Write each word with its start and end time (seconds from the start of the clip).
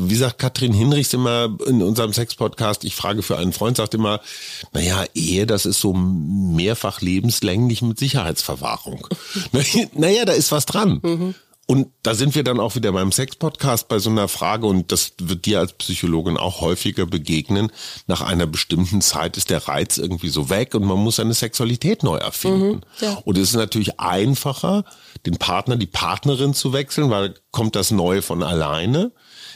wie 0.00 0.14
sagt 0.14 0.38
Katrin 0.38 0.72
Hinrichs 0.72 1.12
immer 1.12 1.56
in 1.66 1.82
unserem 1.82 2.12
Sex-Podcast, 2.12 2.84
ich 2.84 2.94
frage 2.94 3.22
für 3.22 3.36
einen 3.36 3.52
Freund, 3.52 3.76
sagt 3.76 3.94
immer, 3.94 4.20
naja, 4.72 5.04
Ehe, 5.14 5.44
das 5.44 5.66
ist 5.66 5.80
so 5.80 5.92
mehrfach 5.92 7.00
lebenslänglich 7.00 7.82
mit 7.82 7.98
Sicherheitsverwahrung. 7.98 9.08
naja, 9.94 10.24
da 10.24 10.32
ist 10.32 10.52
was 10.52 10.66
dran. 10.66 11.00
Mhm. 11.02 11.34
Und 11.66 11.88
da 12.02 12.14
sind 12.14 12.34
wir 12.34 12.44
dann 12.44 12.60
auch 12.60 12.76
wieder 12.76 12.92
beim 12.92 13.12
Sex-Podcast 13.12 13.88
bei 13.88 13.98
so 13.98 14.08
einer 14.08 14.28
Frage, 14.28 14.66
und 14.66 14.90
das 14.92 15.14
wird 15.20 15.44
dir 15.44 15.58
als 15.58 15.72
Psychologin 15.74 16.36
auch 16.38 16.60
häufiger 16.60 17.04
begegnen. 17.04 17.70
Nach 18.06 18.22
einer 18.22 18.46
bestimmten 18.46 19.02
Zeit 19.02 19.36
ist 19.36 19.50
der 19.50 19.68
Reiz 19.68 19.98
irgendwie 19.98 20.30
so 20.30 20.48
weg 20.48 20.74
und 20.74 20.84
man 20.84 20.96
muss 20.96 21.16
seine 21.16 21.34
Sexualität 21.34 22.04
neu 22.04 22.16
erfinden. 22.16 22.76
Mhm, 22.76 22.82
ja. 23.00 23.18
Und 23.24 23.36
es 23.36 23.50
ist 23.50 23.56
natürlich 23.56 23.98
einfacher, 24.00 24.84
den 25.26 25.36
Partner, 25.36 25.76
die 25.76 25.86
Partnerin 25.86 26.54
zu 26.54 26.72
wechseln, 26.72 27.10
weil 27.10 27.34
kommt 27.50 27.74
das 27.74 27.90
Neue 27.90 28.22
von 28.22 28.42
alleine. 28.42 29.12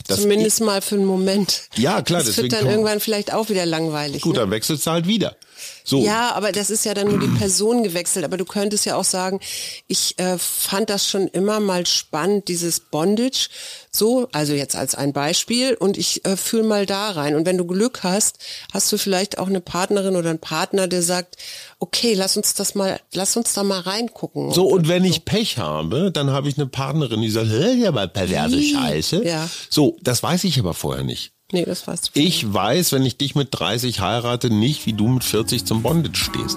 Zumindest 0.08 0.60
mal 0.60 0.82
für 0.82 0.96
einen 0.96 1.04
Moment. 1.04 1.62
Ja, 1.76 2.02
klar. 2.02 2.22
Das 2.22 2.36
wird 2.36 2.52
dann 2.52 2.66
irgendwann 2.66 3.00
vielleicht 3.00 3.32
auch 3.32 3.48
wieder 3.48 3.66
langweilig. 3.66 4.22
Gut, 4.22 4.34
ne? 4.34 4.40
dann 4.40 4.50
wechselst 4.50 4.86
du 4.86 4.90
halt 4.90 5.06
wieder. 5.06 5.36
So. 5.84 6.02
Ja, 6.02 6.32
aber 6.32 6.52
das 6.52 6.70
ist 6.70 6.84
ja 6.84 6.94
dann 6.94 7.08
nur 7.08 7.18
die 7.18 7.26
Person 7.38 7.82
gewechselt. 7.82 8.24
Aber 8.24 8.36
du 8.36 8.44
könntest 8.44 8.84
ja 8.86 8.96
auch 8.96 9.04
sagen, 9.04 9.40
ich 9.86 10.18
äh, 10.18 10.38
fand 10.38 10.90
das 10.90 11.08
schon 11.08 11.28
immer 11.28 11.60
mal 11.60 11.86
spannend, 11.86 12.48
dieses 12.48 12.80
Bondage. 12.80 13.48
So, 13.94 14.28
also 14.32 14.54
jetzt 14.54 14.74
als 14.74 14.94
ein 14.94 15.12
Beispiel. 15.12 15.74
Und 15.74 15.98
ich 15.98 16.24
äh, 16.24 16.36
fühle 16.36 16.62
mal 16.62 16.86
da 16.86 17.10
rein. 17.10 17.34
Und 17.34 17.44
wenn 17.44 17.58
du 17.58 17.66
Glück 17.66 18.02
hast, 18.02 18.38
hast 18.72 18.90
du 18.90 18.96
vielleicht 18.96 19.38
auch 19.38 19.48
eine 19.48 19.60
Partnerin 19.60 20.16
oder 20.16 20.30
einen 20.30 20.38
Partner, 20.38 20.88
der 20.88 21.02
sagt, 21.02 21.36
okay, 21.78 22.14
lass 22.14 22.38
uns 22.38 22.54
das 22.54 22.74
mal, 22.74 23.00
lass 23.12 23.36
uns 23.36 23.52
da 23.52 23.62
mal 23.62 23.80
reingucken. 23.80 24.50
So, 24.52 24.66
und 24.66 24.88
wenn 24.88 25.02
so. 25.02 25.10
ich 25.10 25.26
Pech 25.26 25.58
habe, 25.58 26.10
dann 26.10 26.30
habe 26.30 26.48
ich 26.48 26.56
eine 26.56 26.66
Partnerin, 26.66 27.20
die 27.20 27.30
sagt, 27.30 27.48
hör 27.48 27.72
ja 27.72 27.92
mal 27.92 28.08
perverse 28.08 28.62
Scheiße. 28.62 29.24
Ja. 29.26 29.48
So, 29.68 29.98
das 30.00 30.22
weiß 30.22 30.44
ich 30.44 30.58
aber 30.58 30.72
vorher 30.72 31.04
nicht. 31.04 31.32
Nee, 31.52 31.66
das 31.66 31.86
weißt 31.86 32.12
du. 32.14 32.20
Ich 32.20 32.50
weiß, 32.50 32.92
wenn 32.92 33.04
ich 33.04 33.18
dich 33.18 33.34
mit 33.34 33.48
30 33.50 34.00
heirate, 34.00 34.48
nicht, 34.48 34.86
wie 34.86 34.94
du 34.94 35.06
mit 35.06 35.22
40 35.22 35.66
zum 35.66 35.82
Bondage 35.82 36.16
stehst. 36.16 36.56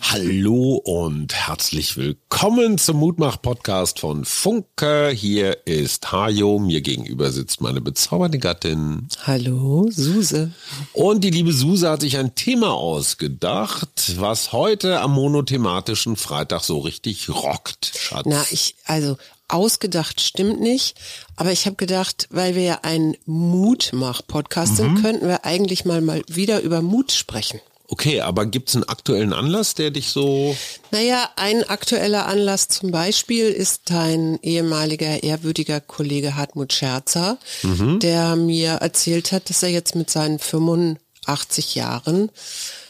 Hallo 0.00 0.80
und 0.84 1.34
herzlich 1.34 1.96
willkommen 1.96 2.78
zum 2.78 2.98
Mutmach-Podcast 2.98 4.00
von 4.00 4.24
Funke. 4.24 5.10
Hier 5.10 5.66
ist 5.66 6.12
Hajo, 6.12 6.58
mir 6.58 6.80
gegenüber 6.80 7.30
sitzt 7.30 7.60
meine 7.60 7.80
bezaubernde 7.80 8.38
Gattin. 8.38 9.08
Hallo, 9.24 9.88
Suse. 9.90 10.52
Und 10.92 11.24
die 11.24 11.30
liebe 11.30 11.52
Suse 11.52 11.90
hat 11.90 12.00
sich 12.00 12.16
ein 12.16 12.34
Thema 12.34 12.72
ausgedacht, 12.72 14.14
was 14.16 14.52
heute 14.52 15.00
am 15.00 15.12
monothematischen 15.12 16.16
Freitag 16.16 16.62
so 16.62 16.78
richtig 16.78 17.28
rockt, 17.28 17.92
Schatz. 17.96 18.26
Na, 18.26 18.44
ich, 18.50 18.76
also 18.86 19.18
ausgedacht 19.48 20.20
stimmt 20.20 20.60
nicht, 20.60 20.96
aber 21.36 21.52
ich 21.52 21.66
habe 21.66 21.76
gedacht, 21.76 22.28
weil 22.30 22.54
wir 22.54 22.62
ja 22.62 22.78
ein 22.82 23.16
Mutmach-Podcast 23.26 24.72
mhm. 24.72 24.76
sind, 24.76 25.02
könnten 25.02 25.28
wir 25.28 25.44
eigentlich 25.44 25.84
mal, 25.84 26.00
mal 26.00 26.22
wieder 26.28 26.60
über 26.60 26.82
Mut 26.82 27.12
sprechen. 27.12 27.60
Okay, 27.90 28.20
aber 28.20 28.44
gibt's 28.44 28.74
einen 28.74 28.84
aktuellen 28.84 29.32
Anlass, 29.32 29.74
der 29.74 29.90
dich 29.90 30.10
so... 30.10 30.54
Naja, 30.90 31.30
ein 31.36 31.64
aktueller 31.64 32.26
Anlass 32.26 32.68
zum 32.68 32.90
Beispiel 32.90 33.46
ist 33.46 33.90
dein 33.90 34.38
ehemaliger 34.42 35.22
ehrwürdiger 35.22 35.80
Kollege 35.80 36.36
Hartmut 36.36 36.74
Scherzer, 36.74 37.38
mhm. 37.62 37.98
der 38.00 38.36
mir 38.36 38.72
erzählt 38.72 39.32
hat, 39.32 39.48
dass 39.48 39.62
er 39.62 39.70
jetzt 39.70 39.94
mit 39.94 40.10
seinen 40.10 40.38
85 40.38 41.76
Jahren 41.76 42.30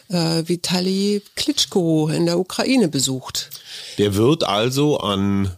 äh, 0.08 0.42
Vitali 0.46 1.22
Klitschko 1.36 2.08
in 2.08 2.26
der 2.26 2.40
Ukraine 2.40 2.88
besucht. 2.88 3.50
Der 3.98 4.16
wird 4.16 4.42
also 4.42 4.98
an 4.98 5.56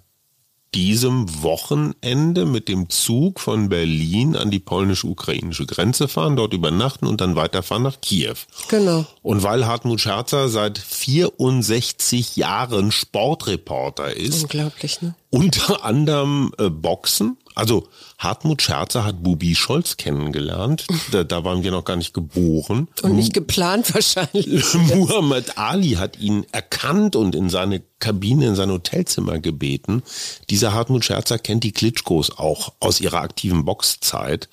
diesem 0.75 1.43
Wochenende 1.43 2.47
mit 2.47 2.69
dem 2.69 2.89
Zug 2.91 3.41
von 3.41 3.69
Berlin 3.69 4.37
an 4.37 4.51
die 4.51 4.61
polnisch-ukrainische 4.61 5.67
Grenze 5.67 6.07
fahren, 6.07 6.37
dort 6.37 6.55
übernachten 6.55 7.07
und 7.07 7.21
dann 7.21 7.37
weiterfahren 7.37 7.83
nach 7.83 8.01
Kiew. 8.01 8.37
Genau. 8.69 9.05
Und 9.23 9.43
weil 9.43 9.67
Hartmut 9.67 10.01
Scherzer 10.01 10.49
seit 10.49 10.79
64 10.79 12.37
Jahren 12.37 12.93
Sportreporter 12.93 14.17
ist. 14.17 14.43
Unglaublich, 14.43 15.03
ne? 15.03 15.15
Unter 15.31 15.85
anderem 15.85 16.53
äh, 16.59 16.71
Boxen. 16.71 17.37
Also 17.61 17.89
Hartmut 18.17 18.63
Scherzer 18.63 19.05
hat 19.05 19.23
Bubi 19.23 19.55
Scholz 19.55 19.99
kennengelernt. 19.99 20.87
Da, 21.11 21.25
da 21.25 21.45
waren 21.45 21.63
wir 21.63 21.71
noch 21.71 21.85
gar 21.85 21.97
nicht 21.97 22.15
geboren. 22.15 22.89
Und 23.03 23.17
nicht 23.17 23.35
geplant 23.35 23.95
wahrscheinlich. 23.95 24.75
Muhammad 24.95 25.59
Ali 25.59 25.91
hat 25.91 26.19
ihn 26.19 26.47
erkannt 26.53 27.17
und 27.17 27.35
in 27.35 27.51
seine 27.51 27.83
Kabine, 27.99 28.47
in 28.47 28.55
sein 28.55 28.71
Hotelzimmer 28.71 29.39
gebeten. 29.41 30.03
Dieser 30.49 30.73
Hartmut 30.73 31.05
Scherzer 31.05 31.39
kennt 31.39 31.63
die 31.63 31.73
Klitschkos 31.73 32.39
auch 32.39 32.73
aus 32.81 32.99
ihrer 33.01 33.21
aktiven 33.21 33.67
Boxzeit. 33.67 34.49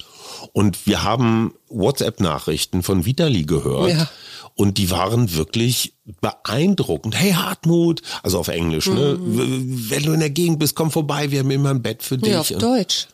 Und 0.52 0.86
wir 0.86 1.04
haben 1.04 1.54
WhatsApp-Nachrichten 1.70 2.84
von 2.84 3.06
Vitali 3.06 3.44
gehört. 3.44 3.92
Ja. 3.92 4.10
Und 4.58 4.80
die 4.80 4.90
waren 4.90 5.36
wirklich 5.36 5.94
beeindruckend. 6.20 7.16
Hey 7.16 7.34
Hartmut, 7.34 8.02
also 8.24 8.40
auf 8.40 8.48
Englisch, 8.48 8.88
ne? 8.88 9.18
Mhm. 9.20 9.90
Wenn 9.90 10.04
du 10.04 10.14
in 10.14 10.20
der 10.20 10.32
Gegend 10.32 10.58
bist, 10.58 10.76
komm 10.76 10.90
vorbei, 10.90 11.30
wir 11.30 11.40
haben 11.40 11.52
immer 11.52 11.70
ein 11.70 11.84
Bett 11.84 12.02
für 12.02 12.18
dich. 12.18 12.34
Ja, 12.34 12.40
auf 12.40 12.50
Deutsch. 12.50 13.08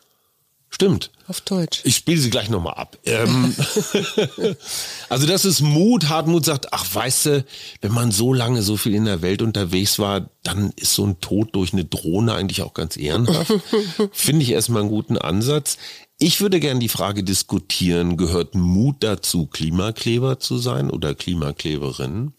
Stimmt. 0.70 1.10
Auf 1.28 1.40
Deutsch. 1.42 1.82
Ich 1.84 1.96
spiele 1.96 2.20
sie 2.20 2.30
gleich 2.30 2.48
nochmal 2.48 2.74
ab. 2.74 2.98
Ähm, 3.04 3.54
also 5.08 5.26
das 5.26 5.44
ist 5.44 5.60
Mut. 5.60 6.08
Hartmut 6.08 6.44
sagt, 6.46 6.72
ach 6.72 6.92
weißt 6.92 7.26
du, 7.26 7.44
wenn 7.82 7.92
man 7.92 8.10
so 8.10 8.32
lange 8.32 8.62
so 8.62 8.76
viel 8.76 8.94
in 8.94 9.04
der 9.04 9.22
Welt 9.22 9.40
unterwegs 9.40 9.98
war, 9.98 10.30
dann 10.42 10.72
ist 10.76 10.94
so 10.94 11.06
ein 11.06 11.20
Tod 11.20 11.54
durch 11.54 11.74
eine 11.74 11.84
Drohne 11.84 12.34
eigentlich 12.34 12.62
auch 12.62 12.74
ganz 12.74 12.96
ehrenhaft. 12.96 13.52
Finde 14.12 14.42
ich 14.42 14.50
erstmal 14.50 14.80
einen 14.80 14.90
guten 14.90 15.16
Ansatz. 15.16 15.76
Ich 16.18 16.40
würde 16.40 16.60
gern 16.60 16.80
die 16.80 16.88
Frage 16.88 17.24
diskutieren, 17.24 18.16
gehört 18.16 18.54
Mut 18.54 18.96
dazu, 19.00 19.46
Klimakleber 19.46 20.38
zu 20.38 20.58
sein 20.58 20.90
oder 20.90 21.14
Klimakleberin? 21.14 22.32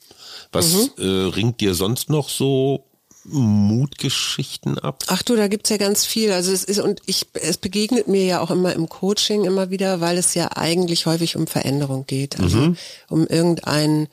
Was 0.51 0.73
mhm. 0.73 0.89
äh, 0.97 1.05
ringt 1.35 1.59
dir 1.59 1.75
sonst 1.75 2.09
noch 2.09 2.29
so 2.29 2.85
Mutgeschichten 3.25 4.79
ab? 4.79 5.03
Ach 5.07 5.23
du, 5.23 5.35
da 5.35 5.47
gibt's 5.47 5.69
ja 5.69 5.77
ganz 5.77 6.05
viel. 6.05 6.31
Also 6.31 6.51
es 6.51 6.63
ist, 6.63 6.79
und 6.79 7.01
ich, 7.05 7.27
es 7.33 7.57
begegnet 7.57 8.07
mir 8.07 8.23
ja 8.23 8.39
auch 8.39 8.51
immer 8.51 8.73
im 8.73 8.87
Coaching 8.87 9.45
immer 9.45 9.69
wieder, 9.69 9.99
weil 9.99 10.17
es 10.17 10.35
ja 10.35 10.51
eigentlich 10.55 11.05
häufig 11.05 11.35
um 11.35 11.47
Veränderung 11.47 12.05
geht. 12.05 12.39
Also 12.39 12.57
mhm. 12.57 12.77
um 13.09 13.27
irgendein 13.27 14.07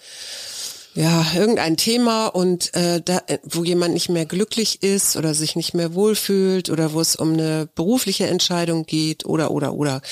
ja, 0.94 1.25
irgendein 1.34 1.78
Thema 1.78 2.26
und 2.26 2.75
äh, 2.75 3.00
da, 3.03 3.22
wo 3.44 3.64
jemand 3.64 3.94
nicht 3.94 4.10
mehr 4.10 4.26
glücklich 4.26 4.82
ist 4.82 5.16
oder 5.16 5.32
sich 5.32 5.56
nicht 5.56 5.72
mehr 5.72 5.94
wohlfühlt 5.94 6.69
oder 6.69 6.92
wo 6.92 7.00
es 7.00 7.16
um 7.16 7.32
eine 7.32 7.66
berufliche 7.75 8.26
Entscheidung 8.26 8.84
geht 8.84 9.25
oder 9.25 9.52
oder 9.52 9.72
oder. 9.72 10.02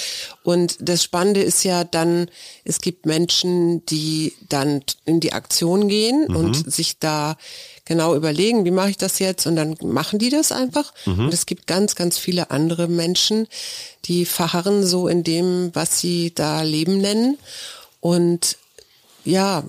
Und 0.43 0.79
das 0.81 1.05
Spannende 1.05 1.43
ist 1.43 1.65
ja 1.65 1.85
dann, 1.85 2.31
es 2.65 2.81
gibt 2.81 3.05
Menschen, 3.05 3.85
die 3.87 4.33
dann 4.49 4.83
in 5.05 5.21
die 5.21 5.35
Aktion 5.35 5.89
gehen 5.89 6.27
mhm. 6.29 6.37
und 6.37 6.73
sich 6.73 6.99
da 6.99 7.37
genau 7.85 8.15
überlegen, 8.15 8.65
wie 8.65 8.71
mache 8.71 8.91
ich 8.91 8.97
das 8.97 9.19
jetzt 9.19 9.47
und 9.47 9.57
dann 9.57 9.77
machen 9.83 10.19
die 10.19 10.31
das 10.31 10.51
einfach. 10.51 10.95
Mhm. 11.05 11.27
Und 11.27 11.35
es 11.35 11.45
gibt 11.45 11.67
ganz, 11.67 11.95
ganz 11.95 12.17
viele 12.17 12.51
andere 12.51 12.89
Menschen, 12.89 13.49
die 14.07 14.25
verharren 14.25 14.87
so 14.87 15.09
in 15.09 15.25
dem, 15.25 15.71
was 15.75 16.01
sie 16.01 16.33
da 16.35 16.63
Leben 16.63 16.99
nennen. 16.99 17.37
Und 18.01 18.57
ja, 19.27 19.63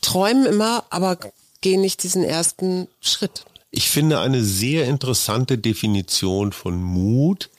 träumen 0.00 0.46
immer, 0.46 0.84
aber 0.90 1.18
gehen 1.60 1.80
nicht 1.80 2.02
diesen 2.02 2.24
ersten 2.24 2.88
Schritt. 3.00 3.44
Ich 3.70 3.88
finde 3.88 4.20
eine 4.20 4.42
sehr 4.44 4.86
interessante 4.86 5.56
Definition 5.58 6.52
von 6.52 6.82
Mut, 6.82 7.50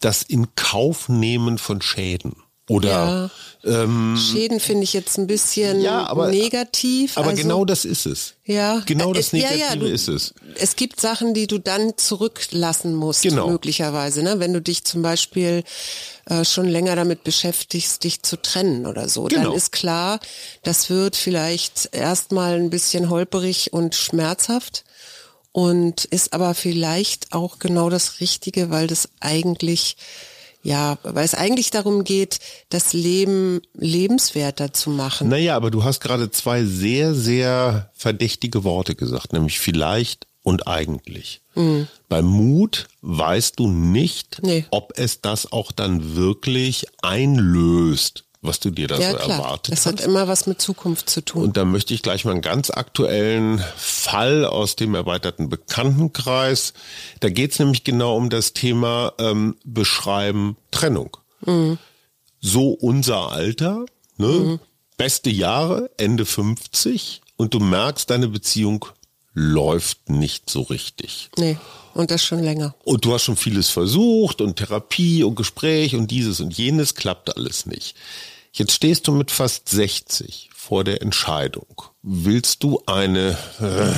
das 0.00 0.22
in 0.22 0.54
Kauf 0.56 1.08
nehmen 1.08 1.58
von 1.58 1.80
Schäden. 1.80 2.36
Oder 2.66 3.30
ja. 3.62 3.82
ähm, 3.82 4.16
Schäden 4.16 4.58
finde 4.58 4.84
ich 4.84 4.94
jetzt 4.94 5.18
ein 5.18 5.26
bisschen 5.26 5.82
ja, 5.82 6.06
aber, 6.06 6.30
negativ. 6.30 7.18
Aber 7.18 7.28
also, 7.28 7.42
genau 7.42 7.66
das 7.66 7.84
ist 7.84 8.06
es. 8.06 8.34
Ja. 8.46 8.82
Genau 8.86 9.12
das 9.12 9.34
Negative 9.34 9.58
ja, 9.58 9.68
ja, 9.70 9.76
du, 9.76 9.86
ist 9.86 10.08
es. 10.08 10.32
Es 10.58 10.74
gibt 10.74 10.98
Sachen, 10.98 11.34
die 11.34 11.46
du 11.46 11.58
dann 11.58 11.98
zurücklassen 11.98 12.94
musst, 12.94 13.22
genau. 13.22 13.50
möglicherweise. 13.50 14.22
Ne? 14.22 14.40
Wenn 14.40 14.54
du 14.54 14.62
dich 14.62 14.84
zum 14.84 15.02
Beispiel 15.02 15.62
äh, 16.24 16.42
schon 16.46 16.66
länger 16.66 16.96
damit 16.96 17.22
beschäftigst, 17.22 18.02
dich 18.02 18.22
zu 18.22 18.40
trennen 18.40 18.86
oder 18.86 19.10
so, 19.10 19.24
genau. 19.24 19.42
dann 19.42 19.52
ist 19.52 19.70
klar, 19.70 20.18
das 20.62 20.88
wird 20.88 21.16
vielleicht 21.16 21.90
erstmal 21.92 22.54
ein 22.54 22.70
bisschen 22.70 23.10
holperig 23.10 23.74
und 23.74 23.94
schmerzhaft 23.94 24.84
und 25.52 26.06
ist 26.06 26.32
aber 26.32 26.54
vielleicht 26.54 27.34
auch 27.34 27.58
genau 27.58 27.90
das 27.90 28.20
Richtige, 28.20 28.70
weil 28.70 28.86
das 28.86 29.10
eigentlich 29.20 29.98
ja, 30.64 30.98
weil 31.02 31.26
es 31.26 31.34
eigentlich 31.34 31.70
darum 31.70 32.04
geht, 32.04 32.40
das 32.70 32.94
Leben 32.94 33.60
lebenswerter 33.74 34.72
zu 34.72 34.90
machen. 34.90 35.28
Naja, 35.28 35.56
aber 35.56 35.70
du 35.70 35.84
hast 35.84 36.00
gerade 36.00 36.30
zwei 36.30 36.64
sehr, 36.64 37.14
sehr 37.14 37.90
verdächtige 37.94 38.64
Worte 38.64 38.94
gesagt, 38.94 39.34
nämlich 39.34 39.60
vielleicht 39.60 40.26
und 40.42 40.66
eigentlich. 40.66 41.42
Mhm. 41.54 41.86
Beim 42.08 42.24
Mut 42.24 42.88
weißt 43.02 43.58
du 43.58 43.68
nicht, 43.68 44.40
nee. 44.42 44.64
ob 44.70 44.94
es 44.96 45.20
das 45.20 45.52
auch 45.52 45.70
dann 45.70 46.16
wirklich 46.16 46.86
einlöst, 47.02 48.24
was 48.44 48.60
du 48.60 48.70
dir 48.70 48.88
da 48.88 48.98
ja, 48.98 49.12
so 49.12 49.16
klar. 49.16 49.38
erwartet 49.38 49.72
das 49.72 49.86
hat 49.86 50.00
immer 50.00 50.28
was 50.28 50.46
mit 50.46 50.60
Zukunft 50.60 51.08
zu 51.08 51.24
tun. 51.24 51.44
Und 51.44 51.56
da 51.56 51.64
möchte 51.64 51.94
ich 51.94 52.02
gleich 52.02 52.24
mal 52.24 52.32
einen 52.32 52.42
ganz 52.42 52.70
aktuellen 52.70 53.62
Fall 53.76 54.44
aus 54.44 54.76
dem 54.76 54.94
erweiterten 54.94 55.48
Bekanntenkreis. 55.48 56.74
Da 57.20 57.30
geht 57.30 57.52
es 57.52 57.58
nämlich 57.58 57.84
genau 57.84 58.16
um 58.16 58.30
das 58.30 58.52
Thema 58.52 59.12
ähm, 59.18 59.56
Beschreiben 59.64 60.56
Trennung. 60.70 61.16
Mhm. 61.44 61.78
So 62.40 62.70
unser 62.70 63.32
Alter, 63.32 63.86
ne? 64.18 64.26
Mhm. 64.26 64.60
beste 64.96 65.30
Jahre, 65.30 65.90
Ende 65.96 66.26
50 66.26 67.22
und 67.36 67.54
du 67.54 67.60
merkst, 67.60 68.10
deine 68.10 68.28
Beziehung 68.28 68.86
läuft 69.32 70.10
nicht 70.10 70.48
so 70.48 70.62
richtig. 70.62 71.30
Nee. 71.36 71.56
Und 71.94 72.10
das 72.10 72.24
schon 72.24 72.42
länger. 72.42 72.74
Und 72.84 73.04
du 73.04 73.14
hast 73.14 73.24
schon 73.24 73.36
vieles 73.36 73.70
versucht 73.70 74.40
und 74.40 74.56
Therapie 74.56 75.22
und 75.22 75.36
Gespräch 75.36 75.94
und 75.94 76.10
dieses 76.10 76.40
und 76.40 76.56
jenes 76.56 76.94
klappt 76.94 77.36
alles 77.36 77.66
nicht. 77.66 77.96
Jetzt 78.56 78.72
stehst 78.72 79.08
du 79.08 79.12
mit 79.12 79.32
fast 79.32 79.68
60 79.68 80.48
vor 80.54 80.84
der 80.84 81.02
Entscheidung. 81.02 81.82
Willst 82.02 82.62
du 82.62 82.80
eine 82.86 83.36
äh, 83.60 83.92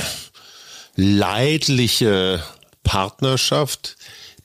leidliche 0.95 2.43
Partnerschaft, 2.83 3.97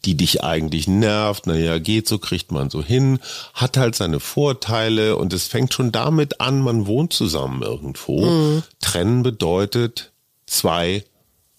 die 0.05 0.15
dich 0.15 0.45
eigentlich 0.45 0.87
nervt, 0.87 1.47
naja, 1.47 1.79
geht 1.79 2.09
so, 2.09 2.19
kriegt 2.19 2.53
man 2.53 2.69
so 2.69 2.83
hin, 2.83 3.21
hat 3.55 3.79
halt 3.79 3.95
seine 3.95 4.21
Vorteile 4.21 5.17
und 5.17 5.33
es 5.33 5.47
fängt 5.47 5.73
schon 5.73 5.93
damit 5.93 6.43
an, 6.43 6.61
man 6.61 6.87
wohnt 6.87 7.15
zusammen 7.15 7.63
irgendwo. 7.63 8.27
Mhm. 8.27 8.63
Trennen 8.83 9.23
bedeutet 9.23 10.13
zwei 10.45 11.05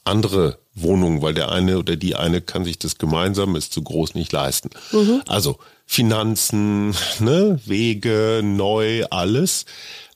andere 0.04 0.60
Wohnungen, 0.76 1.22
weil 1.22 1.34
der 1.34 1.52
eine 1.52 1.78
oder 1.78 1.96
die 1.96 2.16
eine 2.16 2.42
kann 2.42 2.66
sich 2.66 2.80
das 2.80 2.98
gemeinsam, 2.98 3.56
ist 3.56 3.74
zu 3.74 3.82
groß 3.82 4.16
nicht 4.16 4.32
leisten. 4.32 4.70
Mhm. 4.92 5.22
Also 5.28 5.60
Finanzen, 5.86 6.96
ne, 7.20 7.60
Wege, 7.66 8.42
neu, 8.44 9.06
alles, 9.10 9.66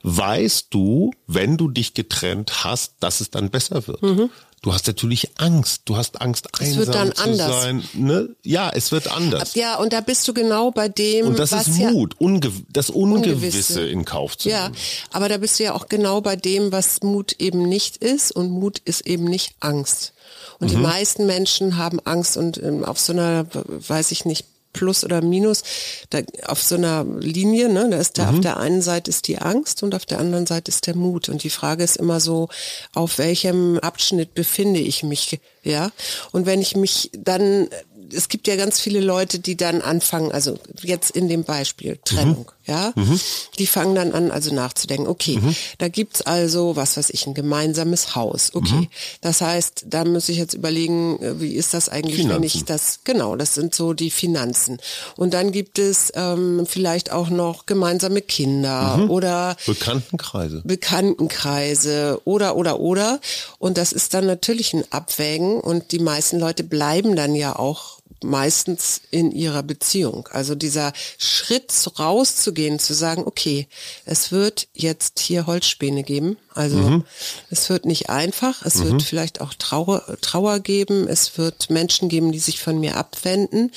weißt 0.03 0.67
du, 0.71 1.11
wenn 1.27 1.57
du 1.57 1.69
dich 1.69 1.93
getrennt 1.93 2.63
hast, 2.63 2.95
dass 2.99 3.21
es 3.21 3.29
dann 3.29 3.49
besser 3.49 3.87
wird. 3.87 4.01
Mhm. 4.01 4.29
Du 4.61 4.73
hast 4.73 4.87
natürlich 4.87 5.29
Angst. 5.37 5.83
Du 5.85 5.97
hast 5.97 6.19
Angst, 6.19 6.47
es 6.53 6.59
einsam 6.59 6.77
wird 6.77 6.95
dann 6.95 7.15
zu 7.15 7.23
anders. 7.23 7.61
sein. 7.61 7.83
Ne? 7.93 8.35
Ja, 8.43 8.71
es 8.73 8.91
wird 8.91 9.11
anders. 9.11 9.53
Ja, 9.53 9.77
und 9.77 9.93
da 9.93 10.01
bist 10.01 10.27
du 10.27 10.33
genau 10.33 10.71
bei 10.71 10.89
dem. 10.89 11.27
Und 11.27 11.39
das 11.39 11.51
was 11.51 11.67
ist 11.67 11.77
Mut, 11.77 12.15
ja, 12.19 12.25
Unge 12.25 12.51
das 12.69 12.89
Ungewisse, 12.89 13.35
Ungewisse, 13.35 13.87
in 13.87 14.03
Kauf 14.03 14.37
zu 14.37 14.49
nehmen. 14.49 14.59
Ja, 14.59 14.71
aber 15.11 15.29
da 15.29 15.37
bist 15.37 15.59
du 15.59 15.63
ja 15.63 15.73
auch 15.73 15.87
genau 15.87 16.21
bei 16.21 16.35
dem, 16.35 16.71
was 16.71 17.01
Mut 17.03 17.33
eben 17.39 17.69
nicht 17.69 17.97
ist. 17.97 18.31
Und 18.31 18.49
Mut 18.49 18.79
ist 18.79 19.05
eben 19.05 19.25
nicht 19.25 19.53
Angst. 19.59 20.13
Und 20.59 20.67
mhm. 20.67 20.75
die 20.75 20.81
meisten 20.81 21.27
Menschen 21.27 21.77
haben 21.77 21.99
Angst 21.99 22.35
und 22.35 22.61
ähm, 22.61 22.83
auf 22.83 22.99
so 22.99 23.13
einer, 23.13 23.45
weiß 23.53 24.11
ich 24.11 24.25
nicht, 24.25 24.45
Plus 24.73 25.03
oder 25.03 25.21
Minus, 25.21 25.63
da 26.09 26.19
auf 26.45 26.61
so 26.61 26.75
einer 26.75 27.03
Linie, 27.03 27.69
ne, 27.69 27.89
da 27.89 27.97
ist 27.97 28.17
da 28.17 28.31
mhm. 28.31 28.37
auf 28.37 28.41
der 28.41 28.57
einen 28.57 28.81
Seite 28.81 29.09
ist 29.09 29.27
die 29.27 29.39
Angst 29.39 29.83
und 29.83 29.95
auf 29.95 30.05
der 30.05 30.19
anderen 30.19 30.45
Seite 30.45 30.69
ist 30.69 30.87
der 30.87 30.95
Mut. 30.95 31.29
Und 31.29 31.43
die 31.43 31.49
Frage 31.49 31.83
ist 31.83 31.97
immer 31.97 32.19
so, 32.19 32.49
auf 32.93 33.17
welchem 33.17 33.79
Abschnitt 33.79 34.33
befinde 34.33 34.79
ich 34.79 35.03
mich, 35.03 35.39
ja? 35.63 35.91
Und 36.31 36.45
wenn 36.45 36.61
ich 36.61 36.75
mich 36.75 37.11
dann 37.17 37.67
es 38.13 38.29
gibt 38.29 38.47
ja 38.47 38.55
ganz 38.55 38.79
viele 38.79 39.01
Leute, 39.01 39.39
die 39.39 39.57
dann 39.57 39.81
anfangen, 39.81 40.31
also 40.31 40.57
jetzt 40.81 41.11
in 41.11 41.27
dem 41.27 41.43
Beispiel 41.43 41.99
Trennung, 42.03 42.45
mhm. 42.49 42.56
Ja, 42.67 42.91
mhm. 42.95 43.19
die 43.57 43.67
fangen 43.67 43.95
dann 43.95 44.11
an, 44.11 44.31
also 44.31 44.53
nachzudenken, 44.53 45.07
okay, 45.07 45.39
mhm. 45.41 45.55
da 45.77 45.87
gibt's 45.87 46.21
also, 46.21 46.75
was 46.75 46.97
weiß 46.97 47.09
ich, 47.09 47.25
ein 47.25 47.33
gemeinsames 47.33 48.15
Haus, 48.15 48.51
okay. 48.53 48.75
Mhm. 48.75 48.87
Das 49.21 49.41
heißt, 49.41 49.85
da 49.87 50.05
muss 50.05 50.29
ich 50.29 50.37
jetzt 50.37 50.53
überlegen, 50.53 51.21
äh, 51.21 51.39
wie 51.39 51.53
ist 51.53 51.73
das 51.73 51.89
eigentlich, 51.89 52.17
Finanzen. 52.17 52.35
wenn 52.35 52.43
ich 52.43 52.65
das, 52.65 52.99
genau, 53.03 53.35
das 53.35 53.55
sind 53.55 53.73
so 53.73 53.93
die 53.93 54.11
Finanzen. 54.11 54.77
Und 55.15 55.33
dann 55.33 55.51
gibt 55.51 55.79
es 55.79 56.11
ähm, 56.15 56.65
vielleicht 56.67 57.11
auch 57.11 57.29
noch 57.29 57.65
gemeinsame 57.65 58.21
Kinder 58.21 58.97
mhm. 58.97 59.09
oder 59.09 59.55
Bekanntenkreise. 59.65 60.61
Bekanntenkreise 60.65 62.21
oder 62.25 62.55
oder 62.55 62.79
oder. 62.79 63.19
Und 63.59 63.77
das 63.77 63.91
ist 63.91 64.13
dann 64.13 64.25
natürlich 64.25 64.73
ein 64.73 64.83
Abwägen 64.91 65.59
und 65.59 65.91
die 65.91 65.99
meisten 65.99 66.39
Leute 66.39 66.63
bleiben 66.63 67.15
dann 67.15 67.35
ja 67.35 67.55
auch 67.55 67.96
meistens 68.23 69.01
in 69.11 69.31
ihrer 69.31 69.63
Beziehung. 69.63 70.27
Also 70.31 70.55
dieser 70.55 70.93
Schritt 71.17 71.71
rauszugehen, 71.99 72.79
zu 72.79 72.93
sagen, 72.93 73.23
okay, 73.25 73.67
es 74.05 74.31
wird 74.31 74.67
jetzt 74.73 75.19
hier 75.19 75.47
Holzspäne 75.47 76.03
geben. 76.03 76.37
Also 76.53 76.77
mhm. 76.77 77.03
es 77.49 77.69
wird 77.69 77.85
nicht 77.85 78.09
einfach, 78.09 78.65
es 78.65 78.75
mhm. 78.75 78.91
wird 78.91 79.03
vielleicht 79.03 79.41
auch 79.41 79.53
Trauer, 79.53 80.03
Trauer 80.21 80.59
geben, 80.59 81.07
es 81.07 81.37
wird 81.37 81.69
Menschen 81.69 82.09
geben, 82.09 82.31
die 82.31 82.39
sich 82.39 82.59
von 82.59 82.79
mir 82.79 82.95
abwenden, 82.95 83.71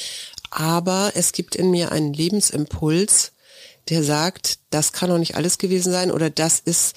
aber 0.50 1.12
es 1.14 1.32
gibt 1.32 1.54
in 1.54 1.70
mir 1.70 1.92
einen 1.92 2.12
Lebensimpuls, 2.12 3.32
der 3.88 4.02
sagt, 4.02 4.58
das 4.70 4.92
kann 4.92 5.10
doch 5.10 5.18
nicht 5.18 5.36
alles 5.36 5.58
gewesen 5.58 5.92
sein 5.92 6.10
oder 6.10 6.30
das 6.30 6.60
ist 6.60 6.96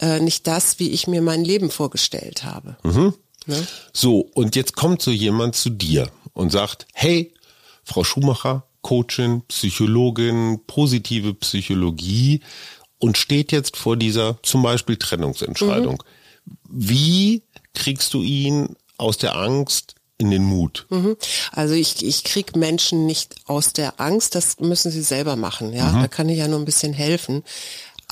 äh, 0.00 0.20
nicht 0.20 0.46
das, 0.46 0.78
wie 0.78 0.90
ich 0.90 1.06
mir 1.06 1.22
mein 1.22 1.44
Leben 1.44 1.70
vorgestellt 1.70 2.44
habe. 2.44 2.76
Mhm. 2.82 3.14
Ne? 3.46 3.66
So, 3.92 4.28
und 4.34 4.56
jetzt 4.56 4.76
kommt 4.76 5.02
so 5.02 5.10
jemand 5.10 5.56
zu 5.56 5.70
dir 5.70 6.10
und 6.32 6.50
sagt, 6.50 6.86
hey, 6.92 7.32
Frau 7.84 8.04
Schumacher, 8.04 8.66
Coachin, 8.82 9.42
Psychologin, 9.48 10.60
positive 10.66 11.34
Psychologie 11.34 12.40
und 12.98 13.18
steht 13.18 13.52
jetzt 13.52 13.76
vor 13.76 13.96
dieser 13.96 14.38
zum 14.42 14.62
Beispiel 14.62 14.96
Trennungsentscheidung. 14.96 16.02
Mhm. 16.04 16.52
Wie 16.68 17.42
kriegst 17.74 18.14
du 18.14 18.22
ihn 18.22 18.76
aus 18.96 19.18
der 19.18 19.36
Angst 19.36 19.94
in 20.18 20.30
den 20.30 20.44
Mut? 20.44 20.86
Mhm. 20.90 21.16
Also 21.50 21.74
ich, 21.74 22.04
ich 22.04 22.24
krieg 22.24 22.54
Menschen 22.56 23.06
nicht 23.06 23.34
aus 23.46 23.72
der 23.72 24.00
Angst, 24.00 24.34
das 24.34 24.60
müssen 24.60 24.90
sie 24.90 25.02
selber 25.02 25.36
machen. 25.36 25.72
Ja, 25.72 25.92
mhm. 25.92 26.02
da 26.02 26.08
kann 26.08 26.28
ich 26.28 26.38
ja 26.38 26.48
nur 26.48 26.58
ein 26.58 26.64
bisschen 26.64 26.92
helfen. 26.92 27.42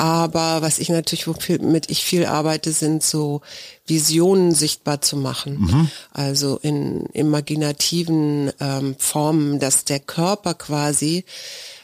Aber 0.01 0.63
was 0.63 0.79
ich 0.79 0.89
natürlich, 0.89 1.27
womit 1.27 1.91
ich 1.91 2.03
viel 2.05 2.25
arbeite, 2.25 2.73
sind 2.73 3.03
so 3.03 3.43
Visionen 3.87 4.55
sichtbar 4.55 5.03
zu 5.03 5.19
machen. 5.19 5.61
Mhm. 5.61 5.91
Also 6.11 6.59
in 6.63 7.05
imaginativen 7.13 8.51
ähm, 8.61 8.97
Formen, 8.99 9.59
dass 9.59 9.85
der 9.85 10.01
Körper 10.01 10.55
quasi, 10.55 11.27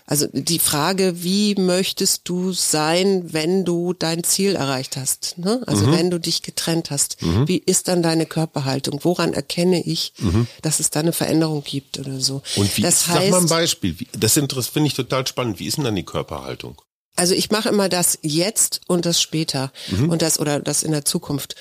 also 0.06 0.28
die 0.32 0.60
Frage, 0.60 1.22
wie 1.24 1.56
möchtest 1.56 2.26
du 2.26 2.52
sein, 2.52 3.34
wenn 3.34 3.66
du 3.66 3.92
dein 3.92 4.24
Ziel 4.24 4.56
erreicht 4.56 4.96
hast? 4.96 5.36
Ne? 5.36 5.62
Also 5.66 5.86
mhm. 5.86 5.92
wenn 5.92 6.10
du 6.10 6.18
dich 6.18 6.40
getrennt 6.40 6.90
hast, 6.90 7.20
mhm. 7.20 7.46
wie 7.46 7.58
ist 7.58 7.86
dann 7.86 8.02
deine 8.02 8.24
Körperhaltung? 8.24 9.00
Woran 9.02 9.34
erkenne 9.34 9.82
ich, 9.82 10.14
mhm. 10.20 10.46
dass 10.62 10.80
es 10.80 10.88
da 10.88 11.00
eine 11.00 11.12
Veränderung 11.12 11.62
gibt 11.62 11.98
oder 11.98 12.18
so? 12.18 12.40
Und 12.56 12.74
wie, 12.78 12.80
das 12.80 13.08
heißt, 13.08 13.24
sag 13.24 13.30
mal 13.30 13.40
ein 13.42 13.46
Beispiel. 13.46 13.94
Das 14.18 14.32
finde 14.32 14.86
ich 14.86 14.94
total 14.94 15.26
spannend. 15.26 15.58
Wie 15.58 15.66
ist 15.66 15.76
denn 15.76 15.84
dann 15.84 15.96
die 15.96 16.02
Körperhaltung? 16.02 16.80
Also 17.16 17.34
ich 17.34 17.50
mache 17.50 17.70
immer 17.70 17.88
das 17.88 18.18
jetzt 18.22 18.82
und 18.86 19.06
das 19.06 19.20
später 19.20 19.72
mhm. 19.88 20.10
und 20.10 20.22
das 20.22 20.38
oder 20.38 20.60
das 20.60 20.82
in 20.82 20.92
der 20.92 21.04
Zukunft. 21.04 21.56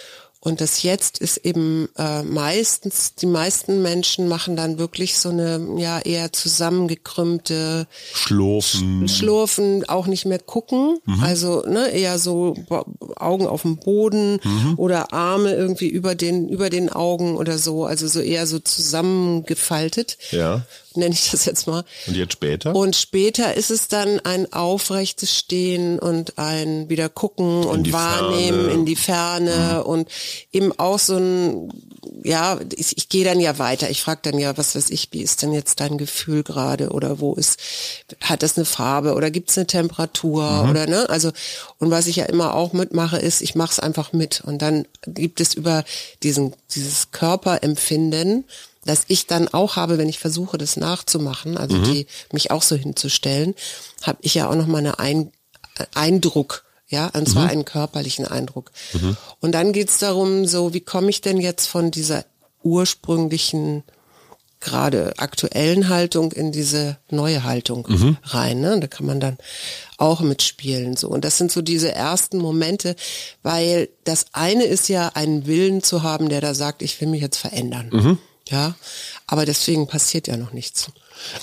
Und 0.45 0.61
das 0.61 0.83
jetzt 0.83 1.17
ist 1.17 1.37
eben 1.37 1.89
äh, 1.97 2.21
meistens, 2.21 3.15
die 3.15 3.25
meisten 3.25 3.81
Menschen 3.81 4.27
machen 4.27 4.55
dann 4.55 4.77
wirklich 4.77 5.17
so 5.17 5.29
eine 5.29 5.59
ja 5.79 5.99
eher 5.99 6.31
zusammengekrümmte 6.33 7.87
Schlurfen. 8.13 9.07
Schlurfen, 9.07 9.89
auch 9.89 10.05
nicht 10.05 10.25
mehr 10.25 10.37
gucken. 10.37 10.99
Mhm. 11.05 11.23
Also 11.23 11.63
ne, 11.67 11.87
eher 11.87 12.19
so 12.19 12.53
Augen 13.15 13.47
auf 13.47 13.63
dem 13.63 13.77
Boden 13.77 14.39
mhm. 14.43 14.75
oder 14.77 15.13
Arme 15.13 15.51
irgendwie 15.51 15.87
über 15.87 16.13
den, 16.13 16.47
über 16.47 16.69
den 16.69 16.91
Augen 16.91 17.37
oder 17.37 17.57
so. 17.57 17.85
Also 17.85 18.07
so 18.07 18.19
eher 18.19 18.45
so 18.45 18.59
zusammengefaltet. 18.59 20.19
Ja 20.29 20.63
nenne 20.99 21.13
ich 21.13 21.31
das 21.31 21.45
jetzt 21.45 21.67
mal. 21.67 21.83
Und 22.07 22.15
jetzt 22.15 22.33
später? 22.33 22.75
Und 22.75 22.95
später 22.95 23.53
ist 23.53 23.71
es 23.71 23.87
dann 23.87 24.19
ein 24.21 24.51
aufrechtes 24.51 25.35
Stehen 25.35 25.99
und 25.99 26.37
ein 26.37 26.89
wieder 26.89 27.09
gucken 27.09 27.63
in 27.63 27.69
und 27.69 27.93
wahrnehmen 27.93 28.65
Ferne. 28.65 28.73
in 28.73 28.85
die 28.85 28.95
Ferne 28.95 29.79
mhm. 29.79 29.89
und 29.89 30.09
eben 30.51 30.77
auch 30.77 30.99
so 30.99 31.17
ein, 31.17 31.71
ja, 32.23 32.59
ich, 32.75 32.97
ich 32.97 33.09
gehe 33.09 33.25
dann 33.25 33.39
ja 33.39 33.59
weiter. 33.59 33.89
Ich 33.89 34.01
frage 34.01 34.21
dann 34.23 34.39
ja, 34.39 34.57
was 34.57 34.75
weiß 34.75 34.89
ich, 34.89 35.09
wie 35.11 35.21
ist 35.21 35.41
denn 35.41 35.53
jetzt 35.53 35.79
dein 35.79 35.97
Gefühl 35.97 36.43
gerade 36.43 36.89
oder 36.89 37.19
wo 37.19 37.33
ist, 37.35 37.59
hat 38.21 38.43
das 38.43 38.57
eine 38.57 38.65
Farbe 38.65 39.13
oder 39.13 39.31
gibt 39.31 39.49
es 39.49 39.57
eine 39.57 39.67
Temperatur 39.67 40.63
mhm. 40.63 40.69
oder 40.69 40.87
ne? 40.87 41.09
Also 41.09 41.31
und 41.79 41.91
was 41.91 42.07
ich 42.07 42.17
ja 42.17 42.25
immer 42.25 42.55
auch 42.55 42.73
mitmache, 42.73 43.17
ist, 43.17 43.41
ich 43.41 43.55
mache 43.55 43.71
es 43.71 43.79
einfach 43.79 44.13
mit 44.13 44.41
und 44.41 44.61
dann 44.61 44.85
gibt 45.05 45.41
es 45.41 45.53
über 45.53 45.83
diesen 46.23 46.53
dieses 46.73 47.11
Körperempfinden 47.11 48.45
das 48.85 49.03
ich 49.07 49.27
dann 49.27 49.47
auch 49.49 49.75
habe, 49.75 49.97
wenn 49.97 50.09
ich 50.09 50.19
versuche, 50.19 50.57
das 50.57 50.77
nachzumachen, 50.77 51.57
also 51.57 51.77
mhm. 51.77 51.83
die 51.83 52.07
mich 52.31 52.51
auch 52.51 52.63
so 52.63 52.75
hinzustellen, 52.75 53.55
habe 54.03 54.19
ich 54.21 54.35
ja 54.35 54.49
auch 54.49 54.55
noch 54.55 54.67
mal 54.67 54.77
eine 54.77 54.99
Ein 54.99 55.31
Eindruck, 55.93 56.63
ja, 56.87 57.07
und 57.07 57.27
zwar 57.27 57.45
mhm. 57.45 57.49
einen 57.49 57.65
körperlichen 57.65 58.25
Eindruck. 58.25 58.71
Mhm. 58.93 59.17
Und 59.41 59.51
dann 59.51 59.73
geht's 59.73 59.97
darum, 59.97 60.45
so 60.45 60.73
wie 60.73 60.81
komme 60.81 61.09
ich 61.09 61.21
denn 61.21 61.41
jetzt 61.41 61.67
von 61.67 61.91
dieser 61.91 62.25
ursprünglichen 62.63 63.83
gerade 64.61 65.13
aktuellen 65.17 65.89
Haltung 65.89 66.31
in 66.31 66.51
diese 66.51 66.97
neue 67.09 67.43
Haltung 67.43 67.85
Mhm. 67.87 68.17
rein. 68.23 68.61
Ne? 68.61 68.79
Da 68.79 68.87
kann 68.87 69.05
man 69.05 69.19
dann 69.19 69.37
auch 69.97 70.21
mitspielen. 70.21 70.97
So. 70.97 71.07
Und 71.07 71.23
das 71.23 71.37
sind 71.37 71.51
so 71.51 71.61
diese 71.61 71.91
ersten 71.91 72.39
Momente, 72.39 72.95
weil 73.43 73.89
das 74.05 74.27
eine 74.33 74.63
ist 74.63 74.89
ja, 74.89 75.09
einen 75.13 75.45
Willen 75.45 75.83
zu 75.83 76.03
haben, 76.03 76.29
der 76.29 76.41
da 76.41 76.53
sagt, 76.53 76.81
ich 76.81 76.99
will 76.99 77.07
mich 77.07 77.21
jetzt 77.21 77.37
verändern. 77.37 77.89
Mhm. 77.91 78.17
Ja, 78.49 78.75
aber 79.27 79.45
deswegen 79.45 79.87
passiert 79.87 80.27
ja 80.27 80.37
noch 80.37 80.53
nichts. 80.53 80.91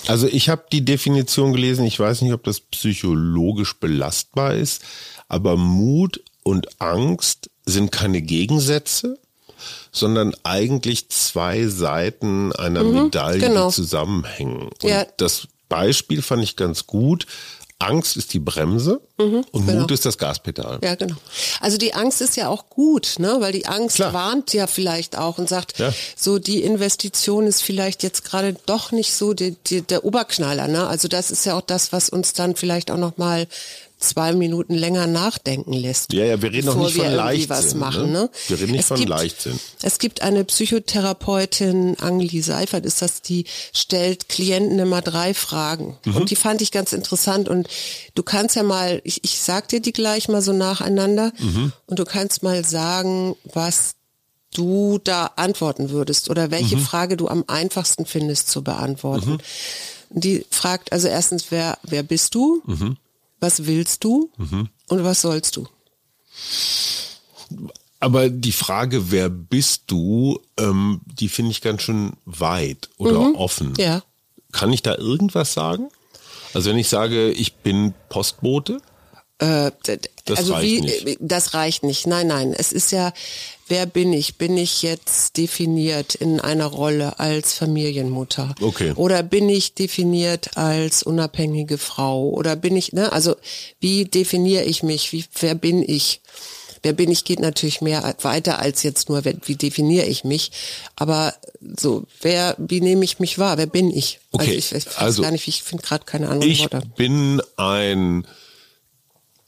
Also 0.07 0.27
ich 0.27 0.49
habe 0.49 0.65
die 0.71 0.85
Definition 0.85 1.51
gelesen, 1.51 1.85
ich 1.85 1.99
weiß 1.99 2.21
nicht, 2.21 2.33
ob 2.33 2.43
das 2.43 2.59
psychologisch 2.59 3.75
belastbar 3.79 4.53
ist, 4.53 4.81
aber 5.27 5.57
Mut 5.57 6.21
und 6.43 6.79
Angst 6.81 7.49
sind 7.65 7.91
keine 7.91 8.21
Gegensätze, 8.21 9.17
sondern 9.91 10.35
eigentlich 10.43 11.09
zwei 11.09 11.67
Seiten 11.67 12.53
einer 12.53 12.83
Medaille, 12.83 13.39
genau. 13.39 13.69
die 13.69 13.75
zusammenhängen. 13.75 14.63
Und 14.63 14.83
Ja. 14.83 15.05
das 15.17 15.47
Beispiel 15.69 16.21
fand 16.21 16.43
ich 16.43 16.55
ganz 16.55 16.85
gut. 16.87 17.25
Angst 17.83 18.17
ist 18.17 18.33
die 18.33 18.39
Bremse 18.39 19.01
und 19.17 19.45
genau. 19.53 19.81
Mut 19.81 19.91
ist 19.91 20.05
das 20.05 20.17
Gaspedal. 20.17 20.79
Ja, 20.83 20.95
genau. 20.95 21.15
Also 21.61 21.77
die 21.77 21.93
Angst 21.93 22.21
ist 22.21 22.35
ja 22.35 22.47
auch 22.49 22.69
gut, 22.69 23.15
ne? 23.19 23.37
Weil 23.39 23.51
die 23.53 23.65
Angst 23.65 23.97
Klar. 23.97 24.13
warnt 24.13 24.53
ja 24.53 24.67
vielleicht 24.67 25.17
auch 25.17 25.37
und 25.37 25.47
sagt, 25.47 25.79
Ja. 25.79 25.93
so 26.15 26.39
die 26.39 26.63
Investition 26.63 27.47
ist 27.47 27.61
vielleicht 27.61 28.03
jetzt 28.03 28.23
gerade 28.25 28.55
doch 28.65 28.91
nicht 28.91 29.13
so 29.13 29.33
die, 29.33 29.55
die, 29.67 29.81
der 29.81 30.03
Oberknaller, 30.03 30.67
ne? 30.67 30.87
Also 30.87 31.07
das 31.07 31.31
ist 31.31 31.45
ja 31.45 31.55
auch 31.55 31.61
das, 31.61 31.91
was 31.93 32.09
uns 32.09 32.33
dann 32.33 32.55
vielleicht 32.55 32.91
auch 32.91 32.97
noch 32.97 33.17
mal 33.17 33.47
zwei 34.03 34.33
Minuten 34.33 34.73
länger 34.73 35.07
nachdenken 35.07 35.73
lässt. 35.73 36.13
Ja, 36.13 36.25
ja, 36.25 36.41
wir 36.41 36.51
reden 36.51 36.67
doch 36.67 36.73
bevor 36.73 36.87
nicht 36.87 36.95
von 36.97 37.05
wir 37.05 37.11
irgendwie 37.11 37.45
Leichtsinn, 37.45 37.49
was 37.49 37.75
machen, 37.75 38.11
ne? 38.11 38.19
ne? 38.23 38.29
Wir 38.47 38.59
reden 38.59 38.71
nicht 38.71 38.81
Es 38.81 38.87
von 38.87 38.97
gibt, 38.97 39.09
Leichtsinn. 39.09 39.59
Es 39.81 39.99
gibt 39.99 40.21
eine 40.21 40.43
Psychotherapeutin, 40.43 41.97
Angeli 41.99 42.41
Seifert 42.41 42.85
ist 42.85 43.01
das, 43.01 43.21
die 43.21 43.45
stellt 43.73 44.29
Klienten 44.29 44.79
immer 44.79 45.01
drei 45.01 45.33
Fragen. 45.33 45.97
Mhm. 46.05 46.17
Und 46.17 46.29
die 46.31 46.35
fand 46.35 46.61
ich 46.61 46.71
ganz 46.71 46.93
interessant. 46.93 47.49
Und 47.49 47.67
du 48.15 48.23
kannst 48.23 48.55
ja 48.55 48.63
mal, 48.63 49.01
ich, 49.03 49.23
ich 49.23 49.39
sag 49.39 49.67
dir 49.67 49.79
die 49.81 49.93
gleich 49.93 50.29
mal 50.29 50.41
so 50.41 50.53
nacheinander. 50.53 51.31
Mhm. 51.39 51.71
Und 51.87 51.99
du 51.99 52.05
kannst 52.05 52.43
mal 52.43 52.63
sagen, 52.63 53.35
was 53.53 53.95
du 54.53 54.99
da 55.03 55.31
antworten 55.35 55.89
würdest 55.89 56.29
oder 56.29 56.51
welche 56.51 56.77
Mhm. 56.77 56.81
Frage 56.81 57.17
du 57.17 57.27
am 57.27 57.43
einfachsten 57.47 58.05
findest 58.05 58.49
zu 58.49 58.63
beantworten. 58.63 59.39
Die 60.11 60.45
fragt 60.51 60.91
also 60.91 61.07
erstens, 61.07 61.45
wer, 61.49 61.79
wer 61.83 62.03
bist 62.03 62.35
du? 62.35 62.61
Mhm. 62.65 62.97
Was 63.43 63.65
willst 63.65 64.05
du? 64.05 64.31
Und 64.87 65.03
was 65.03 65.21
sollst 65.21 65.57
du? 65.57 65.67
Aber 67.99 68.29
die 68.29 68.53
Frage, 68.53 69.11
wer 69.11 69.27
bist 69.27 69.83
du, 69.87 70.39
ähm, 70.57 71.01
die 71.05 71.27
finde 71.27 71.51
ich 71.51 71.59
ganz 71.59 71.81
schön 71.81 72.13
weit 72.23 72.89
oder 72.97 73.35
offen. 73.35 73.71
Mhm. 73.71 73.75
Ja. 73.79 74.03
Kann 74.53 74.71
ich 74.71 74.81
da 74.81 74.95
irgendwas 74.95 75.51
sagen? 75.53 75.89
Also 76.53 76.69
wenn 76.69 76.77
ich 76.77 76.87
sage, 76.87 77.31
ich 77.31 77.55
bin 77.55 77.93
Postbote, 78.07 78.81
Äh, 79.39 79.71
Das 80.25 80.37
also 80.37 80.53
reicht 80.53 80.65
wie, 80.71 80.81
nicht. 80.81 81.07
äh, 81.07 81.17
das 81.19 81.53
reicht 81.53 81.83
nicht. 81.83 82.07
Nein, 82.07 82.27
nein. 82.27 82.53
Es 82.57 82.71
ist 82.71 82.91
ja, 82.91 83.11
wer 83.67 83.85
bin 83.85 84.13
ich? 84.13 84.35
Bin 84.37 84.57
ich 84.57 84.83
jetzt 84.83 85.35
definiert 85.37 86.15
in 86.15 86.39
einer 86.39 86.67
Rolle 86.67 87.19
als 87.19 87.53
Familienmutter? 87.53 88.55
Okay. 88.61 88.93
Oder 88.95 89.23
bin 89.23 89.49
ich 89.49 89.73
definiert 89.73 90.55
als 90.57 91.03
unabhängige 91.03 91.77
Frau? 91.77 92.29
Oder 92.29 92.55
bin 92.55 92.75
ich, 92.77 92.93
ne? 92.93 93.11
Also 93.11 93.35
wie 93.79 94.05
definiere 94.05 94.63
ich 94.63 94.83
mich? 94.83 95.11
Wie, 95.11 95.25
wer 95.39 95.55
bin 95.55 95.81
ich? 95.87 96.21
Wer 96.83 96.93
bin 96.93 97.09
ich 97.09 97.23
geht 97.23 97.39
natürlich 97.39 97.79
mehr 97.81 98.13
weiter 98.23 98.59
als 98.59 98.83
jetzt 98.83 99.07
nur, 99.07 99.23
wie 99.25 99.55
definiere 99.55 100.05
ich 100.05 100.25
mich. 100.25 100.51
Aber 100.97 101.33
so, 101.79 102.03
wer, 102.21 102.55
wie 102.59 102.81
nehme 102.81 103.05
ich 103.05 103.19
mich 103.19 103.39
wahr? 103.39 103.57
Wer 103.57 103.67
bin 103.67 103.89
ich? 103.89 104.19
Okay, 104.31 104.43
Also 104.43 104.51
ich, 104.57 104.65
ich 104.73 104.85
weiß 104.87 104.97
also 104.97 105.21
gar 105.21 105.31
nicht, 105.31 105.47
wie- 105.47 105.51
ich 105.51 105.63
finde 105.63 105.83
gerade 105.83 106.03
keine 106.03 106.27
anderen 106.27 106.51
ich 106.51 106.59
Worte. 106.61 106.83
bin 106.97 107.41
ein 107.55 108.27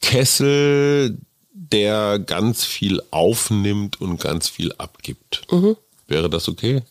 Kessel, 0.05 1.17
der 1.51 2.19
ganz 2.19 2.63
viel 2.63 3.01
aufnimmt 3.11 3.99
und 3.99 4.19
ganz 4.19 4.47
viel 4.49 4.71
abgibt. 4.77 5.41
Mhm. 5.51 5.75
Wäre 6.07 6.29
das 6.29 6.47
okay? 6.47 6.83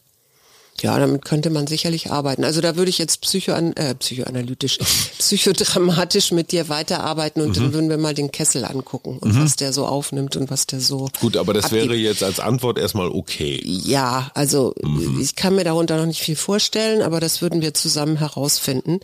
Ja, 0.83 0.99
damit 0.99 1.25
könnte 1.25 1.50
man 1.50 1.68
sicherlich 1.68 2.11
arbeiten. 2.11 2.42
Also 2.42 2.61
da 2.61 2.75
würde 2.75 2.90
ich 2.90 2.99
jetzt 2.99 3.21
psychoan 3.21 3.75
äh, 3.76 3.94
psychoanalytisch, 3.94 4.78
psychodramatisch 5.18 6.33
mit 6.33 6.50
dir 6.50 6.68
weiterarbeiten 6.68 7.40
und 7.42 7.50
Mhm. 7.50 7.54
dann 7.54 7.73
würden 7.75 7.88
wir 7.90 7.99
mal 7.99 8.12
den 8.14 8.33
Kessel 8.33 8.64
angucken 8.64 9.18
und 9.21 9.40
was 9.40 9.54
der 9.54 9.73
so 9.73 9.87
aufnimmt 9.87 10.35
und 10.35 10.50
was 10.50 10.66
der 10.66 10.80
so. 10.80 11.09
Gut, 11.21 11.37
aber 11.37 11.54
das 11.54 11.66
abgibt. 11.66 11.83
wäre 11.85 11.94
jetzt 11.94 12.25
als 12.25 12.40
Antwort 12.40 12.76
erstmal 12.78 13.06
okay. 13.09 13.61
Ja, 13.64 14.33
also 14.35 14.75
Mhm. 14.83 15.21
ich 15.23 15.37
kann 15.37 15.54
mir 15.54 15.62
darunter 15.62 15.97
noch 15.97 16.06
nicht 16.06 16.21
viel 16.23 16.35
vorstellen, 16.37 17.02
aber 17.02 17.21
das 17.21 17.40
würden 17.40 17.62
wir 17.62 17.73
zusammen 17.75 18.16
herausfinden. 18.16 18.99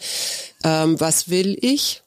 Ähm, 0.64 0.98
was 0.98 1.28
will 1.30 1.56
ich? 1.60 2.02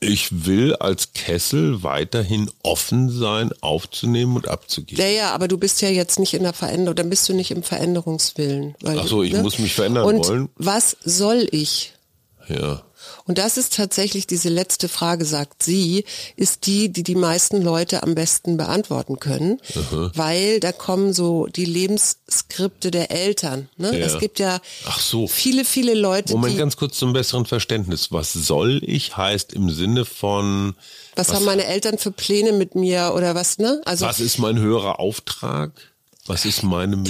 Ich 0.00 0.46
will 0.46 0.76
als 0.76 1.12
Kessel 1.12 1.82
weiterhin 1.82 2.48
offen 2.62 3.10
sein, 3.10 3.50
aufzunehmen 3.60 4.36
und 4.36 4.46
abzugeben. 4.46 5.04
Ja, 5.04 5.10
ja, 5.10 5.30
aber 5.34 5.48
du 5.48 5.58
bist 5.58 5.82
ja 5.82 5.88
jetzt 5.88 6.20
nicht 6.20 6.34
in 6.34 6.44
der 6.44 6.52
Veränderung, 6.52 6.94
dann 6.94 7.10
bist 7.10 7.28
du 7.28 7.34
nicht 7.34 7.50
im 7.50 7.64
Veränderungswillen. 7.64 8.76
Weil, 8.80 9.00
Ach 9.00 9.08
so, 9.08 9.24
ich 9.24 9.34
muss 9.34 9.58
mich 9.58 9.74
verändern 9.74 10.04
und 10.04 10.28
wollen. 10.28 10.48
Was 10.56 10.96
soll 11.02 11.48
ich? 11.50 11.94
Ja. 12.48 12.82
Und 13.28 13.36
das 13.36 13.58
ist 13.58 13.76
tatsächlich 13.76 14.26
diese 14.26 14.48
letzte 14.48 14.88
Frage, 14.88 15.26
sagt 15.26 15.62
sie, 15.62 16.04
ist 16.36 16.66
die, 16.66 16.88
die 16.88 17.02
die 17.02 17.14
meisten 17.14 17.62
Leute 17.62 18.02
am 18.02 18.14
besten 18.14 18.56
beantworten 18.56 19.20
können, 19.20 19.60
weil 20.14 20.60
da 20.60 20.72
kommen 20.72 21.12
so 21.12 21.46
die 21.46 21.66
Lebensskripte 21.66 22.90
der 22.90 23.10
Eltern. 23.10 23.68
Ne? 23.76 23.98
Ja. 23.98 24.06
Es 24.06 24.18
gibt 24.18 24.38
ja 24.38 24.60
Ach 24.86 24.98
so. 24.98 25.28
viele, 25.28 25.66
viele 25.66 25.92
Leute, 25.92 26.32
Moment, 26.32 26.56
ganz 26.56 26.76
kurz 26.78 26.98
zum 26.98 27.12
besseren 27.12 27.44
Verständnis. 27.44 28.10
Was 28.10 28.32
soll 28.32 28.80
ich 28.82 29.16
heißt 29.18 29.52
im 29.52 29.68
Sinne 29.68 30.06
von, 30.06 30.74
was, 31.14 31.34
haben 31.34 31.44
meine 31.44 31.66
Eltern 31.66 31.98
für 31.98 32.10
Pläne 32.10 32.52
mit 32.52 32.74
mir 32.74 33.12
oder 33.14 33.34
was, 33.34 33.58
ne? 33.58 33.82
Also 33.84 34.06
was 34.06 34.20
ist 34.20 34.38
mein 34.38 34.58
höherer 34.58 35.00
Auftrag? 35.00 35.72
Was 36.28 36.44
ist 36.44 36.62
meine 36.62 36.96
höher, 36.96 37.02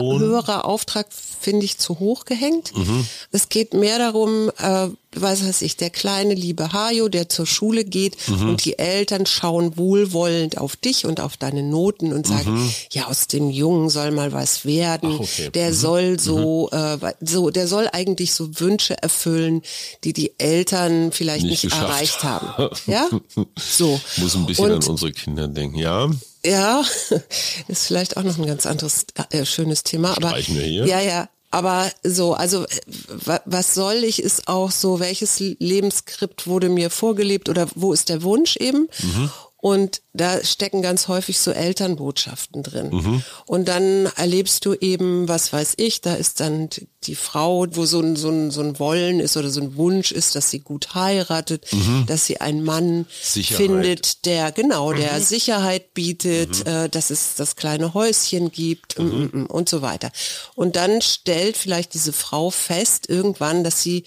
Mission? 0.00 0.20
höherer 0.20 0.64
Auftrag 0.64 1.06
finde 1.40 1.64
ich 1.64 1.78
zu 1.78 1.98
hoch 1.98 2.26
gehängt. 2.26 2.76
Mhm. 2.76 3.06
Es 3.32 3.48
geht 3.48 3.72
mehr 3.72 3.98
darum, 3.98 4.50
äh, 4.58 4.88
was 5.12 5.42
weiß 5.44 5.62
ich, 5.62 5.76
der 5.76 5.88
kleine 5.90 6.34
liebe 6.34 6.72
Hajo, 6.72 7.08
der 7.08 7.28
zur 7.30 7.46
Schule 7.46 7.84
geht 7.84 8.16
Mhm. 8.28 8.50
und 8.50 8.64
die 8.64 8.78
Eltern 8.78 9.24
schauen 9.26 9.76
wohlwollend 9.78 10.58
auf 10.58 10.76
dich 10.76 11.06
und 11.06 11.20
auf 11.20 11.36
deine 11.38 11.62
Noten 11.62 12.12
und 12.12 12.26
sagen, 12.26 12.70
ja, 12.92 13.06
aus 13.06 13.26
dem 13.26 13.50
Jungen 13.50 13.88
soll 13.88 14.10
mal 14.10 14.32
was 14.32 14.64
werden. 14.66 15.08
Mhm. 15.12 15.16
Ach, 15.16 15.20
okay. 15.24 15.48
Mhm. 15.48 15.52
Der 15.52 15.74
soll 15.74 16.20
so, 16.20 16.68
äh, 16.70 16.98
so, 17.22 17.48
der 17.50 17.66
soll 17.66 17.88
eigentlich 17.92 18.34
so 18.34 18.60
Wünsche 18.60 19.02
erfüllen, 19.02 19.62
die 20.04 20.12
die 20.12 20.38
Eltern 20.38 21.10
vielleicht 21.12 21.46
Nicht 21.46 21.64
nicht, 21.64 21.74
erreicht 21.74 22.22
haben. 22.22 22.68
Ja, 22.86 23.08
so. 23.58 23.98
Muss 24.18 24.34
ein 24.36 24.44
bisschen 24.46 24.66
und, 24.72 24.84
an 24.84 24.90
unsere 24.90 25.12
Kinder 25.12 25.48
denken, 25.48 25.78
ja? 25.78 26.10
Ja, 26.44 26.82
ist 27.68 27.86
vielleicht 27.86 28.16
auch 28.16 28.22
noch 28.22 28.38
ein 28.38 28.46
ganz 28.46 28.66
anderes 28.66 29.06
äh, 29.30 29.44
schönes 29.44 29.82
Thema. 29.82 30.16
Aber 30.16 30.28
Streichen 30.30 30.56
wir 30.56 30.62
hier. 30.64 30.86
ja, 30.86 31.00
ja. 31.00 31.28
Aber 31.52 31.90
so, 32.04 32.34
also 32.34 32.64
äh, 32.64 32.68
wa- 33.24 33.40
was 33.44 33.74
soll 33.74 34.04
ich, 34.04 34.22
ist 34.22 34.46
auch 34.46 34.70
so, 34.70 35.00
welches 35.00 35.40
Lebensskript 35.40 36.46
wurde 36.46 36.68
mir 36.68 36.90
vorgelebt 36.90 37.48
oder 37.48 37.66
wo 37.74 37.92
ist 37.92 38.08
der 38.08 38.22
Wunsch 38.22 38.56
eben? 38.56 38.88
Mhm. 39.02 39.30
Und 39.60 40.00
da 40.14 40.42
stecken 40.42 40.80
ganz 40.82 41.06
häufig 41.08 41.38
so 41.38 41.50
Elternbotschaften 41.50 42.62
drin. 42.62 42.88
Mhm. 42.90 43.22
Und 43.46 43.68
dann 43.68 44.06
erlebst 44.16 44.64
du 44.64 44.74
eben, 44.74 45.28
was 45.28 45.52
weiß 45.52 45.74
ich, 45.76 46.00
da 46.00 46.14
ist 46.14 46.40
dann 46.40 46.68
die 47.04 47.14
Frau, 47.14 47.66
wo 47.70 47.84
so 47.86 48.00
ein, 48.00 48.16
so 48.16 48.30
ein, 48.30 48.50
so 48.50 48.60
ein 48.62 48.78
Wollen 48.78 49.20
ist 49.20 49.36
oder 49.36 49.50
so 49.50 49.60
ein 49.60 49.76
Wunsch 49.76 50.12
ist, 50.12 50.34
dass 50.34 50.50
sie 50.50 50.60
gut 50.60 50.94
heiratet, 50.94 51.66
dass 52.06 52.26
sie 52.26 52.40
einen 52.40 52.64
Mann 52.64 52.98
Mhm. 53.00 53.06
Sicherheit. 53.22 53.56
findet, 53.66 54.24
der 54.26 54.50
genau, 54.52 54.92
der 54.92 55.18
Mhm. 55.18 55.22
Sicherheit 55.24 55.94
bietet, 55.94 56.66
äh, 56.66 56.88
dass 56.88 57.10
es 57.10 57.34
das 57.36 57.54
kleine 57.56 57.94
Häuschen 57.94 58.50
gibt 58.50 58.98
mm, 58.98 59.02
mm, 59.02 59.30
mm, 59.42 59.46
und 59.46 59.68
so 59.68 59.82
weiter. 59.82 60.10
Und 60.54 60.76
dann 60.76 61.00
stellt 61.02 61.56
vielleicht 61.56 61.94
diese 61.94 62.12
Frau 62.12 62.50
fest 62.50 63.08
irgendwann, 63.08 63.62
dass 63.64 63.82
sie 63.82 64.04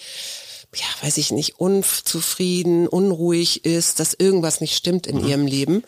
ja, 0.75 0.85
weiß 1.05 1.17
ich 1.17 1.31
nicht, 1.31 1.59
unzufrieden, 1.59 2.87
unruhig 2.87 3.65
ist, 3.65 3.99
dass 3.99 4.13
irgendwas 4.13 4.61
nicht 4.61 4.75
stimmt 4.75 5.07
Mhm. 5.07 5.17
in 5.19 5.27
ihrem 5.27 5.45
Leben 5.47 5.83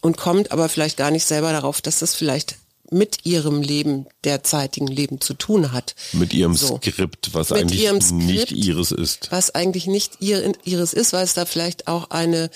und 0.00 0.16
kommt 0.16 0.52
aber 0.52 0.68
vielleicht 0.68 0.96
gar 0.96 1.10
nicht 1.10 1.24
selber 1.26 1.52
darauf, 1.52 1.80
dass 1.80 1.98
das 2.00 2.14
vielleicht 2.14 2.56
mit 2.92 3.24
ihrem 3.24 3.62
Leben, 3.62 4.06
derzeitigen 4.24 4.86
Leben 4.86 5.20
zu 5.20 5.34
tun 5.34 5.72
hat. 5.72 5.94
Mit 6.12 6.32
ihrem 6.34 6.54
So. 6.54 6.76
Skript, 6.78 7.34
was 7.34 7.50
Mit 7.50 7.60
eigentlich 7.60 7.82
ihrem 7.82 7.98
nicht 7.98 8.48
Skript. 8.48 8.52
ihres 8.64 8.92
ist. 8.92 9.32
was 9.32 9.54
eigentlich 9.54 9.86
nicht 9.86 10.14
ihr, 10.20 10.52
ihres 10.64 10.92
ist, 10.92 11.12
weil 11.12 11.24
es 11.24 11.34
da 11.34 11.44
vielleicht 11.44 11.88
auch 11.88 12.10
eine, 12.10 12.50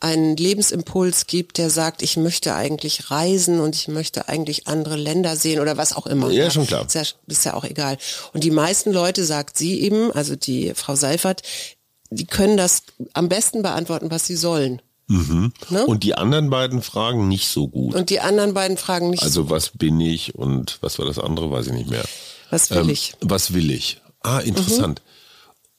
einen 0.00 0.36
Lebensimpuls 0.36 1.26
gibt, 1.26 1.58
der 1.58 1.70
sagt, 1.70 2.02
ich 2.02 2.16
möchte 2.16 2.54
eigentlich 2.54 3.10
reisen 3.10 3.60
und 3.60 3.74
ich 3.76 3.88
möchte 3.88 4.28
eigentlich 4.28 4.66
andere 4.66 4.96
Länder 4.96 5.36
sehen 5.36 5.60
oder 5.60 5.76
was 5.76 5.92
auch 5.94 6.06
immer. 6.06 6.30
Ja, 6.30 6.50
schon 6.50 6.66
klar. 6.66 6.86
Ist 6.86 6.94
ja, 6.94 7.02
ist 7.26 7.44
ja 7.44 7.54
auch 7.54 7.64
egal. 7.64 7.98
Und 8.32 8.44
die 8.44 8.50
meisten 8.50 8.92
Leute, 8.92 9.24
sagt 9.24 9.56
sie 9.58 9.80
eben, 9.80 10.10
also 10.12 10.36
die 10.36 10.72
Frau 10.74 10.96
Seifert, 10.96 11.42
die 12.10 12.26
können 12.26 12.56
das 12.56 12.82
am 13.14 13.28
besten 13.28 13.62
beantworten, 13.62 14.10
was 14.10 14.26
sie 14.26 14.36
sollen. 14.36 14.82
Ne? 15.70 15.86
Und 15.86 16.02
die 16.04 16.14
anderen 16.14 16.50
beiden 16.50 16.82
Fragen 16.82 17.28
nicht 17.28 17.48
so 17.48 17.68
gut. 17.68 17.94
Und 17.94 18.10
die 18.10 18.20
anderen 18.20 18.54
beiden 18.54 18.76
fragen 18.76 19.10
nicht 19.10 19.22
Also 19.22 19.50
was 19.50 19.70
bin 19.70 20.00
ich 20.00 20.34
und 20.34 20.78
was 20.80 20.98
war 20.98 21.06
das 21.06 21.18
andere, 21.18 21.50
weiß 21.50 21.68
ich 21.68 21.72
nicht 21.72 21.90
mehr. 21.90 22.04
Was 22.50 22.70
will 22.70 22.90
ich? 22.90 23.14
Was 23.20 23.54
will 23.54 23.70
ich? 23.70 24.00
Ah, 24.22 24.38
interessant. 24.38 25.02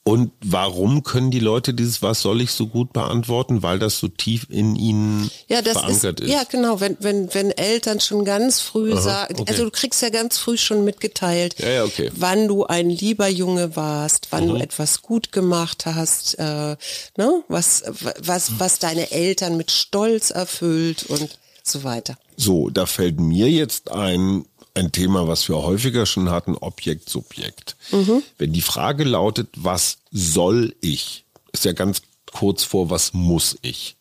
Und 0.06 0.32
warum 0.44 1.02
können 1.02 1.30
die 1.30 1.40
Leute 1.40 1.72
dieses 1.72 2.02
Was 2.02 2.20
soll 2.20 2.42
ich 2.42 2.50
so 2.50 2.66
gut 2.66 2.92
beantworten? 2.92 3.62
Weil 3.62 3.78
das 3.78 3.98
so 3.98 4.08
tief 4.08 4.46
in 4.50 4.76
ihnen 4.76 5.30
Ja, 5.48 5.62
das 5.62 5.76
ist, 5.76 5.80
verankert 5.80 6.20
ist. 6.20 6.30
ja 6.30 6.44
genau, 6.44 6.78
wenn, 6.80 6.98
wenn, 7.00 7.32
wenn 7.32 7.50
Eltern 7.52 8.00
schon 8.00 8.26
ganz 8.26 8.60
früh 8.60 8.94
sagen, 8.98 9.36
okay. 9.40 9.50
also 9.50 9.64
du 9.64 9.70
kriegst 9.70 10.02
ja 10.02 10.10
ganz 10.10 10.36
früh 10.36 10.58
schon 10.58 10.84
mitgeteilt, 10.84 11.58
Ja, 11.58 11.68
ja, 11.70 11.84
okay. 11.84 12.10
wann 12.14 12.48
du 12.48 12.64
ein 12.66 12.90
lieber 12.90 13.28
Junge 13.28 13.76
warst, 13.76 14.26
wann 14.30 14.44
Mhm. 14.44 14.48
du 14.50 14.56
etwas 14.56 15.00
gut 15.00 15.32
gemacht 15.32 15.86
hast, 15.86 16.38
äh, 16.38 16.76
ne, 17.16 17.42
was, 17.48 17.84
was, 18.20 18.58
was 18.60 18.78
deine 18.80 19.10
Eltern 19.10 19.56
mit 19.56 19.70
Stolz 19.70 20.30
erfüllt 20.30 21.04
und 21.04 21.38
so 21.62 21.82
weiter. 21.82 22.18
So, 22.36 22.68
da 22.68 22.84
fällt 22.84 23.20
mir 23.20 23.48
jetzt 23.50 23.90
ein, 23.90 24.44
ein 24.74 24.92
Thema, 24.92 25.28
was 25.28 25.48
wir 25.48 25.56
häufiger 25.56 26.04
schon 26.06 26.30
hatten, 26.30 26.56
Objekt, 26.56 27.08
Subjekt. 27.08 27.76
Wenn 28.38 28.52
die 28.52 28.60
Frage 28.60 29.04
lautet, 29.04 29.48
was 29.56 29.98
soll 30.10 30.74
ich, 30.80 31.24
ist 31.52 31.64
ja 31.64 31.72
ganz 31.72 32.02
kurz 32.32 32.64
vor, 32.64 32.90
was 32.90 33.12
muss 33.12 33.56
ich. 33.62 33.96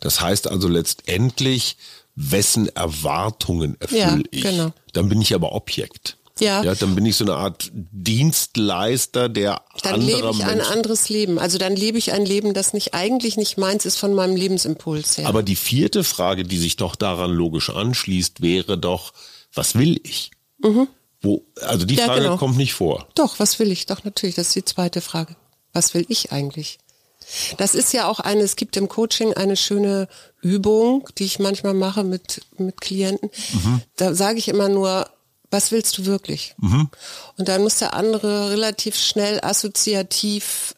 Das 0.00 0.20
heißt 0.20 0.48
also 0.48 0.68
letztendlich, 0.68 1.76
wessen 2.14 2.68
Erwartungen 2.76 3.76
erfülle 3.80 4.00
Ja, 4.00 4.18
ich. 4.30 4.42
genau. 4.42 4.72
Dann 4.92 5.08
bin 5.08 5.20
ich 5.20 5.34
aber 5.34 5.52
Objekt. 5.52 6.16
Ja. 6.40 6.62
ja. 6.62 6.74
Dann 6.74 6.94
bin 6.94 7.06
ich 7.06 7.16
so 7.16 7.24
eine 7.24 7.34
Art 7.34 7.70
Dienstleister, 7.72 9.28
der 9.28 9.62
Dann 9.82 10.00
lebe 10.00 10.30
ich 10.32 10.42
ein 10.44 10.56
Menschen 10.56 10.72
anderes 10.72 11.08
Leben. 11.08 11.38
Also 11.38 11.58
dann 11.58 11.76
lebe 11.76 11.98
ich 11.98 12.12
ein 12.12 12.24
Leben, 12.24 12.54
das 12.54 12.72
nicht 12.72 12.94
eigentlich 12.94 13.36
nicht 13.36 13.58
meins 13.58 13.84
ist 13.86 13.98
von 13.98 14.14
meinem 14.14 14.36
Lebensimpuls 14.36 15.18
her. 15.18 15.26
Aber 15.28 15.42
die 15.42 15.56
vierte 15.56 16.04
Frage, 16.04 16.44
die 16.44 16.58
sich 16.58 16.76
doch 16.76 16.96
daran 16.96 17.30
logisch 17.32 17.70
anschließt, 17.70 18.40
wäre 18.40 18.78
doch, 18.78 19.12
was 19.54 19.74
will 19.74 20.00
ich? 20.04 20.30
Wo, 21.20 21.42
also 21.60 21.84
die 21.86 21.94
Mhm. 21.94 21.98
Ja, 22.00 22.06
Frage 22.06 22.20
genau. 22.22 22.36
kommt 22.36 22.56
nicht 22.56 22.74
vor. 22.74 23.06
Doch, 23.14 23.38
was 23.38 23.58
will 23.58 23.70
ich? 23.70 23.86
Doch, 23.86 24.04
natürlich, 24.04 24.34
das 24.36 24.48
ist 24.48 24.56
die 24.56 24.64
zweite 24.64 25.00
Frage. 25.00 25.36
Was 25.72 25.94
will 25.94 26.04
ich 26.08 26.32
eigentlich? 26.32 26.78
Das 27.56 27.74
ist 27.74 27.92
ja 27.92 28.08
auch 28.08 28.18
eine, 28.20 28.42
es 28.42 28.56
gibt 28.56 28.76
im 28.76 28.88
Coaching 28.88 29.32
eine 29.34 29.56
schöne 29.56 30.08
Übung, 30.40 31.08
die 31.18 31.24
ich 31.24 31.38
manchmal 31.38 31.74
mache 31.74 32.02
mit, 32.04 32.42
mit 32.58 32.80
Klienten. 32.80 33.30
Da 33.96 34.14
sage 34.14 34.38
ich 34.38 34.48
immer 34.48 34.68
nur, 34.68 35.08
was 35.50 35.70
willst 35.70 35.96
du 35.98 36.06
wirklich? 36.06 36.54
Und 36.60 37.48
dann 37.48 37.62
muss 37.62 37.76
der 37.78 37.94
andere 37.94 38.50
relativ 38.50 38.96
schnell 38.98 39.38
assoziativ 39.42 40.74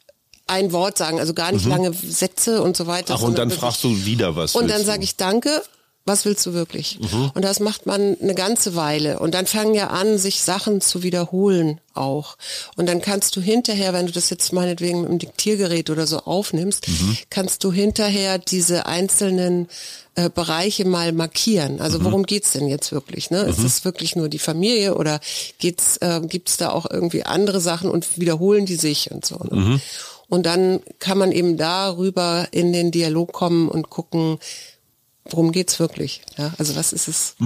ein 0.47 0.73
Wort 0.73 0.99
sagen, 0.99 1.19
also 1.21 1.33
gar 1.33 1.53
nicht 1.53 1.65
lange 1.65 1.93
Sätze 1.95 2.63
und 2.63 2.77
so 2.77 2.87
weiter. 2.87 3.15
Ach, 3.17 3.23
und 3.23 3.39
dann 3.39 3.51
fragst 3.51 3.83
du 3.83 4.05
wieder, 4.05 4.37
was 4.37 4.55
und 4.55 4.69
dann 4.69 4.85
sage 4.85 5.03
ich 5.05 5.17
Danke, 5.17 5.63
was 6.07 6.25
willst 6.27 6.45
du 6.45 6.53
wirklich? 6.53 6.99
Mhm. 7.01 7.31
Und 7.35 7.43
das 7.43 7.61
macht 7.61 7.87
man 7.87 8.17
eine 8.21 8.35
ganze 8.35 8.75
Weile. 8.77 9.19
Und 9.21 9.33
dann 9.35 9.47
fangen 9.47 9.75
ja 9.75 9.89
an, 9.89 10.19
sich 10.19 10.43
Sachen 10.43 10.81
zu 10.83 11.03
wiederholen 11.03 11.81
auch. 11.95 12.37
Und 12.77 12.87
dann 12.89 13.01
kannst 13.01 13.37
du 13.37 13.41
hinterher, 13.41 13.93
wenn 13.95 14.07
du 14.07 14.13
das 14.13 14.29
jetzt 14.29 14.53
meinetwegen 14.53 15.01
mit 15.01 15.11
dem 15.11 15.19
Diktiergerät 15.19 15.89
oder 15.89 16.07
so 16.07 16.19
aufnimmst, 16.19 16.87
Mhm. 16.89 17.17
kannst 17.31 17.65
du 17.65 17.73
hinterher 17.73 18.39
diese 18.39 18.85
einzelnen 18.87 19.69
äh, 20.17 20.31
Bereiche 20.31 20.85
mal 20.85 21.11
markieren. 21.13 21.81
Also 21.81 21.99
Mhm. 21.99 22.05
worum 22.05 22.23
geht's 22.25 22.53
denn 22.53 22.69
jetzt 22.69 22.93
wirklich? 22.93 23.31
Ne? 23.31 23.41
Ist 23.43 23.59
es 23.59 23.85
wirklich 23.85 24.15
nur 24.15 24.29
die 24.29 24.39
Familie 24.39 24.95
oder 24.95 25.19
geht's, 25.59 25.97
äh, 25.97 26.21
gibt's 26.23 26.57
da 26.57 26.71
auch 26.71 26.89
irgendwie 26.89 27.25
andere 27.25 27.61
Sachen 27.61 27.91
und 27.91 28.17
wiederholen 28.19 28.65
die 28.67 28.77
sich 28.77 29.11
und 29.11 29.25
so? 29.27 29.37
Ne? 29.39 29.57
Mhm. 29.57 29.81
Und 30.29 30.47
dann 30.47 30.81
kann 31.01 31.19
man 31.19 31.33
eben 31.33 31.57
darüber 31.57 32.47
in 32.53 32.73
den 32.73 32.91
Dialog 32.93 33.33
kommen 33.33 33.69
und 33.69 33.91
gucken, 33.91 34.39
worum 35.25 35.53
geht's 35.53 35.79
wirklich? 35.79 36.23
Ja, 36.37 36.55
also 36.59 36.77
was 36.77 36.93
ist 36.93 37.09
es? 37.09 37.37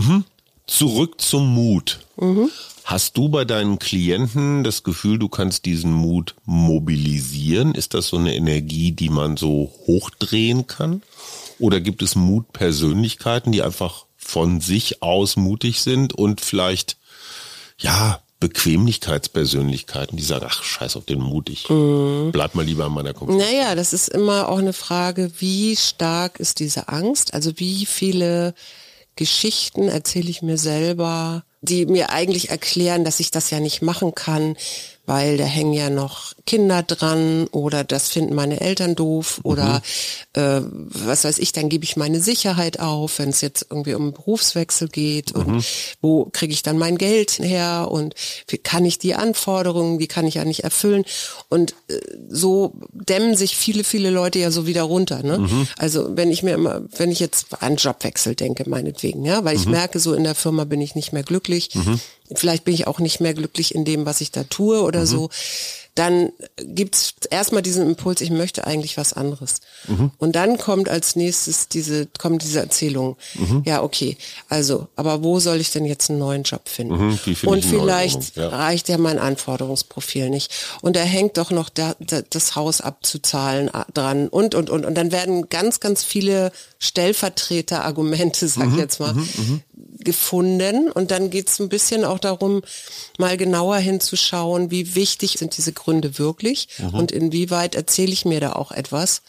Zurück 0.66 1.20
zum 1.20 1.54
Mut. 1.54 2.00
Mhm. 2.16 2.50
Hast 2.84 3.16
du 3.16 3.28
bei 3.28 3.44
deinen 3.44 3.78
Klienten 3.78 4.64
das 4.64 4.82
Gefühl, 4.82 5.18
du 5.18 5.28
kannst 5.28 5.66
diesen 5.66 5.92
Mut 5.92 6.34
mobilisieren? 6.44 7.74
Ist 7.74 7.94
das 7.94 8.08
so 8.08 8.16
eine 8.16 8.34
Energie, 8.34 8.92
die 8.92 9.10
man 9.10 9.36
so 9.36 9.72
hochdrehen 9.86 10.66
kann? 10.66 11.02
Oder 11.58 11.80
gibt 11.80 12.02
es 12.02 12.14
Mutpersönlichkeiten, 12.14 13.52
die 13.52 13.62
einfach 13.62 14.06
von 14.16 14.60
sich 14.60 15.02
aus 15.02 15.36
mutig 15.36 15.80
sind 15.80 16.12
und 16.12 16.40
vielleicht, 16.40 16.96
ja, 17.78 18.20
Bequemlichkeitspersönlichkeiten, 18.40 20.16
die 20.16 20.22
sagen, 20.22 20.46
ach, 20.48 20.62
scheiß 20.62 20.96
auf 20.96 21.04
den 21.04 21.20
Mut, 21.20 21.48
ich 21.50 21.68
Mhm. 21.68 22.30
bleib 22.32 22.54
mal 22.54 22.64
lieber 22.64 22.86
in 22.86 22.92
meiner 22.92 23.14
Komfort. 23.14 23.36
Naja, 23.36 23.74
das 23.74 23.92
ist 23.92 24.08
immer 24.08 24.48
auch 24.48 24.58
eine 24.58 24.72
Frage, 24.72 25.30
wie 25.38 25.76
stark 25.76 26.38
ist 26.40 26.60
diese 26.60 26.88
Angst? 26.88 27.34
Also 27.34 27.52
wie 27.56 27.86
viele 27.86 28.54
Geschichten 29.16 29.88
erzähle 29.88 30.30
ich 30.30 30.42
mir 30.42 30.58
selber, 30.58 31.44
die 31.60 31.86
mir 31.86 32.10
eigentlich 32.10 32.50
erklären, 32.50 33.04
dass 33.04 33.18
ich 33.20 33.30
das 33.32 33.50
ja 33.50 33.58
nicht 33.58 33.82
machen 33.82 34.14
kann, 34.14 34.56
weil 35.08 35.38
da 35.38 35.44
hängen 35.44 35.72
ja 35.72 35.88
noch 35.88 36.34
Kinder 36.44 36.82
dran 36.82 37.46
oder 37.48 37.82
das 37.82 38.10
finden 38.10 38.34
meine 38.34 38.60
Eltern 38.60 38.94
doof 38.94 39.40
oder 39.42 39.80
äh, 40.34 40.60
was 40.62 41.24
weiß 41.24 41.38
ich, 41.38 41.52
dann 41.52 41.70
gebe 41.70 41.84
ich 41.84 41.96
meine 41.96 42.20
Sicherheit 42.20 42.78
auf, 42.78 43.18
wenn 43.18 43.30
es 43.30 43.40
jetzt 43.40 43.66
irgendwie 43.70 43.94
um 43.94 44.02
einen 44.02 44.12
Berufswechsel 44.12 44.88
geht 44.88 45.32
und 45.32 45.64
wo 46.02 46.26
kriege 46.26 46.52
ich 46.52 46.62
dann 46.62 46.76
mein 46.76 46.98
Geld 46.98 47.38
her 47.38 47.88
und 47.90 48.14
wie 48.48 48.58
kann 48.58 48.84
ich 48.84 48.98
die 48.98 49.14
Anforderungen, 49.14 49.98
die 49.98 50.08
kann 50.08 50.26
ich 50.26 50.34
ja 50.34 50.44
nicht 50.44 50.64
erfüllen? 50.64 51.04
Und 51.48 51.74
äh, 51.88 51.98
so 52.28 52.74
dämmen 52.92 53.34
sich 53.34 53.56
viele, 53.56 53.84
viele 53.84 54.10
Leute 54.10 54.38
ja 54.38 54.50
so 54.50 54.66
wieder 54.66 54.82
runter. 54.82 55.22
Ne? 55.22 55.38
Also 55.78 56.16
wenn 56.16 56.30
ich 56.30 56.42
mir 56.42 56.52
immer, 56.52 56.82
wenn 56.98 57.10
ich 57.10 57.18
jetzt 57.20 57.62
an 57.62 57.76
Jobwechsel 57.76 58.34
denke, 58.34 58.68
meinetwegen, 58.68 59.24
ja, 59.24 59.42
weil 59.44 59.56
ich 59.56 59.64
merke, 59.66 60.00
so 60.00 60.12
in 60.12 60.24
der 60.24 60.34
Firma 60.34 60.64
bin 60.64 60.82
ich 60.82 60.94
nicht 60.94 61.14
mehr 61.14 61.22
glücklich, 61.22 61.70
vielleicht 62.34 62.64
bin 62.64 62.74
ich 62.74 62.86
auch 62.86 62.98
nicht 62.98 63.20
mehr 63.20 63.34
glücklich 63.34 63.74
in 63.74 63.84
dem, 63.84 64.06
was 64.06 64.20
ich 64.20 64.30
da 64.30 64.44
tue 64.44 64.82
oder 64.82 65.06
so, 65.06 65.30
dann 65.98 66.30
gibt's 66.56 67.14
erstmal 67.28 67.60
diesen 67.60 67.84
Impuls, 67.84 68.20
ich 68.20 68.30
möchte 68.30 68.66
eigentlich 68.68 68.96
was 68.96 69.14
anderes. 69.14 69.56
Und 70.18 70.36
dann 70.36 70.56
kommt 70.56 70.88
als 70.88 71.16
nächstes 71.16 71.66
diese, 71.66 72.06
kommt 72.18 72.44
diese 72.44 72.60
Erzählung. 72.60 73.16
Ja, 73.64 73.82
okay, 73.82 74.16
also, 74.48 74.86
aber 74.94 75.24
wo 75.24 75.40
soll 75.40 75.56
ich 75.56 75.72
denn 75.72 75.84
jetzt 75.84 76.08
einen 76.08 76.20
neuen 76.20 76.44
Job 76.44 76.68
finden? 76.68 77.08
Mhm, 77.08 77.18
wie 77.24 77.34
finde 77.34 77.56
Und 77.56 77.64
vielleicht? 77.64 78.36
Ja. 78.36 78.48
reicht 78.48 78.88
ja 78.88 78.96
mein 78.96 79.18
Anforderungsprofil 79.18 80.30
nicht. 80.30 80.52
Und 80.82 80.94
da 80.94 81.00
hängt 81.00 81.36
doch 81.36 81.50
noch 81.50 81.68
da, 81.68 81.96
da, 81.98 82.22
das 82.22 82.54
Haus 82.54 82.80
abzuzahlen 82.80 83.68
dran 83.92 84.28
und, 84.28 84.54
und, 84.54 84.70
und. 84.70 84.86
Und 84.86 84.94
dann 84.94 85.10
werden 85.10 85.48
ganz, 85.48 85.80
ganz 85.80 86.04
viele 86.04 86.52
Stellvertreter-Argumente, 86.78 88.46
sag 88.46 88.66
ich 88.66 88.72
Mhm, 88.74 88.78
jetzt 88.78 89.00
mal, 89.00 89.14
gefunden. 90.00 90.90
Und 90.90 91.10
dann 91.10 91.30
geht's 91.30 91.58
ein 91.58 91.68
bisschen 91.68 92.04
auch 92.04 92.18
darum, 92.18 92.62
mal 93.18 93.36
genauer 93.36 93.76
hinzuschauen, 93.78 94.70
wie 94.70 94.94
wichtig 94.94 95.36
sind 95.38 95.56
diese 95.56 95.72
Gründe 95.72 96.18
wirklich 96.18 96.68
Mhm. 96.78 96.94
und 96.94 97.12
inwieweit 97.12 97.74
erzähle 97.74 98.12
ich 98.12 98.24
mir 98.24 98.40
da 98.40 98.52
auch 98.52 98.72
etwas 98.72 99.22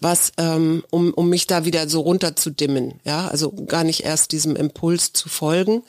was, 0.00 0.30
ähm, 0.38 0.84
um, 0.90 1.12
um 1.12 1.28
mich 1.28 1.48
da 1.48 1.64
wieder 1.64 1.88
so 1.88 2.02
runterzudimmen, 2.02 3.00
ja, 3.04 3.26
also 3.26 3.50
gar 3.50 3.82
nicht 3.82 4.04
erst 4.04 4.30
diesem 4.30 4.54
Impuls 4.54 5.12
zu 5.12 5.28
folgen, 5.28 5.82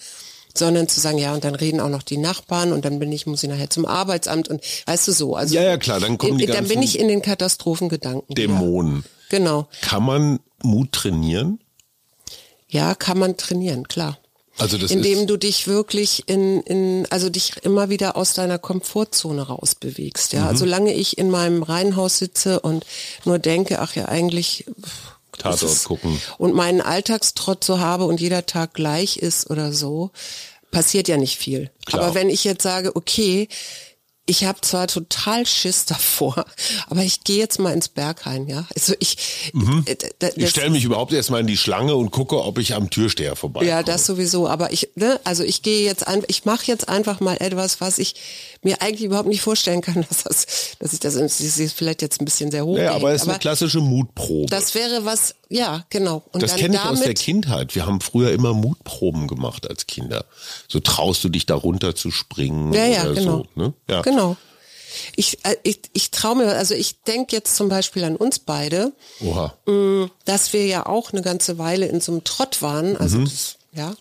sondern 0.58 0.88
zu 0.88 1.00
sagen, 1.00 1.20
ja, 1.20 1.32
und 1.36 1.44
dann 1.44 1.54
reden 1.54 1.80
auch 1.80 1.90
noch 1.90 2.02
die 2.02 2.18
Nachbarn 2.18 2.74
und 2.74 2.86
dann 2.86 2.98
bin 2.98 3.12
ich, 3.12 3.28
muss 3.28 3.44
ich 3.44 3.50
nachher 3.50 3.70
zum 3.70 3.86
Arbeitsamt 3.86 4.48
und 4.48 4.64
weißt 4.88 5.08
du 5.08 5.12
so, 5.12 5.36
also 5.36 5.54
Ja, 5.54 5.62
ja, 5.62 5.78
klar, 5.78 6.00
dann 6.00 6.18
kommen 6.18 6.40
die 6.40 6.48
dann 6.48 6.68
bin 6.68 6.82
ich 6.82 6.98
in 6.98 7.08
den 7.08 7.22
Katastrophengedanken. 7.22 8.36
wieder. 8.36 8.48
Dämonen. 8.48 9.04
Genau. 9.30 9.68
Kann 9.82 10.04
man 10.04 10.40
Mut 10.64 10.92
trainieren? 10.92 11.60
Ja, 12.70 12.96
kann 12.96 13.18
man 13.20 13.36
trainieren, 13.38 13.88
klar. 13.88 14.18
Also 14.58 14.78
das 14.78 14.92
Indem 14.92 15.26
du 15.26 15.38
dich 15.38 15.68
wirklich 15.68 16.24
in, 16.28 16.62
in, 16.64 17.08
also 17.10 17.30
dich 17.30 17.54
immer 17.64 17.90
wieder 17.90 18.18
aus 18.18 18.34
deiner 18.34 18.60
Komfortzone 18.60 19.42
rausbewegst. 19.44 20.34
Ja, 20.34 20.52
Mhm. 20.52 20.58
solange 20.58 20.94
ich 20.94 21.18
in 21.18 21.30
meinem 21.30 21.64
Reihenhaus 21.64 22.18
sitze 22.18 22.60
und 22.60 22.86
nur 23.24 23.40
denke, 23.40 23.80
ach 23.80 23.96
ja, 23.96 24.06
eigentlich 24.10 24.66
Tatort 25.38 25.84
gucken. 25.86 26.22
und 26.38 26.54
meinen 26.54 26.82
Alltagstrott 26.82 27.64
so 27.64 27.80
habe 27.80 28.04
und 28.06 28.20
jeder 28.20 28.46
Tag 28.46 28.74
gleich 28.74 29.16
ist 29.18 29.50
oder 29.50 29.72
so, 29.72 30.12
passiert 30.72 31.08
ja 31.08 31.16
nicht 31.16 31.38
viel. 31.38 31.72
Klar. 31.86 32.04
Aber 32.04 32.14
wenn 32.16 32.30
ich 32.30 32.44
jetzt 32.44 32.64
sage, 32.64 32.96
okay, 32.98 33.48
ich 34.30 34.46
habe 34.46 34.62
zwar 34.62 34.88
total 34.88 35.46
Schiss 35.46 35.86
davor, 35.86 36.46
aber 36.88 37.04
ich 37.04 37.24
gehe 37.24 37.38
jetzt 37.39 37.60
mal 37.60 37.74
ins 37.74 37.89
Berghain, 37.89 38.48
ja. 38.48 38.65
Also 38.76 38.94
ich, 39.00 39.18
äh, 39.86 39.96
d- 39.96 40.10
d- 40.22 40.32
Ich 40.36 40.50
stelle 40.52 40.70
mich 40.70 40.84
überhaupt 40.84 41.12
erstmal 41.13 41.42
in 41.42 41.48
die 41.48 41.58
Schlange 41.58 41.96
und 41.96 42.12
gucke, 42.12 42.42
ob 42.44 42.58
ich 42.60 42.76
am 42.76 42.89
Türsteher 42.89 43.36
vorbei 43.36 43.65
ja, 43.65 43.84
das 43.84 44.06
sowieso. 44.06 44.48
Aber 44.48 44.72
ich, 44.72 44.89
ne, 44.96 45.20
also 45.24 45.44
ich 45.44 45.62
gehe 45.63 45.84
jetzt 45.84 46.08
ein, 46.08 46.24
ich 46.28 46.46
mache 46.46 46.65
jetzt 46.68 46.88
einfach 46.89 47.20
mal 47.20 47.38
etwas, 47.39 47.82
was 47.82 47.98
ich 47.98 48.15
mir 48.62 48.82
eigentlich 48.82 49.04
überhaupt 49.04 49.30
nicht 49.30 49.42
vorstellen 49.42 49.82
kann, 49.82 50.06
dass 50.10 50.24
das, 50.24 50.46
dass 50.80 50.94
ich 50.94 51.00
das, 51.00 51.15
das 51.15 51.39
ist 51.39 51.74
vielleicht 51.74 52.02
jetzt 52.02 52.22
ein 52.22 52.26
bisschen 52.26 52.52
sehr 52.52 52.65
hoch. 52.65 52.78
Ja, 52.78 52.94
aber 52.94 53.12
es 53.13 53.24
ist 53.24 53.30
eine 53.30 53.39
klassische 53.39 53.80
Mutprobe. 53.80 54.48
das 54.50 54.76
wäre 54.76 55.06
was, 55.06 55.34
ja, 55.50 55.86
genau. 55.89 56.22
Und 56.34 56.44
das 56.44 56.56
kenne 56.56 56.76
ich 56.76 56.82
aus 56.84 57.02
der 57.02 57.13
Kindheit. 57.15 57.74
Wir 57.74 57.86
haben 57.86 58.00
früher 58.02 58.32
immer 58.32 58.54
Mutproben 58.54 59.28
gemacht 59.28 59.68
als 59.68 59.88
Kinder. 59.88 60.26
So 60.68 60.80
traust 60.80 61.24
du 61.24 61.30
dich 61.30 61.46
da 61.48 61.56
runter 61.56 61.96
zu 61.96 62.12
springen 62.12 62.74
Ja, 62.74 62.86
ja, 62.86 63.04
oder 63.06 63.13
genau. 63.15 63.38
so. 63.56 63.62
Ne? 63.62 63.74
Ja. 63.89 64.02
Genau. 64.04 64.19
Ich, 65.16 65.46
äh, 65.46 65.56
ich, 65.64 65.82
ich 65.94 66.12
traue 66.12 66.38
mir, 66.38 66.56
also 66.56 66.74
ich 66.74 67.02
denke 67.04 67.36
jetzt 67.36 67.56
zum 67.56 67.70
Beispiel 67.70 68.04
an 68.04 68.16
uns 68.16 68.40
beide, 68.40 68.92
Oha. 69.22 69.54
mh, 69.66 70.10
dass 70.26 70.52
wir 70.54 70.66
ja 70.66 70.86
auch 70.86 71.12
eine 71.14 71.22
ganze 71.22 71.58
Weile 71.58 71.86
in 71.86 72.02
so 72.02 72.12
einem 72.12 72.24
Trott 72.24 72.62
waren, 72.62 72.98
also 72.98 73.20
Mhm. 73.20 73.26
das, 73.26 73.56
ja. 73.74 73.96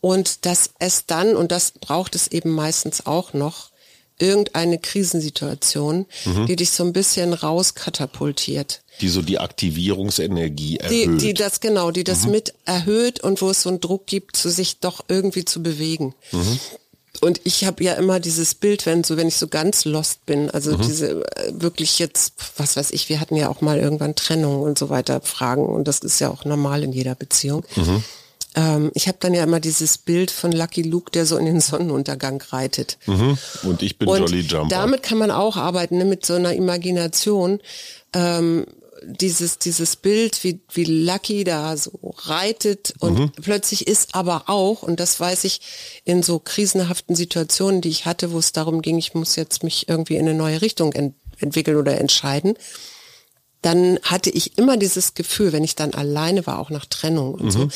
Und 0.00 0.46
dass 0.46 0.70
es 0.78 1.06
dann, 1.06 1.36
und 1.36 1.52
das 1.52 1.72
braucht 1.72 2.14
es 2.14 2.28
eben 2.28 2.50
meistens 2.50 3.06
auch 3.06 3.34
noch, 3.34 3.70
irgendeine 4.18 4.78
Krisensituation, 4.78 6.06
Mhm. 6.24 6.46
die 6.46 6.56
dich 6.56 6.70
so 6.70 6.84
ein 6.84 6.92
bisschen 6.92 7.32
rauskatapultiert. 7.34 8.82
Die 9.00 9.08
so 9.08 9.20
die 9.22 9.38
Aktivierungsenergie 9.38 10.78
Die, 10.78 10.80
erhöht. 10.80 11.08
Mhm. 11.08 11.18
die 11.18 11.34
das 11.34 11.60
genau, 11.60 11.90
die 11.90 12.04
das 12.04 12.26
mit 12.26 12.54
erhöht 12.64 13.20
und 13.20 13.42
wo 13.42 13.50
es 13.50 13.62
so 13.62 13.68
einen 13.68 13.80
Druck 13.80 14.06
gibt, 14.06 14.36
zu 14.36 14.50
sich 14.50 14.78
doch 14.80 15.04
irgendwie 15.08 15.44
zu 15.44 15.62
bewegen. 15.62 16.14
Mhm. 16.30 16.58
Und 17.20 17.40
ich 17.44 17.64
habe 17.66 17.84
ja 17.84 17.92
immer 17.94 18.20
dieses 18.20 18.54
Bild, 18.54 18.86
wenn 18.86 19.04
so, 19.04 19.16
wenn 19.16 19.28
ich 19.28 19.36
so 19.36 19.46
ganz 19.46 19.84
lost 19.84 20.24
bin, 20.26 20.50
also 20.50 20.72
Mhm. 20.76 20.82
diese 20.82 21.10
äh, 21.36 21.52
wirklich 21.52 21.98
jetzt, 21.98 22.32
was 22.56 22.76
weiß 22.76 22.90
ich, 22.90 23.08
wir 23.08 23.20
hatten 23.20 23.36
ja 23.36 23.48
auch 23.48 23.60
mal 23.60 23.78
irgendwann 23.78 24.14
Trennung 24.14 24.62
und 24.62 24.78
so 24.78 24.88
weiter, 24.88 25.20
Fragen 25.20 25.66
und 25.66 25.86
das 25.86 25.98
ist 25.98 26.18
ja 26.20 26.30
auch 26.30 26.44
normal 26.44 26.82
in 26.82 26.92
jeder 26.92 27.14
Beziehung. 27.14 27.64
Mhm. 27.76 28.02
Ähm, 28.54 28.90
ich 28.94 29.08
habe 29.08 29.18
dann 29.20 29.34
ja 29.34 29.42
immer 29.44 29.60
dieses 29.60 29.98
Bild 29.98 30.30
von 30.30 30.52
Lucky 30.52 30.82
Luke, 30.82 31.10
der 31.10 31.26
so 31.26 31.36
in 31.36 31.46
den 31.46 31.60
Sonnenuntergang 31.62 32.42
reitet. 32.50 32.98
Mhm. 33.06 33.36
Und 33.62 33.82
ich 33.82 33.98
bin 33.98 34.08
Und 34.08 34.18
Jolly 34.20 34.40
Jumper. 34.40 34.68
damit 34.68 35.02
kann 35.02 35.18
man 35.18 35.30
auch 35.30 35.56
arbeiten, 35.56 35.98
ne, 35.98 36.04
mit 36.06 36.24
so 36.26 36.34
einer 36.34 36.54
Imagination. 36.54 37.60
Ähm, 38.14 38.66
dieses, 39.06 39.58
dieses 39.58 39.96
Bild, 39.96 40.42
wie, 40.44 40.60
wie 40.72 40.84
Lucky 40.84 41.44
da 41.44 41.76
so 41.76 42.14
reitet 42.24 42.94
und 43.00 43.18
Mhm. 43.18 43.32
plötzlich 43.42 43.86
ist 43.86 44.14
aber 44.14 44.44
auch, 44.48 44.82
und 44.82 45.00
das 45.00 45.18
weiß 45.18 45.44
ich 45.44 45.60
in 46.04 46.22
so 46.22 46.38
krisenhaften 46.38 47.14
Situationen, 47.16 47.80
die 47.80 47.88
ich 47.90 48.06
hatte, 48.06 48.32
wo 48.32 48.38
es 48.38 48.52
darum 48.52 48.82
ging, 48.82 48.98
ich 48.98 49.14
muss 49.14 49.36
jetzt 49.36 49.62
mich 49.62 49.88
irgendwie 49.88 50.16
in 50.16 50.28
eine 50.28 50.34
neue 50.34 50.62
Richtung 50.62 50.92
ent 50.92 51.14
entwickeln 51.38 51.76
oder 51.76 51.98
entscheiden, 51.98 52.54
dann 53.62 53.98
hatte 54.02 54.30
ich 54.30 54.58
immer 54.58 54.76
dieses 54.76 55.14
Gefühl, 55.14 55.52
wenn 55.52 55.62
ich 55.64 55.76
dann 55.76 55.94
alleine 55.94 56.46
war, 56.46 56.58
auch 56.58 56.70
nach 56.70 56.84
Trennung 56.86 57.34
und 57.34 57.44
Mhm. 57.46 57.50
so, 57.50 57.68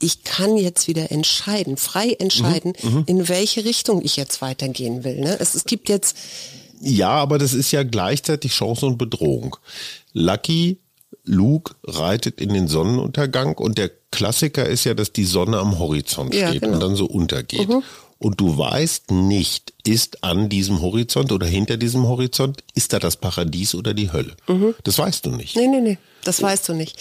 ich 0.00 0.22
kann 0.24 0.56
jetzt 0.56 0.86
wieder 0.88 1.10
entscheiden, 1.10 1.76
frei 1.78 2.12
entscheiden, 2.18 2.72
Mhm. 2.82 3.04
in 3.06 3.28
welche 3.28 3.64
Richtung 3.64 4.02
ich 4.02 4.16
jetzt 4.16 4.40
weitergehen 4.42 5.02
will. 5.04 5.18
Ne? 5.20 5.38
Es, 5.40 5.54
es 5.54 5.64
gibt 5.64 5.88
jetzt, 5.88 6.16
Ja, 6.80 7.10
aber 7.10 7.38
das 7.38 7.52
ist 7.52 7.70
ja 7.72 7.82
gleichzeitig 7.82 8.52
Chance 8.52 8.86
und 8.86 8.98
Bedrohung. 8.98 9.56
Lucky 10.12 10.78
Luke 11.24 11.74
reitet 11.84 12.40
in 12.40 12.52
den 12.54 12.68
Sonnenuntergang 12.68 13.54
und 13.56 13.78
der 13.78 13.90
Klassiker 14.10 14.66
ist 14.66 14.84
ja, 14.84 14.94
dass 14.94 15.12
die 15.12 15.24
Sonne 15.24 15.58
am 15.58 15.78
Horizont 15.78 16.34
Ja, 16.34 16.48
steht 16.48 16.62
genau. 16.62 16.74
und 16.74 16.80
dann 16.80 16.96
so 16.96 17.06
untergeht. 17.06 17.68
Und 18.18 18.40
du 18.40 18.58
weißt 18.58 19.12
nicht, 19.12 19.72
ist 19.84 20.24
an 20.24 20.48
diesem 20.48 20.82
Horizont 20.82 21.32
oder 21.32 21.46
hinter 21.46 21.76
diesem 21.76 22.06
Horizont, 22.06 22.62
ist 22.74 22.92
da 22.92 22.98
das 22.98 23.16
Paradies 23.16 23.74
oder 23.74 23.94
die 23.94 24.12
Hölle? 24.12 24.34
Das 24.84 24.98
weißt 24.98 25.26
du 25.26 25.30
nicht. 25.30 25.56
nee, 25.56 25.68
nee, 25.68 25.80
nee, 25.80 25.98
das 26.24 26.42
weißt 26.42 26.68
du 26.68 26.74
nicht. 26.74 26.98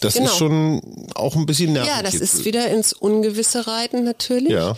Das 0.00 0.14
genau. 0.14 0.26
ist 0.26 0.36
schon 0.36 0.80
auch 1.14 1.34
ein 1.34 1.44
bisschen 1.46 1.72
nervig. 1.72 1.90
Ja, 1.92 2.02
das 2.02 2.14
ist 2.14 2.44
wieder 2.44 2.68
ins 2.70 2.92
Ungewisse 2.92 3.66
reiten 3.66 4.04
natürlich. 4.04 4.50
Ja. 4.52 4.76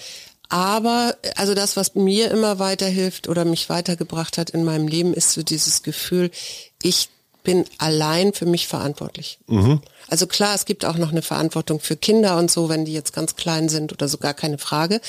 Aber 0.51 1.17
also 1.37 1.55
das, 1.55 1.77
was 1.77 1.95
mir 1.95 2.31
immer 2.31 2.59
weiterhilft 2.59 3.29
oder 3.29 3.45
mich 3.45 3.71
weitergebracht 3.71 4.37
hat 4.37 4.51
in 4.51 4.65
meinem 4.65 4.89
Leben, 4.89 5.15
ist 5.15 5.33
so 5.33 5.43
dieses 5.43 5.83
Gefühl, 5.83 6.31
ich 6.83 7.09
bin 7.45 7.65
allein 7.79 8.33
für 8.33 8.47
mich 8.47 8.67
verantwortlich. 8.67 9.39
Mhm. 9.47 9.81
Also 10.09 10.27
klar, 10.27 10.55
es 10.55 10.67
gibt 10.67 10.85
auch 10.85 10.97
noch 10.97 11.13
eine 11.13 11.23
Verantwortung 11.23 11.81
für 11.81 11.97
Kinder 11.97 12.37
und 12.37 12.51
so, 12.51 12.69
wenn 12.69 12.85
die 12.85 12.93
jetzt 12.93 13.13
ganz 13.13 13.37
klein 13.37 13.69
sind 13.69 13.93
oder 13.93 14.09
so 14.09 14.19
gar 14.19 14.35
keine 14.35 14.59
Frage. 14.59 15.01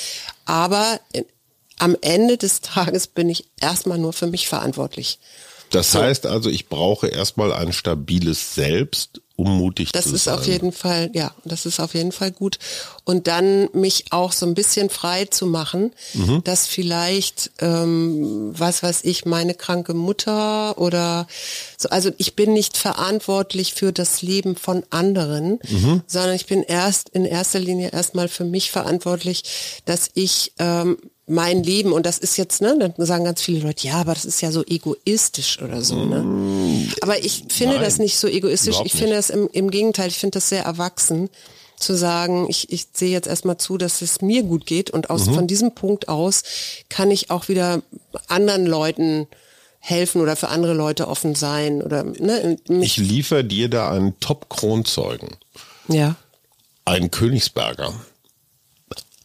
Aber 0.44 1.00
in, 1.12 1.24
am 1.78 1.96
Ende 2.00 2.38
des 2.38 2.60
Tages 2.60 3.08
bin 3.08 3.28
ich 3.28 3.48
erstmal 3.60 3.98
nur 3.98 4.12
für 4.12 4.28
mich 4.28 4.48
verantwortlich. 4.48 5.18
Das 5.70 5.94
heißt 5.94 6.26
also, 6.26 6.50
ich 6.50 6.68
brauche 6.68 7.08
erstmal 7.08 7.52
ein 7.52 7.72
stabiles 7.72 8.54
Selbst, 8.54 9.20
um 9.42 9.58
mutig 9.58 9.92
Das 9.92 10.06
zu 10.06 10.14
ist 10.14 10.24
sein. 10.24 10.34
auf 10.34 10.46
jeden 10.46 10.72
Fall, 10.72 11.10
ja, 11.12 11.32
das 11.44 11.66
ist 11.66 11.80
auf 11.80 11.94
jeden 11.94 12.12
Fall 12.12 12.30
gut. 12.30 12.58
Und 13.04 13.26
dann 13.26 13.68
mich 13.72 14.06
auch 14.10 14.32
so 14.32 14.46
ein 14.46 14.54
bisschen 14.54 14.88
frei 14.90 15.24
zu 15.24 15.46
machen, 15.46 15.92
Mhm. 16.14 16.42
dass 16.44 16.66
vielleicht, 16.66 17.50
ähm, 17.60 18.52
was 18.56 18.82
weiß 18.82 19.00
ich, 19.04 19.24
meine 19.24 19.54
kranke 19.54 19.94
Mutter 19.94 20.78
oder 20.78 21.26
so, 21.76 21.88
also 21.88 22.10
ich 22.18 22.36
bin 22.36 22.52
nicht 22.52 22.76
verantwortlich 22.76 23.74
für 23.74 23.92
das 23.92 24.22
Leben 24.22 24.56
von 24.56 24.84
anderen, 24.90 25.58
Mhm. 25.68 26.02
sondern 26.06 26.34
ich 26.34 26.46
bin 26.46 26.62
erst 26.62 27.08
in 27.10 27.24
erster 27.24 27.58
Linie 27.58 27.90
erstmal 27.92 28.28
für 28.28 28.44
mich 28.44 28.70
verantwortlich, 28.70 29.42
dass 29.84 30.10
ich 30.14 30.52
ähm, 30.58 30.96
mein 31.26 31.62
Leben, 31.62 31.92
und 31.92 32.04
das 32.04 32.18
ist 32.18 32.36
jetzt, 32.36 32.60
ne, 32.62 32.76
dann 32.78 33.06
sagen 33.06 33.24
ganz 33.24 33.40
viele 33.40 33.60
Leute, 33.60 33.86
ja, 33.86 33.94
aber 33.94 34.12
das 34.14 34.24
ist 34.24 34.40
ja 34.42 34.50
so 34.50 34.64
egoistisch 34.66 35.60
oder 35.62 35.82
so, 35.82 36.04
ne? 36.04 36.88
Aber 37.00 37.18
ich 37.24 37.44
finde 37.48 37.74
Mm, 37.74 37.78
Nein, 37.78 37.84
das 37.84 37.98
nicht 37.98 38.18
so 38.18 38.26
egoistisch. 38.26 38.76
Ich 38.84 38.92
finde 38.92 39.14
das 39.14 39.30
im, 39.30 39.48
im 39.52 39.70
Gegenteil, 39.70 40.08
ich 40.08 40.18
finde 40.18 40.36
das 40.38 40.48
sehr 40.48 40.64
erwachsen 40.64 41.30
zu 41.78 41.94
sagen, 41.96 42.46
ich, 42.48 42.72
ich 42.72 42.86
sehe 42.92 43.10
jetzt 43.10 43.26
erstmal 43.28 43.56
zu, 43.56 43.76
dass 43.78 44.02
es 44.02 44.20
mir 44.20 44.42
gut 44.42 44.66
geht 44.66 44.90
und 44.90 45.10
aus, 45.10 45.26
Mhm. 45.26 45.34
von 45.34 45.46
diesem 45.46 45.74
Punkt 45.74 46.08
aus 46.08 46.42
kann 46.88 47.10
ich 47.10 47.30
auch 47.30 47.48
wieder 47.48 47.82
anderen 48.28 48.66
Leuten 48.66 49.26
helfen 49.78 50.20
oder 50.20 50.36
für 50.36 50.48
andere 50.48 50.74
Leute 50.74 51.08
offen 51.08 51.34
sein 51.34 51.82
oder 51.82 52.04
ne, 52.04 52.56
Ich 52.80 52.96
liefere 52.98 53.44
dir 53.44 53.68
da 53.68 53.90
einen 53.90 54.18
Top-Kronzeugen. 54.20 55.28
ja, 55.88 56.14
Ein 56.84 57.10
Königsberger. 57.12 57.94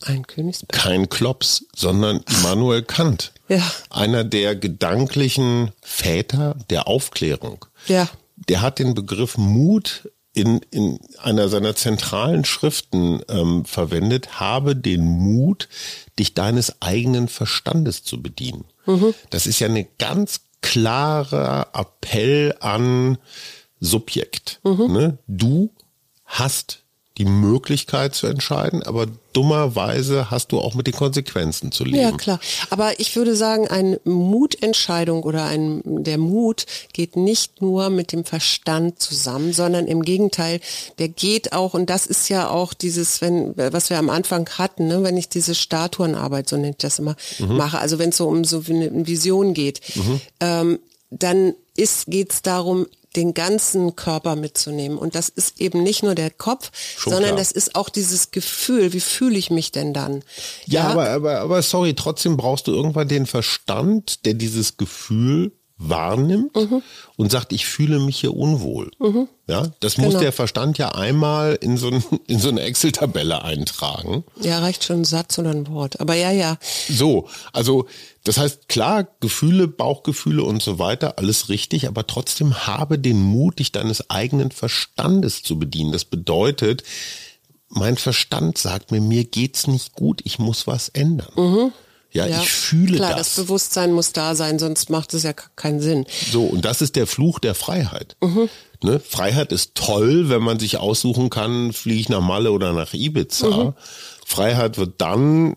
Ein 0.03 0.25
Königsberg. 0.27 0.71
Kein 0.71 1.10
Klops, 1.10 1.65
sondern 1.75 2.23
Immanuel 2.29 2.83
Kant. 2.83 3.33
Ja. 3.47 3.63
Einer 3.89 4.23
der 4.23 4.55
gedanklichen 4.55 5.71
Väter 5.81 6.55
der 6.69 6.88
Aufklärung. 6.88 7.65
Ja. 7.88 8.10
Der 8.36 8.62
hat 8.62 8.79
den 8.79 8.93
Begriff 8.93 9.38
Mut 9.38 10.10
in, 10.33 10.62
in 10.69 10.99
einer 11.17 11.49
seiner 11.49 11.75
zentralen 11.75 12.45
Schriften 12.45 13.21
ähm, 13.27 13.65
verwendet. 13.65 14.39
Habe 14.39 14.75
den 14.75 15.03
Mut, 15.03 15.67
dich 16.19 16.33
deines 16.33 16.81
eigenen 16.81 17.27
Verstandes 17.27 18.03
zu 18.03 18.21
bedienen. 18.21 18.65
Das 19.31 19.47
ist 19.47 19.60
ja 19.60 19.67
eine 19.67 19.83
ganz 19.83 20.41
klarer 20.62 21.67
Appell 21.73 22.55
an 22.62 23.17
Subjekt. 23.81 24.62
Ne? 24.63 25.17
Du 25.27 25.71
hast 26.25 26.83
die 27.17 27.25
Möglichkeit 27.25 28.13
zu 28.13 28.27
entscheiden, 28.27 28.84
aber 28.84 29.08
dummerweise 29.34 30.30
hast 30.30 30.51
du 30.51 30.60
auch 30.60 30.75
mit 30.75 30.88
den 30.88 30.93
Konsequenzen 30.93 31.71
zu 31.71 31.84
leben. 31.84 31.99
Ja, 31.99 32.12
klar. 32.12 32.39
Aber 32.69 32.99
ich 32.99 33.15
würde 33.15 33.36
sagen, 33.36 33.67
eine 33.67 33.99
Mutentscheidung 34.03 35.23
oder 35.23 35.45
ein, 35.45 35.82
der 35.84 36.17
Mut 36.17 36.65
geht 36.93 37.15
nicht 37.15 37.62
nur 37.62 37.89
mit 37.89 38.12
dem 38.12 38.23
Verstand 38.23 38.99
zusammen, 38.99 39.51
sondern 39.53 39.88
im 39.88 40.03
Gegenteil, 40.03 40.60
der 40.99 41.10
geht 41.10 41.53
auch, 41.53 41.73
und 41.73 41.89
das 41.89 42.06
ist 42.06 42.30
ja 42.30 42.49
auch 42.49 42.73
dieses, 42.73 43.21
wenn, 43.21 43.58
was 43.58 43.89
wir 43.89 43.97
am 43.97 44.10
Anfang 44.10 44.47
hatten, 44.58 44.88
ne, 44.88 45.03
wenn 45.03 45.17
ich 45.17 45.30
diese 45.30 45.56
Statuenarbeit, 45.56 46.47
so 46.49 46.58
nennt 46.58 46.75
ich 46.75 46.82
das 46.82 46.99
immer, 46.99 47.15
mache, 47.39 47.80
also 47.80 47.97
wenn 47.99 48.10
es 48.10 48.17
so 48.17 48.27
um 48.27 48.43
so 48.43 48.63
eine 48.69 49.08
Vision 49.08 49.53
geht, 49.53 49.82
ähm, 50.39 50.80
dann 51.10 51.53
ist, 51.75 52.08
geht's 52.08 52.41
darum, 52.41 52.88
den 53.17 53.34
ganzen 53.34 53.95
Körper 53.95 54.36
mitzunehmen. 54.36 54.97
Und 54.97 55.15
das 55.15 55.27
ist 55.27 55.60
eben 55.60 55.84
nicht 55.84 56.03
nur 56.03 56.15
der 56.15 56.30
Kopf, 56.30 56.71
Schon 56.97 57.12
sondern 57.13 57.32
klar. 57.32 57.39
das 57.39 57.51
ist 57.51 57.75
auch 57.75 57.89
dieses 57.89 58.32
Gefühl, 58.32 58.93
wie 58.93 58.99
fühle 58.99 59.38
ich 59.38 59.49
mich 59.49 59.71
denn 59.71 59.93
dann? 59.93 60.23
Ja, 60.65 60.89
Aber, 60.89 61.10
aber, 61.10 61.39
aber 61.41 61.62
sorry, 61.62 61.95
trotzdem 61.95 62.38
brauchst 62.38 62.67
du 62.67 62.71
irgendwann 62.73 63.08
den 63.08 63.25
Verstand, 63.25 64.25
der 64.25 64.36
dieses 64.36 64.77
Gefühl 64.77 65.51
wahrnimmt 65.79 66.55
Mhm. 66.55 66.81
und 67.17 67.31
sagt, 67.31 67.53
ich 67.53 67.65
fühle 67.67 67.99
mich 67.99 68.19
hier 68.19 68.33
unwohl. 68.35 68.89
Ja, 69.47 69.67
das 69.79 69.97
muss 69.97 70.09
Genau. 70.09 70.19
der 70.21 70.31
Verstand 70.33 70.77
ja 70.79 70.89
einmal 70.93 71.57
in 71.61 71.77
so, 71.77 71.89
ein, 71.89 72.03
in 72.27 72.39
so 72.39 72.49
eine 72.49 72.61
Excel-Tabelle 72.61 73.43
eintragen. 73.43 74.23
Ja, 74.41 74.59
reicht 74.59 74.83
schon 74.83 75.01
ein 75.01 75.05
Satz 75.05 75.37
oder 75.37 75.51
ein 75.51 75.67
Wort. 75.67 75.99
Aber 76.01 76.15
ja, 76.15 76.31
ja. 76.31 76.57
So, 76.89 77.29
also 77.53 77.85
das 78.23 78.37
heißt, 78.37 78.67
klar, 78.67 79.07
Gefühle, 79.19 79.67
Bauchgefühle 79.67 80.43
und 80.43 80.61
so 80.63 80.79
weiter, 80.79 81.17
alles 81.19 81.49
richtig, 81.49 81.87
aber 81.87 82.07
trotzdem 82.07 82.65
habe 82.67 82.97
den 82.99 83.21
Mut, 83.21 83.59
dich 83.59 83.71
deines 83.71 84.09
eigenen 84.09 84.51
Verstandes 84.51 85.43
zu 85.43 85.59
bedienen. 85.59 85.91
Das 85.91 86.05
bedeutet, 86.05 86.83
mein 87.69 87.97
Verstand 87.97 88.57
sagt 88.57 88.91
mir, 88.91 88.99
mir 89.01 89.25
geht's 89.25 89.67
nicht 89.67 89.93
gut, 89.93 90.21
ich 90.23 90.39
muss 90.39 90.65
was 90.67 90.89
ändern. 90.89 91.71
Ja, 92.12 92.26
ja. 92.26 92.41
ich 92.41 92.50
fühle 92.50 92.98
Klar, 92.98 93.15
das. 93.15 93.36
das 93.36 93.46
Bewusstsein 93.46 93.91
muss 93.91 94.13
da 94.13 94.36
sein, 94.36 94.60
sonst 94.60 94.89
macht 94.89 95.13
es 95.13 95.24
ja 95.24 95.34
keinen 95.34 95.82
Sinn. 95.82 96.06
So, 96.32 96.43
und 96.43 96.65
das 96.65 96.82
ist 96.82 96.96
der 96.96 97.08
Fluch 97.08 97.39
der 97.39 97.56
Freiheit. 97.56 98.15
Mhm. 98.22 98.50
Ne? 98.84 99.00
Freiheit 99.00 99.52
ist 99.52 99.76
toll, 99.76 100.30
wenn 100.30 100.41
man 100.41 100.60
sich 100.60 100.78
aussuchen 100.78 101.30
kann, 101.30 101.74
fliege 101.74 102.00
ich 102.00 102.10
nach 102.10 102.22
Malle 102.22 102.52
oder 102.52 102.74
nach 102.74 102.93
Ibiza. 102.93 103.50
Mhm. 103.50 103.74
Freiheit 104.26 104.78
wird 104.78 104.96
dann 105.00 105.56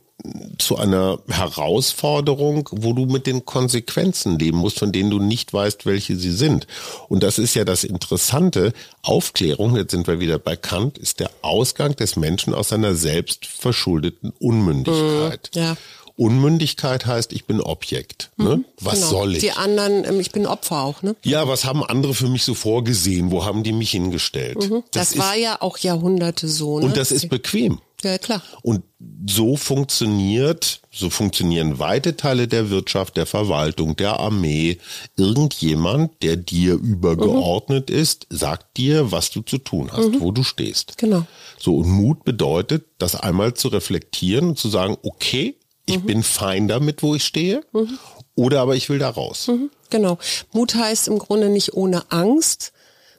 zu 0.59 0.77
einer 0.77 1.19
Herausforderung, 1.29 2.69
wo 2.73 2.93
du 2.93 3.07
mit 3.07 3.27
den 3.27 3.45
Konsequenzen 3.45 4.39
leben 4.39 4.59
musst, 4.59 4.79
von 4.79 4.93
denen 4.93 5.11
du 5.11 5.19
nicht 5.19 5.53
weißt, 5.53 5.87
welche 5.87 6.17
sie 6.17 6.33
sind. 6.33 6.67
Und 7.09 7.23
das 7.23 7.39
ist 7.39 7.55
ja 7.55 7.65
das 7.65 7.85
Interessante. 7.85 8.73
Aufklärung, 9.03 9.77
jetzt 9.77 9.93
sind 9.93 10.07
wir 10.07 10.21
wieder 10.21 10.39
bei 10.39 10.57
Kant, 10.57 10.99
ist 10.99 11.21
der 11.21 11.31
Ausgang 11.43 11.97
des 11.97 12.17
Menschen 12.17 12.55
aus 12.55 12.69
seiner 12.69 12.95
selbstverschuldeten 12.95 14.33
Unmündigkeit. 14.39 15.51
Mhm. 15.55 15.61
Ja. 15.61 15.77
Unmündigkeit 16.21 17.07
heißt, 17.07 17.33
ich 17.33 17.47
bin 17.47 17.63
Objekt. 17.63 18.31
Ne? 18.37 18.63
Was 18.79 18.97
Genau. 18.97 19.07
soll 19.07 19.37
ich? 19.37 19.41
Die 19.41 19.53
anderen, 19.53 20.05
ähm, 20.05 20.21
ich 20.21 20.33
bin 20.33 20.45
Opfer 20.45 20.83
auch, 20.83 21.03
ne? 21.03 21.17
Ja, 21.25 21.49
was 21.49 21.65
haben 21.65 21.83
andere 21.83 22.13
für 22.13 22.29
mich 22.29 22.45
so 22.45 22.53
vorgesehen? 22.53 23.31
Wo 23.31 23.47
haben 23.47 23.63
die 23.63 23.73
mich 23.73 23.93
hingestellt? 23.93 24.59
Das, 24.91 25.17
war 25.17 25.35
ja 25.35 25.63
auch 25.63 25.79
Jahrhunderte 25.79 26.47
so, 26.47 26.79
ne? 26.79 26.85
und 26.85 26.99
das 26.99 27.11
ist 27.11 27.31
bequem. 27.31 27.81
Ja, 28.05 28.19
klar. 28.19 28.43
Und 28.63 28.83
so 29.27 29.57
funktioniert, 29.57 30.81
so 30.91 31.09
funktionieren 31.09 31.79
weite 31.79 32.17
Teile 32.17 32.49
der 32.49 32.69
Wirtschaft, 32.69 33.17
der 33.17 33.27
Verwaltung, 33.27 33.97
der 33.97 34.21
Armee. 34.21 34.79
Irgendjemand, 35.17 36.23
der 36.23 36.37
dir 36.37 36.75
übergeordnet 36.75 37.89
mhm. 37.89 37.97
ist, 37.97 38.27
sagt 38.29 38.77
dir, 38.77 39.11
was 39.11 39.31
du 39.31 39.41
zu 39.41 39.59
tun 39.59 39.91
hast, 39.93 40.09
mhm. 40.09 40.21
wo 40.21 40.33
du 40.33 40.43
stehst. 40.43 40.99
Genau. 40.99 41.27
So, 41.59 41.77
und 41.77 41.89
Mut 41.89 42.25
bedeutet, 42.25 42.85
das 42.99 43.15
einmal 43.15 43.55
zu 43.55 43.69
reflektieren 43.69 44.51
und 44.51 44.59
zu 44.59 44.69
sagen, 44.69 44.97
okay, 45.03 45.57
ich 45.87 45.99
mhm. 45.99 46.07
bin 46.07 46.23
fein 46.23 46.69
damit, 46.69 47.03
wo 47.03 47.15
ich 47.15 47.25
stehe, 47.25 47.63
mhm. 47.73 47.99
oder 48.35 48.61
aber 48.61 48.77
ich 48.77 48.89
will 48.89 48.99
da 48.99 49.11
raus. 49.11 49.49
Mhm. 49.49 49.71
Genau. 49.91 50.19
Mut 50.53 50.75
heißt 50.75 51.09
im 51.09 51.19
Grunde 51.19 51.49
nicht 51.49 51.75
ohne 51.75 52.11
Angst, 52.11 52.73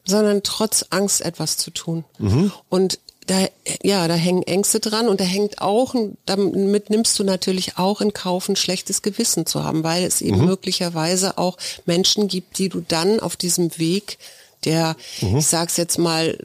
sondern 0.05 0.43
trotz 0.43 0.85
Angst 0.89 1.21
etwas 1.21 1.57
zu 1.57 1.71
tun. 1.71 2.05
Mhm. 2.17 2.51
Und 2.69 2.99
da, 3.27 3.47
ja, 3.83 4.07
da 4.07 4.15
hängen 4.15 4.43
Ängste 4.43 4.79
dran 4.79 5.07
und 5.07 5.21
da 5.21 5.23
hängt 5.23 5.61
auch, 5.61 5.95
damit 6.25 6.89
nimmst 6.89 7.17
du 7.19 7.23
natürlich 7.23 7.77
auch 7.77 8.01
in 8.01 8.13
Kauf, 8.13 8.49
ein 8.49 8.55
schlechtes 8.55 9.03
Gewissen 9.03 9.45
zu 9.45 9.63
haben, 9.63 9.83
weil 9.83 10.03
es 10.03 10.21
eben 10.21 10.39
mhm. 10.39 10.45
möglicherweise 10.45 11.37
auch 11.37 11.57
Menschen 11.85 12.27
gibt, 12.27 12.57
die 12.57 12.69
du 12.69 12.81
dann 12.81 13.19
auf 13.19 13.35
diesem 13.35 13.77
Weg 13.77 14.17
der, 14.65 14.95
mhm. 15.21 15.37
ich 15.37 15.47
sag's 15.47 15.77
jetzt 15.77 15.97
mal, 15.97 16.37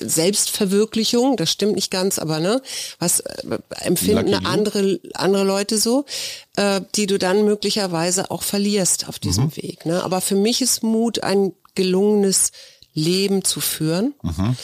Selbstverwirklichung, 0.00 1.36
das 1.36 1.50
stimmt 1.50 1.74
nicht 1.74 1.90
ganz, 1.90 2.18
aber 2.18 2.40
ne, 2.40 2.62
was 2.98 3.20
äh, 3.20 3.58
empfinden 3.80 4.34
andere, 4.46 5.00
andere 5.14 5.44
Leute 5.44 5.78
so, 5.78 6.04
äh, 6.56 6.80
die 6.94 7.06
du 7.06 7.18
dann 7.18 7.44
möglicherweise 7.44 8.30
auch 8.30 8.42
verlierst 8.42 9.08
auf 9.08 9.18
diesem 9.18 9.44
mhm. 9.44 9.56
Weg. 9.56 9.86
Ne? 9.86 10.02
Aber 10.02 10.20
für 10.20 10.36
mich 10.36 10.62
ist 10.62 10.82
Mut, 10.82 11.22
ein 11.22 11.52
gelungenes 11.74 12.52
Leben 12.94 13.44
zu 13.44 13.60
führen. 13.60 14.14
Mhm 14.22 14.56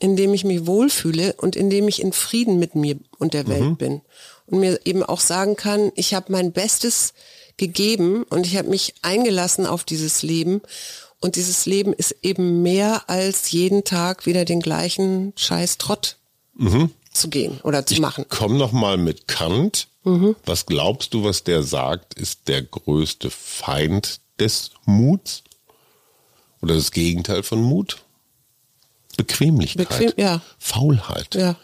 in 0.00 0.16
dem 0.16 0.34
ich 0.34 0.44
mich 0.44 0.66
wohlfühle 0.66 1.34
und 1.38 1.56
in 1.56 1.70
dem 1.70 1.88
ich 1.88 2.02
in 2.02 2.12
Frieden 2.12 2.58
mit 2.58 2.74
mir 2.74 2.96
und 3.18 3.32
der 3.32 3.48
Welt 3.48 3.62
mhm. 3.62 3.76
bin. 3.76 4.00
Und 4.46 4.60
mir 4.60 4.80
eben 4.84 5.02
auch 5.02 5.20
sagen 5.20 5.56
kann, 5.56 5.92
ich 5.94 6.12
habe 6.12 6.30
mein 6.30 6.52
Bestes 6.52 7.14
gegeben 7.56 8.24
und 8.24 8.46
ich 8.46 8.56
habe 8.58 8.68
mich 8.68 8.94
eingelassen 9.00 9.66
auf 9.66 9.84
dieses 9.84 10.22
Leben. 10.22 10.60
Und 11.24 11.36
dieses 11.36 11.64
Leben 11.64 11.94
ist 11.94 12.14
eben 12.20 12.60
mehr 12.60 13.08
als 13.08 13.50
jeden 13.50 13.82
Tag 13.82 14.26
wieder 14.26 14.44
den 14.44 14.60
gleichen 14.60 15.32
Scheiß 15.36 15.78
Trott 15.78 16.18
mhm. 16.52 16.90
zu 17.14 17.30
gehen 17.30 17.60
oder 17.62 17.86
zu 17.86 17.94
ich 17.94 18.00
machen. 18.00 18.26
Komm 18.28 18.58
noch 18.58 18.72
mal 18.72 18.98
mit 18.98 19.26
Kant. 19.26 19.88
Mhm. 20.02 20.36
Was 20.44 20.66
glaubst 20.66 21.14
du, 21.14 21.24
was 21.24 21.42
der 21.42 21.62
sagt, 21.62 22.12
ist 22.12 22.46
der 22.46 22.60
größte 22.60 23.30
Feind 23.30 24.20
des 24.38 24.72
Muts? 24.84 25.44
Oder 26.60 26.74
das 26.74 26.90
Gegenteil 26.90 27.42
von 27.42 27.62
Mut? 27.62 28.02
Bequemlichkeit, 29.16 29.88
Bequem, 29.88 30.12
ja. 30.18 30.42
Faulheit. 30.58 31.34
Ja. 31.36 31.56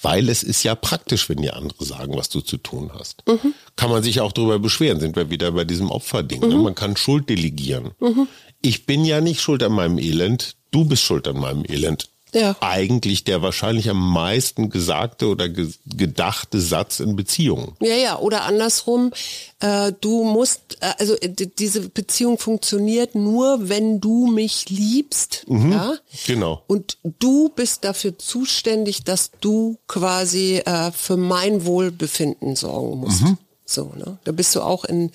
Weil 0.00 0.28
es 0.28 0.42
ist 0.42 0.62
ja 0.62 0.74
praktisch, 0.74 1.28
wenn 1.28 1.42
die 1.42 1.50
andere 1.50 1.84
sagen, 1.84 2.16
was 2.16 2.28
du 2.28 2.40
zu 2.40 2.56
tun 2.56 2.92
hast. 2.94 3.24
Mhm. 3.26 3.54
Kann 3.74 3.90
man 3.90 4.02
sich 4.02 4.20
auch 4.20 4.32
darüber 4.32 4.58
beschweren, 4.58 5.00
sind 5.00 5.16
wir 5.16 5.30
wieder 5.30 5.50
bei 5.52 5.64
diesem 5.64 5.90
Opferding. 5.90 6.40
Ne? 6.40 6.46
Mhm. 6.46 6.52
Ne? 6.52 6.58
Man 6.58 6.74
kann 6.74 6.96
Schuld 6.96 7.28
delegieren. 7.28 7.92
Mhm. 8.00 8.28
Ich 8.62 8.86
bin 8.86 9.04
ja 9.04 9.20
nicht 9.20 9.40
schuld 9.40 9.62
an 9.62 9.72
meinem 9.72 9.98
Elend, 9.98 10.56
du 10.70 10.84
bist 10.84 11.02
schuld 11.02 11.26
an 11.26 11.38
meinem 11.38 11.64
Elend 11.64 12.10
ja. 12.32 12.56
eigentlich 12.60 13.24
der 13.24 13.42
wahrscheinlich 13.42 13.88
am 13.88 14.12
meisten 14.12 14.70
gesagte 14.70 15.26
oder 15.28 15.48
ge 15.48 15.68
gedachte 15.86 16.60
Satz 16.60 17.00
in 17.00 17.16
Beziehungen. 17.16 17.74
Ja, 17.80 17.94
ja, 17.94 18.18
oder 18.18 18.42
andersrum, 18.42 19.12
äh, 19.60 19.92
du 20.00 20.24
musst, 20.24 20.78
äh, 20.80 20.92
also 20.98 21.14
äh, 21.16 21.30
diese 21.30 21.88
Beziehung 21.88 22.38
funktioniert 22.38 23.14
nur, 23.14 23.68
wenn 23.68 24.00
du 24.00 24.26
mich 24.26 24.68
liebst. 24.68 25.44
Mhm, 25.48 25.72
ja? 25.72 25.94
Genau. 26.26 26.62
Und 26.66 26.98
du 27.18 27.48
bist 27.48 27.84
dafür 27.84 28.18
zuständig, 28.18 29.04
dass 29.04 29.30
du 29.40 29.78
quasi 29.86 30.62
äh, 30.64 30.92
für 30.92 31.16
mein 31.16 31.64
Wohlbefinden 31.64 32.56
sorgen 32.56 32.98
musst. 32.98 33.22
Mhm. 33.22 33.38
So, 33.64 33.92
ne? 33.96 34.18
Da 34.24 34.32
bist 34.32 34.54
du 34.54 34.62
auch 34.62 34.84
in, 34.86 35.10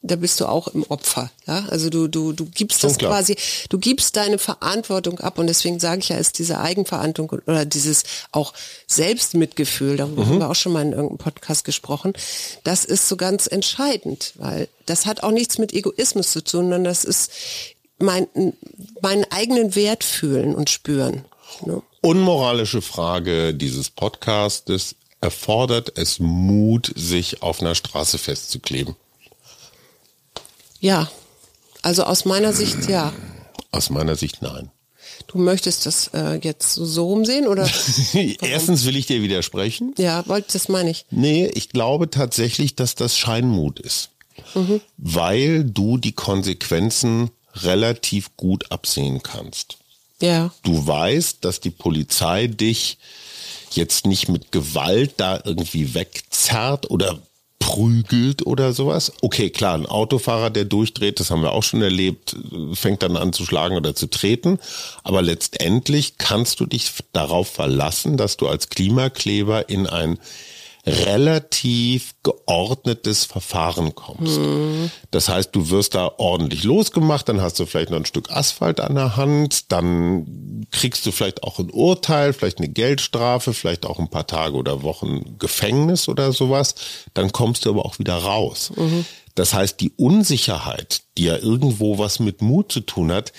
da 0.00 0.16
bist 0.16 0.40
du 0.40 0.46
auch 0.46 0.68
im 0.68 0.84
Opfer. 0.84 1.30
Ja? 1.46 1.66
Also 1.70 1.90
du, 1.90 2.06
du, 2.08 2.32
du 2.32 2.46
gibst 2.46 2.84
das 2.84 2.98
klar. 2.98 3.12
quasi, 3.12 3.36
du 3.68 3.78
gibst 3.78 4.16
deine 4.16 4.38
Verantwortung 4.38 5.18
ab 5.20 5.38
und 5.38 5.48
deswegen 5.48 5.80
sage 5.80 6.00
ich 6.00 6.08
ja, 6.10 6.16
ist 6.16 6.38
diese 6.38 6.60
Eigenverantwortung 6.60 7.40
oder 7.46 7.64
dieses 7.64 8.04
auch 8.30 8.54
Selbstmitgefühl, 8.86 9.96
darüber 9.96 10.24
mhm. 10.24 10.28
haben 10.28 10.38
wir 10.38 10.50
auch 10.50 10.54
schon 10.54 10.72
mal 10.72 10.82
in 10.82 10.92
irgendeinem 10.92 11.18
Podcast 11.18 11.64
gesprochen, 11.64 12.12
das 12.64 12.84
ist 12.84 13.08
so 13.08 13.16
ganz 13.16 13.46
entscheidend, 13.46 14.34
weil 14.36 14.68
das 14.86 15.06
hat 15.06 15.22
auch 15.22 15.32
nichts 15.32 15.58
mit 15.58 15.72
Egoismus 15.72 16.30
zu 16.30 16.42
tun, 16.42 16.62
sondern 16.62 16.84
das 16.84 17.04
ist 17.04 17.32
mein, 17.98 18.28
meinen 19.02 19.24
eigenen 19.30 19.74
Wert 19.74 20.04
fühlen 20.04 20.54
und 20.54 20.70
spüren. 20.70 21.24
Ne? 21.66 21.82
Unmoralische 22.00 22.82
Frage 22.82 23.54
dieses 23.54 23.90
Podcastes. 23.90 24.94
Erfordert 25.20 25.98
es 25.98 26.20
Mut, 26.20 26.92
sich 26.94 27.42
auf 27.42 27.60
einer 27.60 27.74
Straße 27.74 28.18
festzukleben? 28.18 28.94
Ja, 30.80 31.10
also 31.82 32.04
aus 32.04 32.24
meiner 32.24 32.52
Sicht 32.52 32.88
ja. 32.88 33.12
Aus 33.70 33.90
meiner 33.90 34.16
Sicht 34.16 34.42
nein. 34.42 34.70
Du 35.26 35.38
möchtest 35.38 35.84
das 35.86 36.08
äh, 36.14 36.38
jetzt 36.42 36.74
so 36.74 37.10
umsehen 37.10 37.46
oder? 37.46 37.68
Erstens 38.40 38.84
will 38.84 38.96
ich 38.96 39.06
dir 39.06 39.20
widersprechen. 39.22 39.94
Ja, 39.98 40.26
wollte 40.26 40.52
das 40.52 40.68
meine 40.68 40.90
ich. 40.90 41.06
Nee, 41.10 41.50
ich 41.54 41.70
glaube 41.70 42.08
tatsächlich, 42.10 42.76
dass 42.76 42.94
das 42.94 43.16
Scheinmut 43.16 43.80
ist. 43.80 44.10
Mhm. 44.54 44.80
Weil 44.96 45.64
du 45.64 45.98
die 45.98 46.12
Konsequenzen 46.12 47.30
relativ 47.54 48.36
gut 48.36 48.70
absehen 48.70 49.22
kannst. 49.22 49.78
Ja. 50.20 50.52
Du 50.62 50.86
weißt, 50.86 51.44
dass 51.44 51.60
die 51.60 51.70
Polizei 51.70 52.46
dich 52.46 52.98
jetzt 53.72 54.06
nicht 54.06 54.28
mit 54.28 54.52
Gewalt 54.52 55.14
da 55.18 55.40
irgendwie 55.44 55.94
wegzerrt 55.94 56.90
oder 56.90 57.18
prügelt 57.78 58.44
oder 58.44 58.72
sowas. 58.72 59.12
Okay, 59.20 59.50
klar, 59.50 59.74
ein 59.74 59.86
Autofahrer, 59.86 60.50
der 60.50 60.64
durchdreht, 60.64 61.20
das 61.20 61.30
haben 61.30 61.42
wir 61.42 61.52
auch 61.52 61.62
schon 61.62 61.80
erlebt, 61.80 62.36
fängt 62.72 63.02
dann 63.02 63.16
an 63.16 63.32
zu 63.32 63.44
schlagen 63.44 63.76
oder 63.76 63.94
zu 63.94 64.08
treten. 64.08 64.58
Aber 65.04 65.22
letztendlich 65.22 66.18
kannst 66.18 66.58
du 66.60 66.66
dich 66.66 66.90
darauf 67.12 67.48
verlassen, 67.48 68.16
dass 68.16 68.36
du 68.36 68.48
als 68.48 68.68
Klimakleber 68.68 69.68
in 69.68 69.86
ein 69.86 70.18
relativ 70.88 72.14
geordnetes 72.22 73.24
Verfahren 73.24 73.94
kommst. 73.94 74.38
Mhm. 74.38 74.90
Das 75.10 75.28
heißt, 75.28 75.54
du 75.54 75.70
wirst 75.70 75.94
da 75.94 76.12
ordentlich 76.18 76.64
losgemacht, 76.64 77.28
dann 77.28 77.40
hast 77.40 77.58
du 77.58 77.66
vielleicht 77.66 77.90
noch 77.90 77.98
ein 77.98 78.06
Stück 78.06 78.30
Asphalt 78.30 78.80
an 78.80 78.94
der 78.94 79.16
Hand, 79.16 79.72
dann 79.72 80.66
kriegst 80.70 81.06
du 81.06 81.12
vielleicht 81.12 81.42
auch 81.42 81.58
ein 81.58 81.70
Urteil, 81.70 82.32
vielleicht 82.32 82.58
eine 82.58 82.68
Geldstrafe, 82.68 83.54
vielleicht 83.54 83.86
auch 83.86 83.98
ein 83.98 84.10
paar 84.10 84.26
Tage 84.26 84.56
oder 84.56 84.82
Wochen 84.82 85.38
Gefängnis 85.38 86.08
oder 86.08 86.32
sowas, 86.32 86.74
dann 87.14 87.32
kommst 87.32 87.64
du 87.64 87.70
aber 87.70 87.84
auch 87.84 87.98
wieder 87.98 88.16
raus. 88.16 88.72
Mhm. 88.76 89.04
Das 89.34 89.54
heißt, 89.54 89.80
die 89.80 89.92
Unsicherheit, 89.96 91.02
die 91.16 91.24
ja 91.24 91.36
irgendwo 91.36 91.98
was 91.98 92.18
mit 92.18 92.42
Mut 92.42 92.72
zu 92.72 92.80
tun 92.80 93.12
hat, 93.12 93.32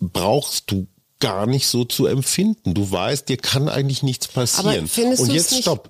brauchst 0.00 0.70
du 0.70 0.88
gar 1.20 1.46
nicht 1.46 1.68
so 1.68 1.84
zu 1.84 2.06
empfinden. 2.06 2.74
Du 2.74 2.90
weißt, 2.90 3.28
dir 3.28 3.38
kann 3.38 3.68
eigentlich 3.68 4.02
nichts 4.02 4.28
passieren. 4.28 4.90
Und 5.18 5.32
jetzt 5.32 5.56
stopp 5.56 5.88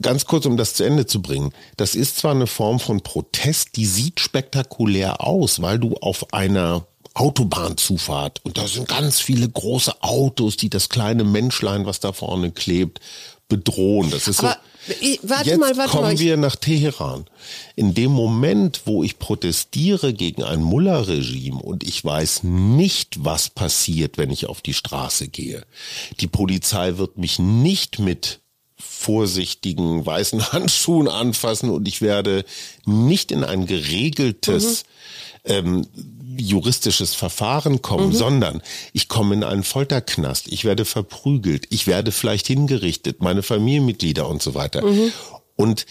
ganz 0.00 0.24
kurz, 0.24 0.46
um 0.46 0.56
das 0.56 0.74
zu 0.74 0.84
Ende 0.84 1.06
zu 1.06 1.20
bringen. 1.20 1.52
Das 1.76 1.94
ist 1.94 2.16
zwar 2.18 2.32
eine 2.32 2.46
Form 2.46 2.80
von 2.80 3.02
Protest, 3.02 3.76
die 3.76 3.86
sieht 3.86 4.20
spektakulär 4.20 5.20
aus, 5.20 5.60
weil 5.60 5.78
du 5.78 5.94
auf 5.96 6.32
einer 6.32 6.86
Autobahnzufahrt 7.14 8.40
und 8.44 8.56
da 8.56 8.66
sind 8.66 8.88
ganz 8.88 9.20
viele 9.20 9.48
große 9.48 10.02
Autos, 10.02 10.56
die 10.56 10.70
das 10.70 10.88
kleine 10.88 11.24
Menschlein, 11.24 11.84
was 11.84 12.00
da 12.00 12.12
vorne 12.12 12.52
klebt, 12.52 13.00
bedrohen. 13.48 14.10
Das 14.10 14.28
ist 14.28 14.40
Aber 14.40 14.52
so. 14.86 14.94
Ich, 15.00 15.20
warte 15.22 15.50
Jetzt 15.50 15.60
mal, 15.60 15.76
warte 15.76 15.90
kommen 15.90 16.14
mal. 16.14 16.18
wir 16.18 16.36
nach 16.36 16.56
Teheran. 16.56 17.26
In 17.76 17.94
dem 17.94 18.10
Moment, 18.10 18.82
wo 18.84 19.04
ich 19.04 19.18
protestiere 19.20 20.12
gegen 20.12 20.42
ein 20.42 20.60
Mullah-Regime 20.60 21.60
und 21.60 21.84
ich 21.84 22.04
weiß 22.04 22.42
nicht, 22.42 23.24
was 23.24 23.48
passiert, 23.48 24.18
wenn 24.18 24.30
ich 24.30 24.46
auf 24.46 24.60
die 24.60 24.74
Straße 24.74 25.28
gehe. 25.28 25.64
Die 26.18 26.26
Polizei 26.26 26.96
wird 26.96 27.16
mich 27.16 27.38
nicht 27.38 28.00
mit 28.00 28.41
vorsichtigen 28.82 30.04
weißen 30.04 30.52
Handschuhen 30.52 31.08
anfassen 31.08 31.70
und 31.70 31.88
ich 31.88 32.02
werde 32.02 32.44
nicht 32.84 33.32
in 33.32 33.44
ein 33.44 33.66
geregeltes 33.66 34.84
mhm. 35.44 35.52
ähm, 35.52 35.86
juristisches 36.36 37.14
Verfahren 37.14 37.82
kommen, 37.82 38.08
mhm. 38.08 38.14
sondern 38.14 38.62
ich 38.92 39.08
komme 39.08 39.34
in 39.34 39.44
einen 39.44 39.64
Folterknast, 39.64 40.48
ich 40.50 40.64
werde 40.64 40.84
verprügelt, 40.84 41.66
ich 41.70 41.86
werde 41.86 42.12
vielleicht 42.12 42.46
hingerichtet, 42.46 43.22
meine 43.22 43.42
Familienmitglieder 43.42 44.26
und 44.28 44.42
so 44.42 44.54
weiter. 44.54 44.84
Mhm. 44.84 45.12
Und 45.56 45.86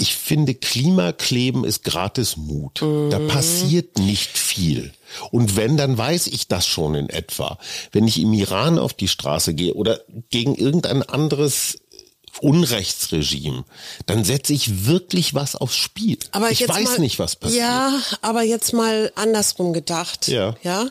ich 0.00 0.14
finde, 0.14 0.54
Klimakleben 0.54 1.64
ist 1.64 1.82
gratis 1.82 2.36
Mut. 2.36 2.82
Mhm. 2.82 3.10
Da 3.10 3.18
passiert 3.18 3.98
nicht 3.98 4.38
viel. 4.38 4.92
Und 5.32 5.56
wenn, 5.56 5.76
dann 5.76 5.98
weiß 5.98 6.28
ich 6.28 6.46
das 6.46 6.66
schon 6.66 6.94
in 6.94 7.08
etwa. 7.08 7.58
Wenn 7.90 8.06
ich 8.06 8.20
im 8.20 8.32
Iran 8.32 8.78
auf 8.78 8.94
die 8.94 9.08
Straße 9.08 9.54
gehe 9.54 9.74
oder 9.74 10.00
gegen 10.30 10.54
irgendein 10.54 11.02
anderes 11.02 11.78
Unrechtsregime, 12.40 13.64
dann 14.06 14.24
setze 14.24 14.52
ich 14.52 14.86
wirklich 14.86 15.34
was 15.34 15.56
aufs 15.56 15.76
Spiel. 15.76 16.18
Aber 16.32 16.50
ich 16.50 16.68
weiß 16.68 16.84
mal, 16.84 16.98
nicht, 16.98 17.18
was 17.18 17.36
passiert. 17.36 17.60
Ja, 17.60 18.00
aber 18.22 18.42
jetzt 18.42 18.72
mal 18.72 19.12
andersrum 19.14 19.72
gedacht. 19.72 20.28
Ja. 20.28 20.54
Ja. 20.62 20.88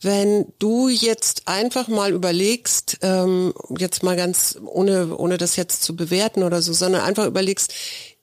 Wenn 0.00 0.46
du 0.58 0.88
jetzt 0.88 1.48
einfach 1.48 1.88
mal 1.88 2.12
überlegst, 2.12 2.98
ähm, 3.00 3.54
jetzt 3.78 4.02
mal 4.02 4.16
ganz 4.16 4.58
ohne 4.64 5.16
ohne 5.16 5.38
das 5.38 5.56
jetzt 5.56 5.82
zu 5.82 5.96
bewerten 5.96 6.42
oder 6.42 6.60
so, 6.60 6.74
sondern 6.74 7.00
einfach 7.02 7.26
überlegst, 7.26 7.72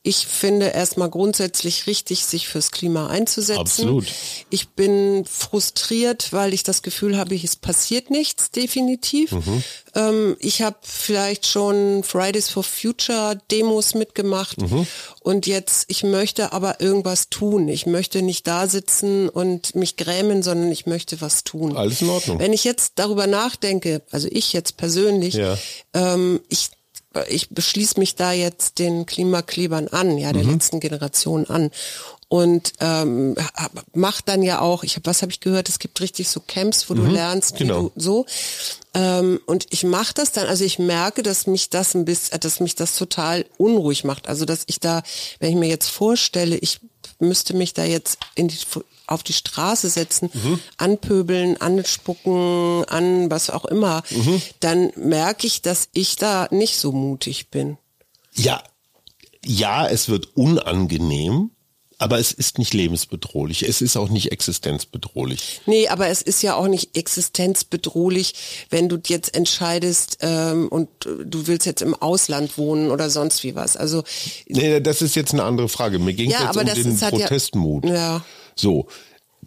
ich 0.04 0.26
finde 0.26 0.68
erstmal 0.70 1.10
grundsätzlich 1.12 1.86
richtig, 1.86 2.26
sich 2.26 2.48
fürs 2.48 2.72
Klima 2.72 3.08
einzusetzen. 3.08 3.60
Absolut. 3.60 4.08
Ich 4.50 4.70
bin 4.70 5.26
frustriert, 5.26 6.34
weil 6.34 6.54
ich 6.56 6.64
das 6.64 6.82
Gefühl 6.82 7.18
habe, 7.18 7.36
es 7.36 7.56
passiert 7.56 8.10
nichts, 8.10 8.50
definitiv. 8.50 9.32
Mhm. 9.32 9.64
Ähm, 9.94 10.38
ich 10.40 10.64
habe 10.64 10.78
vielleicht 10.82 11.46
schon 11.46 12.04
Fridays 12.04 12.50
for 12.50 12.64
Future 12.64 13.40
Demos 13.52 13.94
mitgemacht 13.94 14.60
Mhm. 14.60 14.88
und 15.22 15.46
jetzt, 15.46 15.86
ich 15.88 16.02
möchte 16.04 16.52
aber 16.52 16.82
irgendwas 16.82 17.30
tun. 17.30 17.68
Ich 17.68 17.86
möchte 17.86 18.24
nicht 18.24 18.48
da 18.48 18.68
sitzen 18.68 19.30
und 19.30 19.76
mich 19.76 19.98
grämen, 19.98 20.42
sondern 20.42 20.72
ich 20.72 20.88
möchte 20.88 21.22
was 21.22 21.44
tun. 21.44 21.78
Alles 21.78 22.02
in 22.02 22.10
Ordnung. 22.10 22.40
Wenn 22.40 22.54
ich 22.54 22.64
jetzt 22.64 22.94
darüber 22.96 23.28
nachdenke, 23.28 24.02
also 24.10 24.28
ich 24.32 24.52
jetzt 24.54 24.78
persönlich, 24.78 25.36
Ja. 25.36 25.58
ähm, 25.94 26.42
ich 26.50 26.72
ich 27.30 27.50
beschließe 27.50 28.00
mich 28.00 28.16
da 28.16 28.32
jetzt 28.32 28.80
den 28.80 29.06
Klimaklebern 29.06 29.88
an, 29.90 30.18
ja, 30.18 30.30
Mhm. 30.30 30.34
der 30.34 30.44
letzten 30.44 30.80
Generation 30.80 31.46
an. 31.48 31.72
Und 32.30 32.72
ähm, 32.80 33.36
hab- 33.56 33.84
mach 33.94 34.22
dann 34.22 34.42
ja 34.42 34.62
auch, 34.62 34.84
ich 34.86 34.96
hab, 34.96 35.06
was 35.06 35.22
habe 35.22 35.34
ich 35.34 35.42
gehört, 35.42 35.68
es 35.68 35.80
gibt 35.80 36.00
richtig 36.00 36.30
so 36.30 36.40
Camps, 36.40 36.90
wo 36.90 36.94
du 36.94 37.04
lernst, 37.04 37.58
genau. 37.58 37.92
du 37.94 38.02
so. 38.02 38.26
Ähm, 38.94 39.42
und 39.46 39.68
ich 39.72 39.84
mache 39.84 40.14
das 40.14 40.32
dann, 40.32 40.48
also 40.48 40.64
ich 40.64 40.80
merke, 40.80 41.24
dass 41.24 41.46
mich 41.46 41.70
das 41.70 41.94
ein 41.94 42.06
bisschen, 42.06 42.40
dass 42.40 42.62
mich 42.62 42.76
das 42.76 42.96
total 42.96 43.46
unruhig 43.58 44.06
macht. 44.06 44.30
Also 44.30 44.46
dass 44.46 44.64
ich 44.68 44.80
da, 44.80 45.04
wenn 45.40 45.50
ich 45.50 45.56
mir 45.58 45.68
jetzt 45.68 45.90
vorstelle, 45.90 46.56
ich 46.58 46.80
müsste 47.20 47.54
mich 47.54 47.74
da 47.74 47.84
jetzt 47.84 48.18
in 48.36 48.48
die, 48.48 48.58
auf 49.12 49.24
die 49.24 49.34
Straße 49.34 49.90
setzen, 49.90 50.30
anpöbeln, 50.78 51.60
anspucken, 51.60 52.86
an 52.86 53.30
was 53.30 53.50
auch 53.50 53.66
immer, 53.66 54.04
dann 54.60 54.92
merke 54.96 55.48
ich, 55.48 55.62
dass 55.62 55.90
ich 55.94 56.16
da 56.16 56.48
nicht 56.52 56.78
so 56.78 56.92
mutig 56.92 57.50
bin. 57.50 57.78
Ja, 58.34 58.64
ja, 59.46 59.88
es 59.88 60.08
wird 60.08 60.36
unangenehm, 60.36 61.52
aber 62.02 62.18
es 62.18 62.32
ist 62.32 62.58
nicht 62.58 62.74
lebensbedrohlich. 62.74 63.62
Es 63.62 63.82
ist 63.82 63.96
auch 63.96 64.10
nicht 64.10 64.32
existenzbedrohlich. 64.32 65.62
Nee, 65.68 65.88
aber 65.88 66.08
es 66.08 66.22
ist 66.24 66.42
ja 66.42 66.56
auch 66.56 66.68
nicht 66.68 66.98
existenzbedrohlich, 66.98 68.34
wenn 68.70 68.90
du 68.90 68.98
jetzt 69.06 69.36
entscheidest 69.36 70.18
ähm, 70.22 70.68
und 70.68 70.90
äh, 71.06 71.26
du 71.26 71.46
willst 71.48 71.66
jetzt 71.68 71.82
im 71.82 71.94
Ausland 71.94 72.58
wohnen 72.58 72.90
oder 72.90 73.10
sonst 73.10 73.44
wie 73.44 73.56
was. 73.56 73.78
Also 73.78 74.04
Nee, 74.48 74.80
das 74.82 75.02
ist 75.02 75.16
jetzt 75.16 75.34
eine 75.34 75.44
andere 75.44 75.70
Frage. 75.70 76.00
Mir 76.00 76.14
ging 76.14 76.32
es 76.32 76.34
Ja, 76.40 76.46
jetzt 76.48 76.58
aber 76.58 76.62
um 76.70 76.76
den 76.76 77.02
halt 77.02 77.14
ja- 77.14 77.20
Protestmut. 77.20 77.86
Ja. 77.86 78.26
So. 78.56 78.88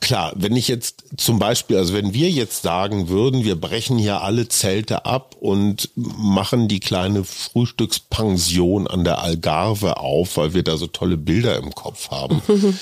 Klar, 0.00 0.33
wenn 0.35 0.57
ich 0.57 0.68
jetzt 0.68 1.04
zum 1.16 1.38
Beispiel, 1.38 1.76
also 1.76 1.94
wenn 1.94 2.12
wir 2.12 2.28
jetzt 2.28 2.62
sagen 2.62 3.09
würden, 3.09 3.44
wir 3.44 3.59
brechen 3.59 3.96
hier 3.96 4.22
alle 4.22 4.48
Zelte 4.48 5.07
ab 5.07 5.37
und 5.38 5.90
machen 5.94 6.66
die 6.68 6.80
kleine 6.80 7.22
Frühstückspension 7.24 8.88
an 8.88 9.04
der 9.04 9.20
Algarve 9.20 9.98
auf, 9.98 10.37
weil 10.37 10.52
wir 10.52 10.64
da 10.64 10.76
so 10.76 10.88
tolle 10.88 11.16
Bilder 11.16 11.57
im 11.57 11.74
Kopf 11.74 12.11
haben. 12.11 12.42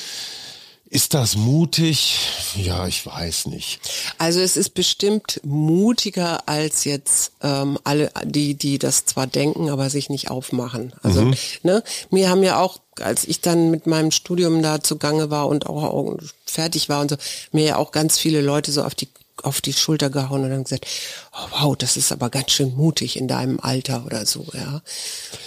Ist 0.93 1.15
das 1.15 1.37
mutig? 1.37 2.19
Ja, 2.55 2.87
ich 2.87 3.07
weiß 3.07 3.47
nicht. 3.47 3.81
Also 4.19 4.41
es 4.41 4.59
ist 4.59 4.75
bestimmt 4.75 5.41
mutiger 5.43 6.47
als 6.47 6.85
jetzt 6.85 7.33
ähm, 7.43 7.79
alle, 7.83 8.13
die, 8.25 8.57
die 8.57 8.79
das 8.79 9.07
zwar 9.07 9.27
denken, 9.27 9.71
aber 9.71 9.89
sich 9.89 10.11
nicht 10.11 10.31
aufmachen. 10.31 10.93
Also 11.03 11.33
ne, 11.63 11.83
mir 12.11 12.29
haben 12.29 12.43
ja 12.43 12.61
auch, 12.61 12.79
als 13.01 13.25
ich 13.25 13.41
dann 13.41 13.71
mit 13.71 13.87
meinem 13.87 14.11
Studium 14.11 14.61
da 14.61 14.83
zugange 14.83 15.31
war 15.31 15.49
und 15.49 15.65
auch 15.65 16.19
fertig 16.45 16.91
war 16.91 17.01
und 17.01 17.09
so, 17.09 17.17
mir 17.53 17.65
ja 17.65 17.77
auch 17.77 17.91
ganz 17.91 18.19
viele 18.19 18.43
Leute 18.43 18.71
so 18.71 18.85
auf 18.85 18.95
die 18.95 19.09
auf 19.43 19.61
die 19.61 19.73
Schulter 19.73 20.11
gehauen 20.11 20.45
und 20.45 20.51
dann 20.51 20.65
gesagt, 20.65 20.87
oh, 21.33 21.47
wow, 21.51 21.77
das 21.77 21.97
ist 21.97 22.13
aber 22.13 22.31
ganz 22.31 22.51
schön 22.51 22.75
mutig 22.77 23.17
in 23.17 23.29
deinem 23.29 23.61
Alter 23.61 24.05
oder 24.07 24.27
so, 24.27 24.47
ja. 24.53 24.83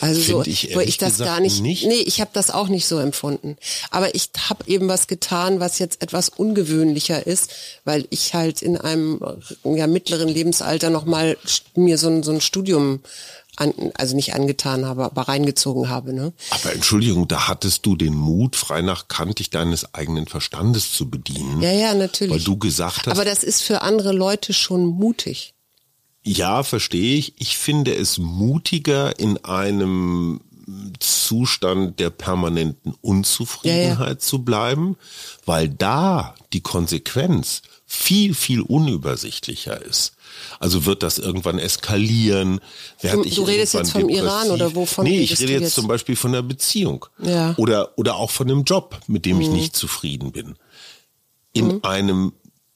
Also 0.01 0.21
so, 0.21 0.43
ich 0.43 0.75
wo 0.75 0.79
ich 0.79 0.97
das 0.97 1.17
gar 1.17 1.39
nicht, 1.39 1.62
nicht. 1.62 1.86
nee, 1.86 2.01
ich 2.05 2.21
habe 2.21 2.31
das 2.34 2.49
auch 2.51 2.67
nicht 2.67 2.88
so 2.88 2.99
empfunden. 2.99 3.58
Aber 3.91 4.13
ich 4.15 4.29
habe 4.49 4.63
eben 4.67 4.88
was 4.88 5.08
getan, 5.08 5.60
was 5.60 5.79
jetzt 5.79 6.01
etwas 6.01 6.29
ungewöhnlicher 6.29 7.25
ist, 7.25 7.51
weil 7.84 8.05
ich 8.10 8.34
halt 8.34 8.62
in 8.62 8.77
einem 8.77 9.21
ja, 9.63 9.88
mittleren 9.88 10.29
Lebensalter 10.29 10.89
nochmal 10.89 11.38
mir 11.75 11.97
so 11.97 12.08
ein, 12.08 12.23
so 12.23 12.31
ein 12.31 12.41
Studium 12.41 13.01
an, 13.58 13.74
also 13.96 14.15
nicht 14.15 14.34
angetan 14.34 14.86
habe, 14.86 15.06
aber 15.06 15.24
reingezogen 15.24 15.89
habe. 15.89 16.13
Ne? 16.13 16.34
Aber 16.50 16.74
Entschuldigung, 16.74 17.28
da 17.28 17.48
hattest 17.48 17.86
du 17.86 17.96
den 17.96 18.13
Mut, 18.13 18.56
frei 18.56 18.82
nach 18.82 19.08
Kant 19.08 19.39
dich 19.39 19.50
deines 19.50 19.94
eigenen 19.94 20.28
Verstandes 20.28 20.94
zu 20.94 21.10
bedienen. 21.10 21.62
Ja, 21.62 21.72
ja, 21.72 21.94
natürlich. 21.94 22.34
Weil 22.34 22.44
du 22.44 22.58
gesagt 22.58 23.08
hast, 23.08 23.13
aber 23.13 23.26
das 23.26 23.44
ist 23.44 23.62
für 23.62 23.82
andere 23.82 24.12
Leute 24.12 24.54
schon 24.54 24.86
mutig. 24.86 25.54
Ja, 26.24 26.63
verstehe 26.63 27.18
ich. 27.18 27.39
Ich 27.39 27.58
finde 27.58 27.96
es 27.96 28.18
mutiger 28.18 29.20
in 29.20 29.44
einem 29.46 30.41
Zustand 31.00 32.00
der 32.00 32.10
permanenten 32.10 32.96
Unzufriedenheit 33.02 34.22
zu 34.22 34.44
bleiben, 34.44 34.98
weil 35.46 35.70
da 35.70 36.34
die 36.54 36.62
Konsequenz 36.62 37.62
viel, 37.86 38.34
viel 38.34 38.62
unübersichtlicher 38.62 39.80
ist. 39.84 40.14
Also 40.60 40.86
wird 40.86 41.04
das 41.04 41.17
irgendwann 41.19 41.60
eskalieren? 41.60 42.60
Werd 43.02 43.15
Du- 43.15 43.24
ich 43.24 43.36
du 43.36 43.43
redest 43.43 43.74
jetzt 43.74 43.91
vom 43.91 44.10
Iran 44.10 44.43
depressiv? 44.43 44.52
oder 44.54 44.76
wovon 44.76 45.04
Nee, 45.06 45.19
ich 45.19 45.39
rede 45.39 45.54
jetzt, 45.54 45.62
jetzt? 45.62 45.76
zum 45.76 45.88
Beispiel 45.88 46.15
von 46.15 46.32
einer 46.34 46.43
Beziehung. 46.43 47.06
Ja. 47.21 47.50
Mhm. 47.50 47.56
Oder, 47.58 47.98
oder 47.98 48.15
auch 48.15 48.32
von 48.32 48.50
einem 48.50 48.63
Job, 48.63 49.00
mit 49.08 49.26
dem 49.26 49.39
ich 49.41 49.50
nicht 49.50 49.76
zufrieden 49.76 50.32
bin. 50.32 50.56
In 51.54 51.84
einem 51.84 52.34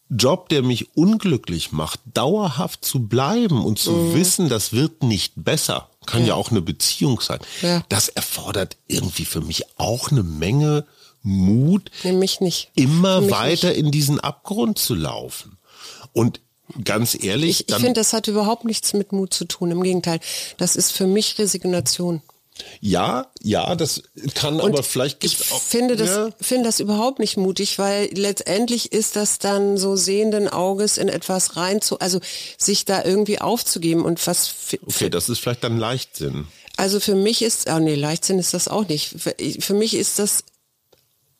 Job, 0.10 0.50
der 0.50 0.64
mich 0.64 0.96
unglücklich 0.96 1.72
macht, 1.72 2.00
dauerhaft 2.14 2.84
zu 2.84 3.08
bleiben 3.08 3.64
und 3.64 3.78
zu 3.78 3.92
Mhm. 3.92 4.16
wissen, 4.16 4.50
das 4.50 4.74
wird 4.74 5.04
nicht 5.04 5.34
besser, 5.36 5.90
kann 6.08 6.26
ja, 6.26 6.34
auch 6.34 6.50
eine 6.50 6.62
Beziehung 6.62 7.22
sein. 7.22 7.40
Ja. 7.62 7.84
Das 7.90 8.08
erfordert 8.10 8.78
irgendwie 8.88 9.26
für 9.26 9.42
mich 9.42 9.64
auch 9.78 10.10
eine 10.12 10.24
Menge 10.24 10.86
Mut, 11.22 11.92
Nämlich 12.04 12.40
nicht. 12.40 12.72
immer 12.76 13.30
weiter 13.30 13.76
in 13.76 13.92
diesen 13.92 14.20
Abgrund 14.20 14.80
zu 14.80 14.96
laufen. 14.96 15.58
Und 16.14 16.40
ganz 16.84 17.18
ehrlich, 17.22 17.62
Ich, 17.62 17.70
ich 17.70 17.76
finde, 17.76 17.94
das 17.94 18.14
hat 18.14 18.28
überhaupt 18.28 18.66
nichts 18.66 18.94
mit 18.94 19.12
Mut 19.12 19.34
zu 19.34 19.46
tun. 19.46 19.72
Im 19.72 19.84
Gegenteil, 19.84 20.20
das 20.58 20.76
ist 20.76 20.92
für 20.92 21.08
mich 21.08 21.38
Resignation. 21.40 22.22
ja, 22.82 23.28
ja, 23.42 23.76
das 23.76 24.04
kann 24.36 24.60
Und 24.60 24.74
aber 24.74 24.84
vielleicht 24.84 25.24
ich 25.24 25.38
gibt's 25.38 25.52
auch, 25.52 25.62
finde 25.62 25.96
das, 25.96 26.10
ja, 26.10 26.30
finde 26.42 26.66
das 26.66 26.80
überhaupt 26.80 27.20
nicht 27.20 27.38
mutig, 27.38 27.80
weil 27.80 28.10
letztendlich 28.14 28.92
ist 28.92 29.16
das 29.16 29.40
dann 29.40 29.78
so 29.78 29.96
sehenden 29.96 30.48
Auges 30.50 30.98
in 30.98 31.08
etwas 31.08 31.56
rein 31.56 31.82
zu, 31.82 32.00
also 32.00 32.20
sich 32.58 32.86
da 32.86 33.04
irgendwie 33.04 33.40
aufzugeben 33.40 34.04
und 34.04 34.26
was, 34.28 34.54
okay, 34.86 35.10
das 35.10 35.30
ist 35.30 35.40
vielleicht 35.40 35.64
dann 35.64 35.78
Leichtsinn. 35.78 36.48
also 36.78 37.00
für 37.00 37.16
mich 37.16 37.42
ist, 37.42 37.70
oh 37.70 37.80
nee, 37.80 37.96
Leichtsinn 37.96 38.40
ist 38.40 38.54
das 38.54 38.68
auch 38.68 38.88
nicht. 38.88 39.16
Für, 39.18 39.36
für 39.60 39.74
mich 39.74 39.94
ist 39.94 40.20
das 40.20 40.44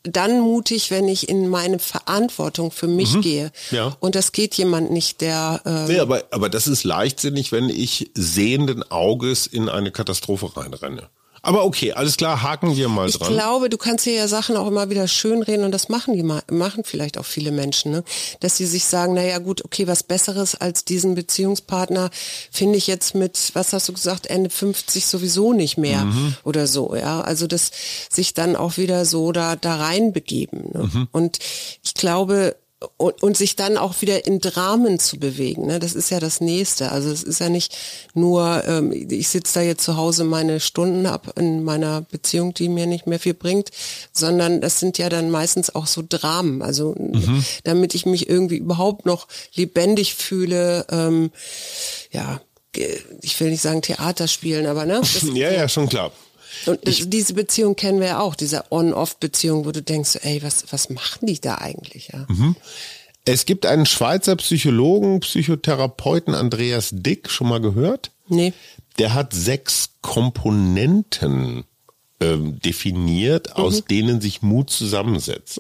dann 0.04 0.40
mutig, 0.40 0.92
wenn 0.92 1.08
ich 1.08 1.28
in 1.28 1.50
meine 1.50 1.80
Verantwortung 1.80 2.72
für 2.72 2.88
mich 2.88 3.20
gehe. 3.22 3.52
Mhm. 3.70 3.76
Ja. 3.76 3.98
Und 4.00 4.16
das 4.16 4.32
geht 4.32 4.56
jemand 4.56 4.92
nicht, 4.92 5.22
der, 5.22 5.62
äh, 5.66 5.92
Nee, 5.92 6.00
aber, 6.00 6.24
aber 6.32 6.50
das 6.50 6.68
ist 6.68 6.84
leichtsinnig, 6.84 7.52
wenn 7.52 7.70
ich 7.70 8.12
sehenden 8.14 8.90
Auges 8.92 9.48
in 9.48 9.68
eine 9.68 9.92
Katastrophe 9.92 10.56
reinrenne. 10.56 11.10
Aber 11.42 11.64
okay, 11.66 11.94
alles 11.94 12.18
klar, 12.18 12.42
haken 12.42 12.76
wir 12.76 12.90
mal 12.90 13.08
Ich 13.10 13.18
dran. 13.18 13.32
glaube, 13.34 13.70
du 13.70 13.78
kannst 13.78 14.06
dir 14.06 14.14
ja 14.14 14.28
Sachen 14.28 14.58
auch 14.58 14.68
immer 14.68 14.90
wieder 14.90 15.08
schönreden 15.08 15.64
und 15.66 15.72
das 15.72 15.90
machen 15.90 16.14
die 16.16 16.24
ma- 16.24 16.44
machen 16.52 16.84
vielleicht 16.84 17.18
auch 17.18 17.26
viele 17.26 17.52
Menschen, 17.52 17.92
ne? 17.92 18.04
dass 18.42 18.58
sie 18.58 18.66
sich 18.66 18.86
sagen, 18.86 19.14
na 19.14 19.24
ja 19.24 19.38
gut, 19.40 19.64
okay, 19.66 19.88
was 19.88 20.04
Besseres 20.04 20.56
als 20.56 20.86
diesen 20.86 21.16
Beziehungspartner 21.16 22.10
finde 22.52 22.78
ich 22.78 22.88
jetzt 22.88 23.16
mit, 23.16 23.52
was 23.54 23.74
hast 23.74 23.88
du 23.90 23.94
gesagt, 23.94 24.28
Ende 24.28 24.50
50 24.50 25.06
sowieso 25.06 25.54
nicht 25.54 25.78
mehr 25.78 26.06
Mhm. 26.06 26.36
oder 26.44 26.68
so, 26.68 26.96
ja. 26.96 27.22
Also 27.22 27.48
das 27.48 27.72
sich 28.10 28.34
dann 28.34 28.56
auch 28.56 28.78
wieder 28.78 29.06
so 29.06 29.32
da 29.32 29.56
da 29.56 29.76
reinbegeben. 29.78 30.72
Ne? 30.74 30.90
Mhm. 30.94 31.08
Und 31.12 31.40
ich 31.84 31.94
glaube 31.94 32.56
und, 32.96 33.22
und 33.22 33.36
sich 33.36 33.58
dann 33.58 33.78
auch 33.78 34.02
wieder 34.02 34.26
in 34.26 34.40
Dramen 34.40 35.00
zu 35.00 35.20
bewegen. 35.20 35.66
Ne? 35.66 35.80
Das 35.80 35.94
ist 35.94 36.10
ja 36.12 36.20
das 36.20 36.40
Nächste. 36.40 36.92
Also 36.92 37.12
es 37.12 37.24
ist 37.24 37.40
ja 37.40 37.50
nicht 37.50 37.76
nur, 38.14 38.64
ähm, 38.66 38.94
ich 38.94 39.28
sitze 39.28 39.56
da 39.56 39.62
jetzt 39.62 39.84
zu 39.84 39.98
Hause 39.98 40.24
meine 40.24 40.62
Stunden 40.62 41.06
ab 41.06 41.34
in 41.38 41.64
meiner 41.64 42.02
Beziehung, 42.02 42.54
die 42.54 42.70
mir 42.70 42.86
nicht 42.86 43.06
mehr 43.06 43.20
viel 43.20 43.34
bringt, 43.34 43.70
sondern 44.14 44.62
das 44.62 44.80
sind 44.80 44.98
ja 44.98 45.10
dann 45.10 45.30
meistens 45.30 45.76
auch 45.76 45.88
so 45.88 46.04
Dramen. 46.08 46.62
Also 46.62 46.96
damit 47.66 47.96
ich 47.96 48.06
mich 48.06 48.30
irgendwie 48.30 48.58
überhaupt 48.58 49.06
noch 49.06 49.28
lebendig 49.54 50.16
fühle, 50.16 50.86
ähm, 50.90 51.32
ja, 52.12 52.40
ich 53.22 53.40
will 53.40 53.50
nicht 53.50 53.62
sagen 53.62 53.82
Theater 53.82 54.28
spielen, 54.28 54.68
aber 54.68 54.86
ne? 54.86 55.00
Das, 55.02 55.24
Ja, 55.34 55.52
ja, 55.52 55.68
schon 55.68 55.90
klar. 55.90 56.12
Und 56.66 56.88
das, 56.88 57.10
diese 57.10 57.34
Beziehung 57.34 57.76
kennen 57.76 58.00
wir 58.00 58.08
ja 58.08 58.20
auch, 58.20 58.36
diese 58.36 58.72
On-Off-Beziehung, 58.72 59.66
wo 59.66 59.72
du 59.72 59.82
denkst, 59.82 60.20
ey, 60.22 60.42
was, 60.44 60.66
was 60.72 60.90
machen 60.90 61.28
die 61.28 61.40
da 61.40 61.56
eigentlich? 61.56 62.10
Ja? 62.14 62.26
Es 63.26 63.46
gibt 63.46 63.66
einen 63.66 63.86
Schweizer 63.86 64.36
Psychologen, 64.38 65.20
Psychotherapeuten, 65.20 66.34
Andreas 66.34 66.90
Dick, 66.92 67.30
schon 67.30 67.50
mal 67.50 67.62
gehört? 67.62 68.12
Nee. 68.28 68.54
Der 68.98 69.14
hat 69.14 69.34
sechs 69.34 69.92
Komponenten 70.02 71.64
ähm, 72.20 72.60
definiert, 72.60 73.56
aus 73.56 73.86
denen 73.86 74.22
sich 74.22 74.42
Mut 74.42 74.70
zusammensetzt. 74.70 75.60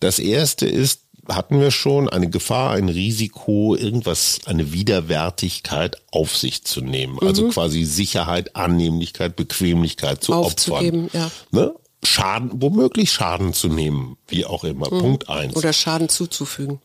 Das 0.00 0.18
erste 0.18 0.66
ist, 0.66 1.01
hatten 1.28 1.60
wir 1.60 1.70
schon, 1.70 2.08
eine 2.08 2.28
Gefahr, 2.28 2.72
ein 2.72 2.88
Risiko, 2.88 3.76
irgendwas, 3.76 4.40
eine 4.46 4.72
Widerwärtigkeit 4.72 5.96
auf 6.10 6.36
sich 6.36 6.64
zu 6.64 6.80
nehmen. 6.80 7.18
Also 7.20 7.48
quasi 7.48 7.84
Sicherheit, 7.84 8.56
Annehmlichkeit, 8.56 9.36
Bequemlichkeit 9.36 10.22
zu 10.22 10.32
Aufzugeben, 10.34 11.06
opfern. 11.06 11.30
ja. 11.52 11.58
Ne? 11.60 11.74
Schaden, 12.04 12.50
womöglich 12.54 13.12
Schaden 13.12 13.52
zu 13.52 13.68
nehmen, 13.68 14.16
wie 14.26 14.44
auch 14.44 14.64
immer. 14.64 14.88
Punkt 14.88 15.28
eins. 15.28 15.54
Oder 15.54 15.72
Schaden 15.72 16.08
zuzufügen. 16.08 16.80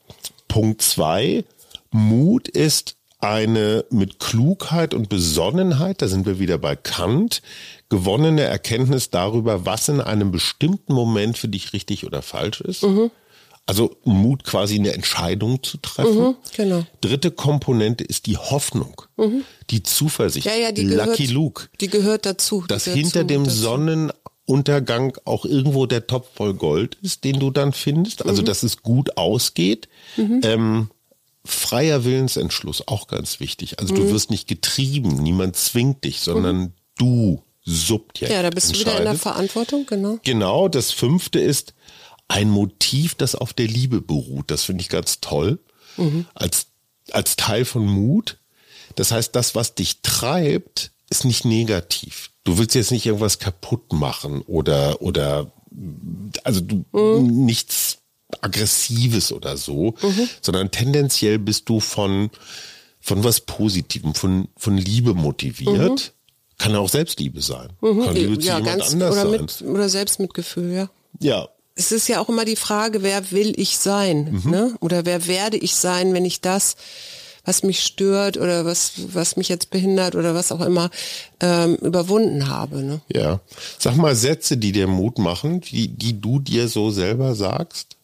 Punkt 0.48 0.84
zwei, 0.84 1.44
Mut 1.90 2.48
ist 2.48 2.98
eine 3.20 3.86
mit 3.90 4.20
Klugheit 4.20 4.94
und 4.94 5.10
Besonnenheit, 5.10 6.02
da 6.04 6.08
sind 6.08 6.28
wir 6.28 6.38
wieder 6.38 6.60
bei 6.60 6.76
Kant, 6.76 7.42
gewonnene 7.90 8.44
Erkenntnis 8.44 9.10
darüber, 9.10 9.66
was 9.66 9.90
in 9.90 10.02
einem 10.02 10.32
bestimmten 10.32 10.94
Moment 10.94 11.38
für 11.38 11.48
dich 11.48 11.74
richtig 11.74 12.06
oder 12.06 12.22
falsch 12.22 12.62
ist. 12.62 12.84
Mhm. 12.84 13.10
Also 13.70 13.98
Mut 14.06 14.44
quasi 14.46 14.76
eine 14.76 14.94
Entscheidung 14.94 15.62
zu 15.62 15.78
treffen. 15.78 16.36
genau. 16.56 16.86
Dritte 17.02 17.32
Komponente 17.32 18.04
ist 18.06 18.26
die 18.26 18.38
Hoffnung, 18.38 19.02
die 19.70 19.84
Zuversicht. 19.84 20.46
Mhm. 20.48 20.52
Ja, 20.54 20.58
ja, 20.58 20.72
die 20.72 20.84
Lucky 20.84 21.24
gehört, 21.26 21.30
Luke. 21.32 21.64
Die 21.82 21.90
gehört 21.90 22.26
dazu. 22.26 22.62
Die 22.62 22.68
Dass 22.70 22.86
gehört 22.86 22.98
hinter 23.00 23.20
zu- 23.22 23.26
dem 23.28 23.44
dazu. 23.44 23.58
Sonnenuntergang 24.48 25.18
auch 25.26 25.46
irgendwo 25.46 25.86
der 25.86 26.08
Topf 26.08 26.28
voll 26.36 26.54
Gold 26.54 26.96
ist, 27.02 27.24
den 27.24 27.40
du 27.40 27.52
dann 27.52 27.74
findest. 27.74 28.24
Mhm. 28.24 28.30
Also, 28.30 28.42
dass 28.42 28.64
es 28.64 28.82
gut 28.84 29.18
ausgeht. 29.18 29.90
Ähm, 30.18 30.90
freier 31.46 32.04
Willensentschluss, 32.06 32.88
auch 32.88 33.08
ganz 33.08 33.40
wichtig. 33.40 33.80
Also, 33.80 33.94
Mhm. 33.94 33.98
du 34.00 34.12
wirst 34.12 34.30
nicht 34.32 34.48
getrieben, 34.48 35.22
niemand 35.22 35.56
zwingt 35.56 36.04
dich, 36.04 36.20
sondern 36.22 36.74
du 36.98 37.42
subjekt. 37.64 38.32
Ja, 38.32 38.42
da 38.42 38.50
bist 38.50 38.74
du 38.76 38.80
wieder 38.80 38.98
in 38.98 39.04
der. 39.04 39.16
Verantwortung, 39.16 39.86
genau. 39.86 40.20
Genau, 40.24 40.68
das 40.70 40.92
fünfte 40.92 41.40
ist 41.40 41.74
ein 42.28 42.50
Motiv, 42.50 43.16
das 43.16 43.36
auf 43.36 43.54
der 43.54 43.68
Liebe 43.68 44.02
beruht. 44.02 44.52
Das 44.52 44.64
finde 44.64 44.82
ich 44.82 44.90
ganz 44.90 45.22
toll. 45.22 45.60
Als, 46.36 46.68
als 47.12 47.36
Teil 47.36 47.66
von 47.66 47.86
Mut. 47.86 48.38
Das 48.96 49.12
heißt, 49.12 49.36
das, 49.36 49.56
was 49.56 49.76
dich 49.76 50.02
treibt, 50.02 50.92
ist 51.10 51.26
nicht 51.26 51.46
negativ. 51.46 52.32
Du 52.44 52.58
willst 52.58 52.76
jetzt 52.76 52.92
nicht 52.92 53.06
irgendwas 53.06 53.40
kaputt 53.40 53.94
machen 53.94 54.42
oder, 54.42 55.02
oder, 55.02 55.52
also 56.44 56.62
du, 56.62 56.86
nichts 57.22 58.00
Aggressives 58.42 59.32
oder 59.32 59.58
so, 59.58 59.96
sondern 60.42 60.72
tendenziell 60.72 61.40
bist 61.40 61.68
du 61.70 61.80
von, 61.80 62.30
von 63.00 63.24
was 63.24 63.42
Positivem, 63.42 64.14
von, 64.14 64.50
von 64.58 64.78
Liebe 64.78 65.14
motiviert. 65.14 66.14
Kann 66.58 66.76
auch 66.76 66.90
Selbstliebe 66.90 67.42
sein. 67.42 67.70
Kann 67.82 68.16
Liebe 68.16 68.40
zu 68.40 68.48
ja, 68.48 68.58
jemand 68.58 68.80
ganz, 68.80 68.94
anders 68.94 69.12
oder, 69.12 69.30
sein. 69.30 69.42
mit, 69.42 69.62
oder 69.62 69.90
Selbstmitgefühl, 69.90 70.74
ja. 70.74 70.90
Ja, 71.20 71.48
Es 71.78 71.92
ist 71.92 72.08
ja 72.08 72.20
auch 72.20 72.30
immer 72.30 72.46
die 72.46 72.56
Frage, 72.56 73.04
wer 73.04 73.32
will 73.32 73.54
ich 73.60 73.78
sein? 73.78 74.42
Mhm. 74.44 74.52
Ne? 74.52 74.76
Oder 74.82 75.06
wer 75.06 75.28
werde 75.28 75.58
ich 75.58 75.76
sein, 75.76 76.14
wenn 76.14 76.26
ich 76.26 76.42
das, 76.42 76.76
was 77.46 77.64
mich 77.64 77.82
stört 77.82 78.38
oder 78.38 78.66
was, 78.66 78.94
was 79.14 79.38
mich 79.38 79.48
jetzt 79.48 79.70
behindert 79.70 80.16
oder 80.16 80.36
was 80.36 80.52
auch 80.52 80.62
immer, 80.62 80.90
ähm, 81.40 81.76
überwunden 81.76 82.50
habe. 82.50 82.84
Ne? 82.84 83.02
Ja. 83.14 83.40
Sag 83.80 83.96
mal 83.96 84.16
Sätze, 84.16 84.58
die 84.58 84.72
dir 84.72 84.88
Mut 84.88 85.18
machen, 85.18 85.62
die, 85.62 85.88
die 85.88 86.20
du 86.20 86.40
dir 86.40 86.68
so 86.68 86.90
selber 86.90 87.36
sagst. 87.36 87.98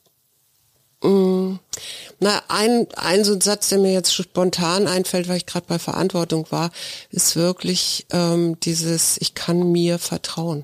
Na, 2.24 2.42
ein, 2.48 2.88
ein 2.96 3.26
so 3.26 3.34
ein 3.34 3.42
Satz, 3.42 3.68
der 3.68 3.80
mir 3.80 3.92
jetzt 3.92 4.14
spontan 4.14 4.88
einfällt, 4.88 5.28
weil 5.28 5.36
ich 5.36 5.46
gerade 5.46 5.66
bei 5.68 5.78
Verantwortung 5.78 6.48
war, 6.50 6.72
ist 7.12 7.36
wirklich 7.36 8.06
ähm, 8.12 8.58
dieses, 8.62 9.18
ich 9.20 9.36
kann 9.36 9.74
mir 9.74 10.00
vertrauen. 10.00 10.64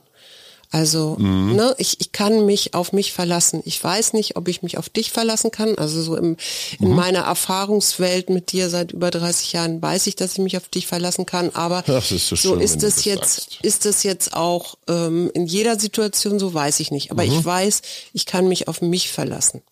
Also, 0.71 1.15
ne, 1.17 1.73
ich, 1.79 1.99
ich 1.99 2.11
kann 2.11 2.45
mich 2.45 2.75
auf 2.75 2.93
mich 2.93 3.11
verlassen. 3.11 3.63
Ich 3.65 3.83
weiß 3.83 4.13
nicht, 4.13 4.35
ob 4.37 4.47
ich 4.47 4.61
mich 4.61 4.77
auf 4.77 4.87
dich 4.87 5.11
verlassen 5.11 5.49
kann. 5.49 5.75
Also 5.79 5.99
so 6.03 6.15
im, 6.15 6.37
in 6.79 6.89
meiner 6.93 7.21
Erfahrungswelt 7.21 8.29
mit 8.29 8.51
dir 8.51 8.69
seit 8.69 8.91
über 8.91 9.09
30 9.09 9.53
Jahren 9.53 9.81
weiß 9.81 10.05
ich, 10.05 10.15
dass 10.15 10.33
ich 10.33 10.37
mich 10.37 10.57
auf 10.57 10.67
dich 10.69 10.85
verlassen 10.85 11.25
kann. 11.25 11.49
Aber 11.55 11.83
ist 11.87 12.09
so 12.09 12.17
so 12.17 12.35
schön, 12.35 12.59
ist 12.61 12.83
es 12.83 12.95
das 12.97 13.05
jetzt, 13.05 13.35
sagst. 13.35 13.57
ist 13.63 13.85
es 13.87 14.03
jetzt 14.03 14.33
auch 14.35 14.75
ähm, 14.87 15.31
in 15.33 15.47
jeder 15.47 15.79
Situation 15.79 16.37
so, 16.37 16.53
weiß 16.53 16.79
ich 16.81 16.91
nicht. 16.91 17.09
Aber 17.09 17.23
ich 17.23 17.43
weiß, 17.43 17.81
ich 18.13 18.27
kann 18.27 18.47
mich 18.47 18.67
auf 18.67 18.81
mich 18.81 19.09
verlassen. 19.11 19.63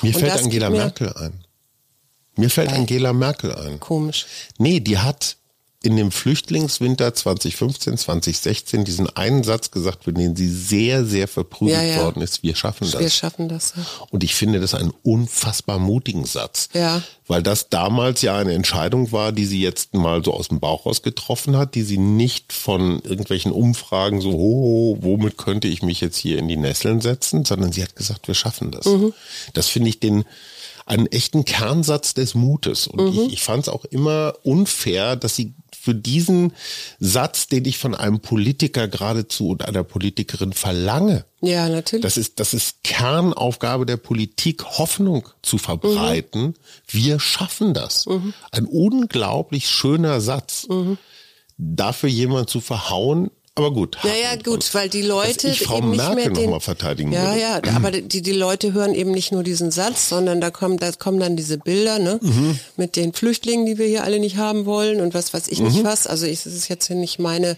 Mir 0.00 0.14
Und 0.14 0.20
fällt 0.20 0.32
Angela 0.42 0.70
mir- 0.70 0.78
Merkel 0.78 1.12
ein. 1.12 1.44
Mir 2.36 2.48
fällt 2.50 2.72
Angela 2.72 3.12
Merkel 3.12 3.54
ein. 3.54 3.78
Komisch. 3.78 4.24
Nee, 4.56 4.80
die 4.80 4.96
hat 4.98 5.36
in 5.86 5.96
dem 5.96 6.10
Flüchtlingswinter 6.10 7.14
2015, 7.14 7.96
2016 7.96 8.84
diesen 8.84 9.08
einen 9.16 9.44
Satz 9.44 9.70
gesagt, 9.70 10.02
für 10.02 10.12
den 10.12 10.34
sie 10.34 10.48
sehr, 10.48 11.06
sehr 11.06 11.28
verprügelt 11.28 11.78
Ja, 11.78 11.84
ja. 11.84 12.02
worden 12.02 12.22
ist. 12.22 12.42
Wir 12.42 12.56
schaffen 12.56 12.90
das. 12.90 13.00
Wir 13.00 13.08
schaffen 13.08 13.48
das. 13.48 13.74
Ja. 13.76 13.86
Und 14.10 14.24
ich 14.24 14.34
finde 14.34 14.58
das 14.58 14.74
einen 14.74 14.92
unfassbar 15.04 15.78
mutigen 15.78 16.24
Satz. 16.24 16.70
Ja. 16.74 17.02
Weil 17.28 17.44
das 17.44 17.68
damals 17.68 18.20
ja 18.22 18.36
eine 18.36 18.54
Entscheidung 18.54 19.12
war, 19.12 19.30
die 19.30 19.46
sie 19.46 19.62
jetzt 19.62 19.94
mal 19.94 20.24
so 20.24 20.34
aus 20.34 20.48
dem 20.48 20.58
Bauch 20.58 20.86
raus 20.86 21.02
getroffen 21.02 21.56
hat, 21.56 21.76
die 21.76 21.82
sie 21.84 21.98
nicht 21.98 22.52
von 22.52 23.00
irgendwelchen 23.02 23.52
Umfragen 23.52 24.20
so, 24.20 24.30
oh, 24.30 24.98
womit 25.02 25.38
könnte 25.38 25.68
ich 25.68 25.82
mich 25.82 26.00
jetzt 26.00 26.16
hier 26.16 26.38
in 26.38 26.48
die 26.48 26.56
Nesseln 26.56 27.00
setzen, 27.00 27.44
sondern 27.44 27.70
sie 27.70 27.84
hat 27.84 27.94
gesagt, 27.94 28.26
wir 28.26 28.34
schaffen 28.34 28.72
das. 28.72 28.88
Das 29.54 29.68
finde 29.68 29.88
ich 29.88 30.00
den 30.00 30.24
einen 30.86 31.06
echten 31.06 31.44
Kernsatz 31.44 32.14
des 32.14 32.34
Mutes. 32.34 32.86
Und 32.86 33.12
ich, 33.12 33.32
ich 33.34 33.42
fand 33.42 33.64
es 33.64 33.68
auch 33.68 33.84
immer 33.84 34.34
unfair, 34.44 35.16
dass 35.16 35.36
sie 35.36 35.52
für 35.78 35.94
diesen 35.94 36.52
Satz, 36.98 37.46
den 37.48 37.64
ich 37.64 37.78
von 37.78 37.94
einem 37.94 38.20
Politiker 38.20 38.88
geradezu 38.88 39.48
und 39.50 39.64
einer 39.64 39.84
Politikerin 39.84 40.52
verlange, 40.52 41.24
Ja, 41.42 41.68
natürlich. 41.68 42.02
das 42.02 42.16
ist, 42.16 42.40
das 42.40 42.54
ist 42.54 42.82
Kernaufgabe 42.82 43.86
der 43.86 43.96
Politik, 43.96 44.64
Hoffnung 44.64 45.28
zu 45.42 45.58
verbreiten. 45.58 46.54
Wir 46.88 47.20
schaffen 47.20 47.74
das. 47.74 48.06
Ein 48.50 48.66
unglaublich 48.66 49.68
schöner 49.68 50.20
Satz. 50.20 50.66
Dafür 51.58 52.08
jemand 52.08 52.50
zu 52.50 52.60
verhauen, 52.60 53.30
aber 53.56 53.72
gut. 53.72 53.96
ja, 54.04 54.10
ja, 54.14 54.36
gut, 54.40 54.72
weil 54.74 54.88
die 54.88 55.02
Leute 55.02 55.48
ich 55.48 55.60
Frau 55.64 55.78
eben 55.78 55.90
nicht 55.90 55.98
Merkel 55.98 56.14
mehr 56.14 56.28
noch 56.30 56.36
den, 56.38 56.50
mal 56.50 56.60
verteidigen 56.60 57.10
Ja, 57.12 57.30
würde. 57.34 57.40
ja, 57.40 57.60
aber 57.74 57.90
die, 57.90 58.22
die 58.22 58.32
Leute 58.32 58.72
hören 58.72 58.94
eben 58.94 59.10
nicht 59.10 59.32
nur 59.32 59.42
diesen 59.42 59.70
Satz, 59.70 60.08
sondern 60.08 60.40
da 60.40 60.50
kommen, 60.50 60.76
da 60.78 60.92
kommen 60.92 61.18
dann 61.18 61.36
diese 61.36 61.58
Bilder, 61.58 61.98
ne, 61.98 62.20
Mhm. 62.22 62.58
mit 62.76 62.96
den 62.96 63.12
Flüchtlingen, 63.12 63.66
die 63.66 63.78
wir 63.78 63.86
hier 63.86 64.04
alle 64.04 64.20
nicht 64.20 64.36
haben 64.36 64.66
wollen 64.66 65.00
und 65.00 65.14
was 65.14 65.34
weiß 65.34 65.48
ich 65.48 65.58
Mhm. 65.58 65.66
nicht 65.68 65.84
was. 65.84 66.06
Also 66.06 66.26
ich, 66.26 66.44
es 66.44 66.54
ist 66.54 66.68
jetzt 66.68 66.86
hier 66.86 66.96
nicht 66.96 67.18
meine, 67.18 67.56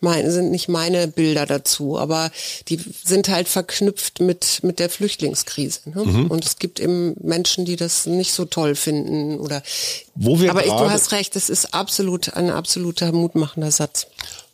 meine, 0.00 0.30
sind 0.30 0.50
nicht 0.50 0.68
meine 0.68 1.08
Bilder 1.08 1.46
dazu, 1.46 1.98
aber 1.98 2.30
die 2.68 2.78
sind 3.04 3.28
halt 3.28 3.48
verknüpft 3.48 4.20
mit, 4.20 4.60
mit 4.62 4.78
der 4.78 4.88
Flüchtlingskrise. 4.88 5.80
Ne? 5.86 6.04
Mhm. 6.04 6.26
Und 6.30 6.44
es 6.44 6.58
gibt 6.58 6.80
eben 6.80 7.14
Menschen, 7.20 7.64
die 7.64 7.76
das 7.76 8.06
nicht 8.06 8.32
so 8.32 8.44
toll 8.44 8.74
finden 8.74 9.38
oder, 9.40 9.62
Wo 10.14 10.38
wir 10.40 10.50
aber 10.50 10.64
ich, 10.64 10.70
du 10.72 10.90
hast 10.90 11.12
recht, 11.12 11.34
es 11.36 11.48
ist 11.50 11.74
absolut 11.74 12.34
ein 12.34 12.50
absoluter 12.50 13.12
mutmachender 13.12 13.70
Satz. 13.70 14.06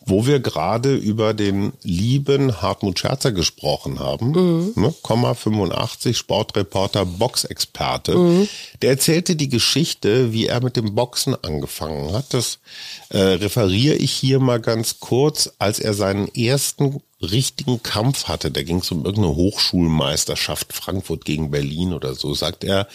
Wo 0.09 0.25
wir 0.25 0.39
gerade 0.39 0.95
über 0.95 1.35
den 1.35 1.73
lieben 1.83 2.63
Hartmut 2.63 2.99
Scherzer 2.99 3.33
gesprochen 3.33 3.99
haben, 3.99 4.73
ne, 4.77 4.95
Komma 5.03 5.35
85, 5.35 6.17
Sportreporter, 6.17 7.05
Boxexperte, 7.05 8.47
der 8.83 8.91
erzählte 8.91 9.35
die 9.35 9.49
Geschichte, 9.49 10.33
wie 10.33 10.47
er 10.47 10.63
mit 10.63 10.77
dem 10.77 10.95
Boxen 10.95 11.35
angefangen 11.43 12.13
hat. 12.13 12.33
Das 12.33 12.61
äh, 13.09 13.19
referiere 13.19 13.97
ich 13.97 14.13
hier 14.13 14.39
mal 14.39 14.61
ganz 14.61 15.01
kurz, 15.01 15.51
als 15.59 15.81
er 15.81 15.93
seinen 15.93 16.29
ersten 16.29 17.01
richtigen 17.21 17.83
Kampf 17.83 18.25
hatte. 18.29 18.51
Da 18.51 18.63
ging 18.63 18.79
es 18.79 18.91
um 18.91 19.05
irgendeine 19.05 19.35
Hochschulmeisterschaft 19.35 20.73
Frankfurt 20.73 21.25
gegen 21.25 21.51
Berlin 21.51 21.93
oder 21.93 22.15
so, 22.15 22.35
sagt 22.35 22.63
er, 22.63 22.87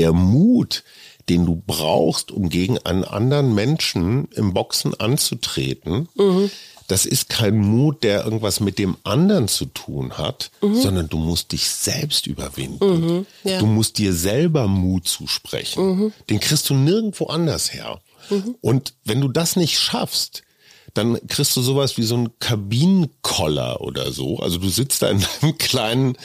der 0.00 0.12
Mut, 0.14 0.82
den 1.28 1.44
du 1.46 1.62
brauchst, 1.64 2.32
um 2.32 2.48
gegen 2.48 2.78
einen 2.78 3.04
anderen 3.04 3.54
Menschen 3.54 4.28
im 4.34 4.52
Boxen 4.54 4.98
anzutreten, 4.98 6.08
das 6.88 7.06
ist 7.06 7.28
kein 7.28 7.56
Mut, 7.58 8.02
der 8.02 8.24
irgendwas 8.24 8.58
mit 8.58 8.78
dem 8.78 8.96
anderen 9.04 9.46
zu 9.46 9.66
tun 9.66 10.18
hat, 10.18 10.50
sondern 10.60 11.08
du 11.08 11.18
musst 11.18 11.52
dich 11.52 11.68
selbst 11.68 12.26
überwinden. 12.26 13.26
ja. 13.44 13.58
Du 13.60 13.66
musst 13.66 13.98
dir 13.98 14.12
selber 14.12 14.66
Mut 14.66 15.06
zusprechen. 15.06 16.12
Den 16.28 16.40
kriegst 16.40 16.68
du 16.70 16.74
nirgendwo 16.74 17.26
anders 17.26 17.72
her. 17.72 18.00
Und 18.60 18.94
wenn 19.04 19.20
du 19.20 19.28
das 19.28 19.54
nicht 19.54 19.78
schaffst, 19.78 20.42
dann 20.94 21.18
kriegst 21.28 21.56
du 21.56 21.62
sowas 21.62 21.96
wie 21.96 22.02
so 22.02 22.16
ein 22.16 22.30
Kabinenkoller 22.38 23.80
oder 23.80 24.12
so. 24.12 24.38
Also 24.38 24.58
du 24.58 24.68
sitzt 24.68 25.02
da 25.02 25.08
in 25.08 25.24
deinem 25.40 25.58
kleinen 25.58 26.16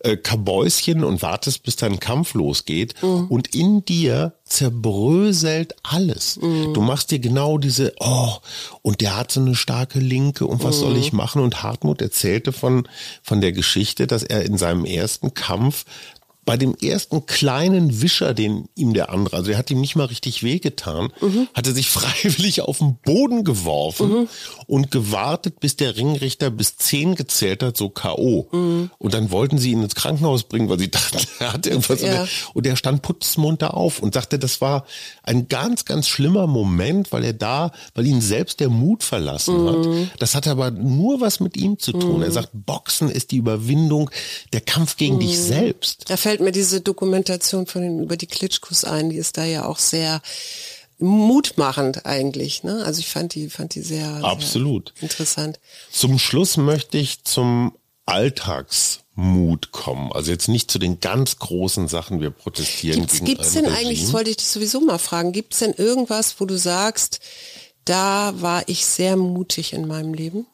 äh, 0.00 0.16
Kabäuschen 0.16 1.04
und 1.04 1.22
wartest, 1.22 1.62
bis 1.62 1.76
dein 1.76 2.00
Kampf 2.00 2.34
losgeht. 2.34 2.94
Und 3.28 3.54
in 3.54 3.84
dir 3.84 4.34
zerbröselt 4.44 5.74
alles. 5.82 6.38
Du 6.74 6.80
machst 6.80 7.10
dir 7.10 7.18
genau 7.18 7.58
diese, 7.58 7.94
oh, 7.98 8.34
und 8.82 9.00
der 9.00 9.16
hat 9.16 9.32
so 9.32 9.40
eine 9.40 9.54
starke 9.54 9.98
Linke 9.98 10.46
und 10.46 10.62
was 10.62 10.78
soll 10.78 10.96
ich 10.96 11.12
machen? 11.12 11.42
Und 11.42 11.62
Hartmut 11.62 12.02
erzählte 12.02 12.52
von, 12.52 12.86
von 13.22 13.40
der 13.40 13.52
Geschichte, 13.52 14.06
dass 14.06 14.22
er 14.22 14.44
in 14.44 14.58
seinem 14.58 14.84
ersten 14.84 15.34
Kampf 15.34 15.84
bei 16.44 16.56
dem 16.56 16.74
ersten 16.74 17.26
kleinen 17.26 18.02
Wischer, 18.02 18.34
den 18.34 18.68
ihm 18.74 18.94
der 18.94 19.10
andere, 19.10 19.36
also 19.36 19.50
er 19.50 19.58
hat 19.58 19.70
ihm 19.70 19.80
nicht 19.80 19.96
mal 19.96 20.06
richtig 20.06 20.42
wehgetan, 20.42 21.12
mhm. 21.20 21.48
hat 21.54 21.66
er 21.66 21.72
sich 21.72 21.90
freiwillig 21.90 22.62
auf 22.62 22.78
den 22.78 22.96
Boden 23.04 23.44
geworfen 23.44 24.10
mhm. 24.10 24.28
und 24.66 24.90
gewartet, 24.90 25.60
bis 25.60 25.76
der 25.76 25.96
Ringrichter 25.96 26.50
bis 26.50 26.76
zehn 26.76 27.14
gezählt 27.14 27.62
hat, 27.62 27.76
so 27.76 27.88
K.O. 27.88 28.48
Mhm. 28.52 28.90
Und 28.98 29.14
dann 29.14 29.30
wollten 29.30 29.58
sie 29.58 29.72
ihn 29.72 29.82
ins 29.82 29.94
Krankenhaus 29.94 30.44
bringen, 30.44 30.68
weil 30.68 30.78
sie 30.78 30.90
dachten, 30.90 31.18
er 31.38 31.52
hat 31.52 31.66
irgendwas. 31.66 32.02
Ja. 32.02 32.26
Und 32.52 32.66
er 32.66 32.76
stand 32.76 33.02
putzmunter 33.02 33.74
auf 33.74 34.00
und 34.00 34.14
sagte, 34.14 34.38
das 34.38 34.60
war 34.60 34.84
ein 35.24 35.48
ganz, 35.48 35.84
ganz 35.84 36.06
schlimmer 36.06 36.46
Moment, 36.46 37.10
weil 37.12 37.24
er 37.24 37.32
da, 37.32 37.72
weil 37.94 38.06
ihn 38.06 38.20
selbst 38.20 38.60
der 38.60 38.68
Mut 38.68 39.02
verlassen 39.02 39.66
hat. 39.66 39.86
Mhm. 39.86 40.10
Das 40.18 40.34
hat 40.34 40.46
aber 40.46 40.70
nur 40.70 41.20
was 41.20 41.40
mit 41.40 41.56
ihm 41.56 41.78
zu 41.78 41.92
tun. 41.92 42.22
Er 42.22 42.28
mhm. 42.28 42.32
sagt, 42.32 42.50
Boxen 42.52 43.10
ist 43.10 43.30
die 43.30 43.38
Überwindung, 43.38 44.10
der 44.52 44.60
Kampf 44.60 44.96
gegen 44.96 45.18
dich 45.18 45.36
mhm. 45.36 45.42
selbst. 45.42 46.04
Da 46.10 46.16
fällt 46.16 46.40
mir 46.40 46.52
diese 46.52 46.80
Dokumentation 46.80 47.66
von 47.66 47.82
den, 47.82 48.00
über 48.00 48.16
die 48.16 48.26
Klitschkos 48.26 48.84
ein, 48.84 49.10
die 49.10 49.16
ist 49.16 49.36
da 49.38 49.44
ja 49.44 49.64
auch 49.64 49.78
sehr 49.78 50.20
mutmachend 50.98 52.06
eigentlich. 52.06 52.62
Ne? 52.62 52.82
Also 52.84 53.00
ich 53.00 53.08
fand 53.08 53.34
die, 53.34 53.48
fand 53.48 53.74
die 53.74 53.82
sehr, 53.82 54.22
Absolut. 54.22 54.92
Sehr 54.96 55.04
interessant. 55.04 55.58
Zum 55.90 56.18
Schluss 56.18 56.56
möchte 56.56 56.98
ich 56.98 57.24
zum 57.24 57.72
Alltagsmut 59.16 59.72
kommen. 59.72 60.12
Also 60.12 60.30
jetzt 60.30 60.48
nicht 60.48 60.70
zu 60.70 60.78
den 60.78 61.00
ganz 61.00 61.38
großen 61.38 61.88
Sachen, 61.88 62.20
wir 62.20 62.30
protestieren 62.30 63.00
gibt's, 63.00 63.14
gegen 63.14 63.26
Gibt's 63.26 63.52
denn 63.52 63.66
eigentlich, 63.66 64.02
das 64.02 64.12
wollte 64.12 64.30
ich 64.30 64.36
dich 64.36 64.48
sowieso 64.48 64.80
mal 64.80 64.98
fragen, 64.98 65.32
gibt 65.32 65.54
es 65.54 65.60
denn 65.60 65.72
irgendwas, 65.72 66.40
wo 66.40 66.44
du 66.44 66.56
sagst, 66.58 67.20
da 67.84 68.34
war 68.40 68.68
ich 68.68 68.86
sehr 68.86 69.16
mutig 69.16 69.72
in 69.72 69.86
meinem 69.86 70.14
Leben? 70.14 70.46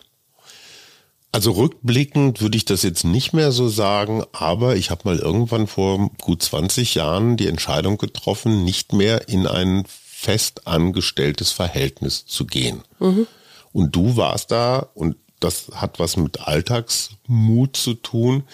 Also 1.33 1.53
rückblickend 1.53 2.41
würde 2.41 2.57
ich 2.57 2.65
das 2.65 2.83
jetzt 2.83 3.05
nicht 3.05 3.33
mehr 3.33 3.53
so 3.53 3.69
sagen, 3.69 4.25
aber 4.33 4.75
ich 4.75 4.91
habe 4.91 5.03
mal 5.05 5.19
irgendwann 5.19 5.69
vor 5.69 6.11
gut 6.21 6.43
20 6.43 6.97
Jahren 6.97 7.37
die 7.37 7.47
Entscheidung 7.47 7.99
getroffen, 7.99 8.65
nicht 8.65 8.93
mehr 8.93 9.29
in 9.29 9.47
ein 9.47 9.85
fest 9.87 10.67
angestelltes 10.67 11.53
Verhältnis 11.53 12.27
zu 12.27 12.47
gehen. 12.47 12.83
Mhm. 12.99 13.29
Und 13.73 13.95
du 13.95 14.17
warst 14.17 14.51
da, 14.51 14.89
und 14.95 15.15
das 15.41 15.71
hat 15.75 15.99
was 15.99 16.17
mit 16.17 16.41
Alltagsmut 16.47 17.77
zu 17.77 17.95
tun, 17.95 18.45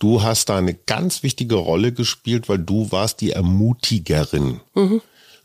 du 0.00 0.22
hast 0.22 0.48
da 0.48 0.56
eine 0.56 0.74
ganz 0.74 1.22
wichtige 1.22 1.56
Rolle 1.56 1.92
gespielt, 1.92 2.48
weil 2.48 2.58
du 2.58 2.90
warst 2.92 3.20
die 3.20 3.30
Ermutigerin. 3.30 4.60
Mhm. 4.74 5.00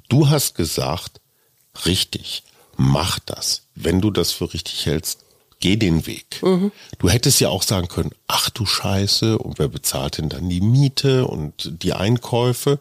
Du 0.09 0.29
hast 0.29 0.55
gesagt, 0.55 1.21
richtig, 1.85 2.43
mach 2.75 3.19
das. 3.19 3.67
Wenn 3.75 4.01
du 4.01 4.11
das 4.11 4.31
für 4.31 4.51
richtig 4.53 4.85
hältst, 4.85 5.23
geh 5.59 5.75
den 5.75 6.05
Weg. 6.07 6.41
Mhm. 6.41 6.71
Du 6.99 7.09
hättest 7.09 7.39
ja 7.39 7.49
auch 7.49 7.63
sagen 7.63 7.87
können, 7.87 8.11
ach 8.27 8.49
du 8.49 8.65
Scheiße, 8.65 9.37
und 9.37 9.59
wer 9.59 9.67
bezahlt 9.67 10.17
denn 10.17 10.29
dann 10.29 10.49
die 10.49 10.61
Miete 10.61 11.25
und 11.25 11.83
die 11.83 11.93
Einkäufe? 11.93 12.79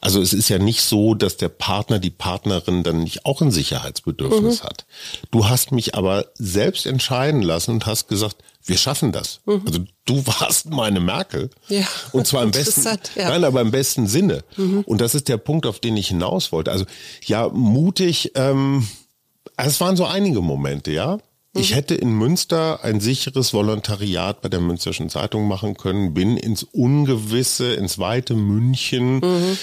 Also 0.00 0.20
es 0.22 0.32
ist 0.32 0.48
ja 0.48 0.58
nicht 0.58 0.82
so, 0.82 1.14
dass 1.14 1.36
der 1.36 1.50
Partner, 1.50 1.98
die 1.98 2.10
Partnerin 2.10 2.82
dann 2.82 3.02
nicht 3.02 3.26
auch 3.26 3.42
ein 3.42 3.50
Sicherheitsbedürfnis 3.50 4.62
mhm. 4.62 4.66
hat. 4.66 4.86
Du 5.30 5.48
hast 5.48 5.72
mich 5.72 5.94
aber 5.94 6.26
selbst 6.34 6.86
entscheiden 6.86 7.42
lassen 7.42 7.72
und 7.72 7.86
hast 7.86 8.08
gesagt, 8.08 8.36
wir 8.66 8.78
schaffen 8.78 9.12
das. 9.12 9.40
Mhm. 9.44 9.62
Also 9.66 9.80
du 10.06 10.26
warst 10.40 10.70
meine 10.70 11.00
Merkel. 11.00 11.50
Ja. 11.68 11.86
Und 12.12 12.26
zwar 12.26 12.42
im 12.42 12.50
besten, 12.52 12.98
ja. 13.16 13.28
nein, 13.28 13.44
aber 13.44 13.60
im 13.60 13.70
besten 13.70 14.06
Sinne. 14.06 14.44
Mhm. 14.56 14.80
Und 14.86 15.00
das 15.00 15.14
ist 15.14 15.28
der 15.28 15.36
Punkt, 15.36 15.66
auf 15.66 15.78
den 15.78 15.96
ich 15.96 16.08
hinaus 16.08 16.52
wollte. 16.52 16.72
Also 16.72 16.86
ja, 17.26 17.48
mutig, 17.48 18.32
ähm, 18.34 18.88
es 19.56 19.80
waren 19.80 19.96
so 19.96 20.06
einige 20.06 20.40
Momente, 20.40 20.90
ja. 20.90 21.18
Ich 21.54 21.70
mhm. 21.70 21.74
hätte 21.74 21.94
in 21.94 22.10
Münster 22.12 22.82
ein 22.82 23.00
sicheres 23.00 23.54
Volontariat 23.54 24.42
bei 24.42 24.48
der 24.48 24.60
Münsterschen 24.60 25.08
Zeitung 25.08 25.46
machen 25.46 25.76
können, 25.76 26.12
bin 26.12 26.36
ins 26.36 26.64
Ungewisse, 26.64 27.74
ins 27.74 27.98
weite 27.98 28.34
München 28.34 29.16
mhm. 29.16 29.58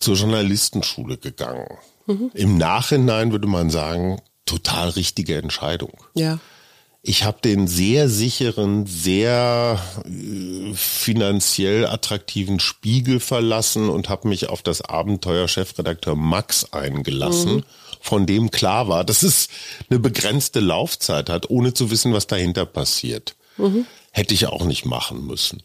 zur 0.00 0.16
Journalistenschule 0.16 1.16
gegangen. 1.16 1.68
Mhm. 2.06 2.30
Im 2.34 2.58
Nachhinein 2.58 3.30
würde 3.30 3.46
man 3.46 3.70
sagen, 3.70 4.20
total 4.44 4.90
richtige 4.90 5.36
Entscheidung. 5.36 5.92
Ja. 6.14 6.40
Ich 7.02 7.22
habe 7.22 7.38
den 7.40 7.68
sehr 7.68 8.08
sicheren, 8.08 8.86
sehr 8.86 9.80
äh, 10.04 10.74
finanziell 10.74 11.86
attraktiven 11.86 12.58
Spiegel 12.58 13.20
verlassen 13.20 13.88
und 13.88 14.08
habe 14.08 14.26
mich 14.26 14.48
auf 14.48 14.62
das 14.62 14.82
Abenteuer 14.82 15.46
Chefredakteur 15.46 16.16
Max 16.16 16.72
eingelassen. 16.72 17.56
Mhm 17.56 17.64
von 18.06 18.26
dem 18.26 18.50
klar 18.50 18.88
war, 18.88 19.04
dass 19.04 19.22
es 19.22 19.48
eine 19.90 19.98
begrenzte 19.98 20.60
Laufzeit 20.60 21.28
hat, 21.28 21.50
ohne 21.50 21.74
zu 21.74 21.90
wissen, 21.90 22.12
was 22.12 22.28
dahinter 22.28 22.64
passiert. 22.64 23.34
Mhm. 23.56 23.84
Hätte 24.12 24.32
ich 24.32 24.46
auch 24.46 24.64
nicht 24.64 24.86
machen 24.86 25.26
müssen. 25.26 25.62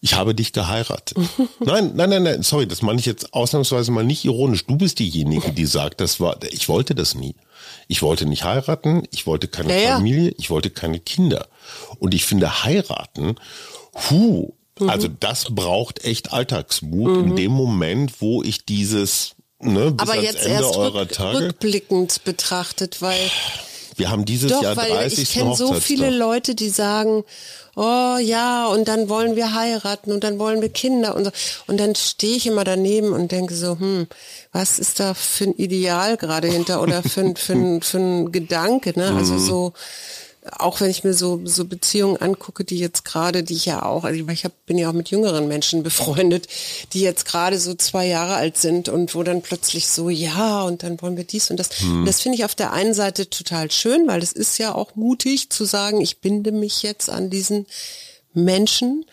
Ich 0.00 0.14
habe 0.14 0.34
dich 0.34 0.52
geheiratet. 0.52 1.18
Nein, 1.64 1.92
nein, 1.96 2.10
nein, 2.10 2.22
nein, 2.22 2.42
sorry, 2.42 2.68
das 2.68 2.82
meine 2.82 3.00
ich 3.00 3.06
jetzt 3.06 3.34
ausnahmsweise 3.34 3.90
mal 3.90 4.04
nicht 4.04 4.24
ironisch. 4.24 4.64
Du 4.66 4.76
bist 4.76 5.00
diejenige, 5.00 5.50
die 5.52 5.66
sagt, 5.66 6.00
das 6.00 6.20
war, 6.20 6.38
ich 6.52 6.68
wollte 6.68 6.94
das 6.94 7.16
nie. 7.16 7.34
Ich 7.88 8.02
wollte 8.02 8.26
nicht 8.26 8.44
heiraten, 8.44 9.02
ich 9.10 9.26
wollte 9.26 9.48
keine 9.48 9.70
naja. 9.70 9.96
Familie, 9.96 10.34
ich 10.38 10.50
wollte 10.50 10.70
keine 10.70 11.00
Kinder. 11.00 11.48
Und 11.98 12.14
ich 12.14 12.24
finde 12.26 12.64
heiraten, 12.64 13.36
hu, 14.08 14.52
mhm. 14.78 14.88
also 14.88 15.08
das 15.08 15.46
braucht 15.50 16.04
echt 16.04 16.32
Alltagsmut 16.32 17.10
mhm. 17.10 17.30
in 17.30 17.36
dem 17.36 17.52
Moment, 17.52 18.20
wo 18.20 18.42
ich 18.44 18.64
dieses 18.64 19.34
ne, 19.60 19.92
bis 19.92 20.08
Aber 20.08 20.20
jetzt 20.20 20.44
Ende 20.44 20.64
erst 20.64 20.76
rück, 20.76 21.20
rückblickend 21.20 22.24
betrachtet, 22.24 23.02
weil 23.02 23.30
wir 23.96 24.10
haben 24.10 24.24
dieses 24.24 24.52
doch, 24.52 24.62
Jahr 24.62 24.76
30. 24.76 24.96
Weil 24.96 25.12
ich 25.12 25.32
kenne 25.32 25.56
so 25.56 25.74
viele 25.74 26.10
Leute, 26.10 26.54
die 26.54 26.68
sagen, 26.68 27.24
oh 27.74 28.16
ja, 28.20 28.66
und 28.68 28.86
dann 28.86 29.08
wollen 29.08 29.34
wir 29.34 29.54
heiraten 29.54 30.12
und 30.12 30.22
dann 30.24 30.38
wollen 30.38 30.62
wir 30.62 30.68
Kinder 30.68 31.16
und 31.16 31.24
so. 31.24 31.30
Und 31.66 31.78
dann 31.78 31.94
stehe 31.96 32.36
ich 32.36 32.46
immer 32.46 32.64
daneben 32.64 33.12
und 33.12 33.32
denke 33.32 33.54
so, 33.54 33.78
hm, 33.78 34.06
was 34.52 34.78
ist 34.78 35.00
da 35.00 35.14
für 35.14 35.44
ein 35.44 35.54
Ideal 35.54 36.16
gerade 36.16 36.48
hinter 36.48 36.80
oder 36.80 37.02
für, 37.02 37.34
für, 37.36 37.80
für 37.80 37.98
ein 37.98 38.32
Gedanke, 38.32 38.98
ne? 38.98 39.14
Also 39.16 39.34
mhm. 39.34 39.38
so, 39.40 39.72
auch 40.56 40.80
wenn 40.80 40.90
ich 40.90 41.04
mir 41.04 41.14
so, 41.14 41.40
so 41.44 41.64
Beziehungen 41.64 42.16
angucke, 42.16 42.64
die 42.64 42.78
jetzt 42.78 43.04
gerade, 43.04 43.42
die 43.42 43.54
ich 43.54 43.66
ja 43.66 43.82
auch, 43.82 44.04
also 44.04 44.28
ich 44.28 44.44
hab, 44.44 44.52
bin 44.66 44.78
ja 44.78 44.88
auch 44.88 44.94
mit 44.94 45.10
jüngeren 45.10 45.48
Menschen 45.48 45.82
befreundet, 45.88 46.46
die 46.92 47.00
jetzt 47.00 47.24
gerade 47.24 47.58
so 47.58 47.74
zwei 47.74 48.06
Jahre 48.06 48.34
alt 48.34 48.58
sind 48.58 48.88
und 48.88 49.14
wo 49.14 49.22
dann 49.22 49.42
plötzlich 49.42 49.88
so, 49.88 50.10
ja, 50.10 50.62
und 50.62 50.82
dann 50.82 51.00
wollen 51.02 51.16
wir 51.16 51.24
dies 51.24 51.50
und 51.50 51.58
das. 51.58 51.70
Hm. 51.80 52.04
Das 52.06 52.20
finde 52.20 52.38
ich 52.38 52.44
auf 52.44 52.54
der 52.54 52.72
einen 52.72 52.94
Seite 52.94 53.28
total 53.30 53.70
schön, 53.70 54.06
weil 54.06 54.22
es 54.22 54.32
ist 54.32 54.58
ja 54.58 54.74
auch 54.74 54.94
mutig 54.94 55.50
zu 55.50 55.64
sagen, 55.64 56.00
ich 56.00 56.18
binde 56.18 56.52
mich 56.52 56.82
jetzt 56.82 57.10
an 57.10 57.30
diesen 57.30 57.66
Menschen. 58.34 59.04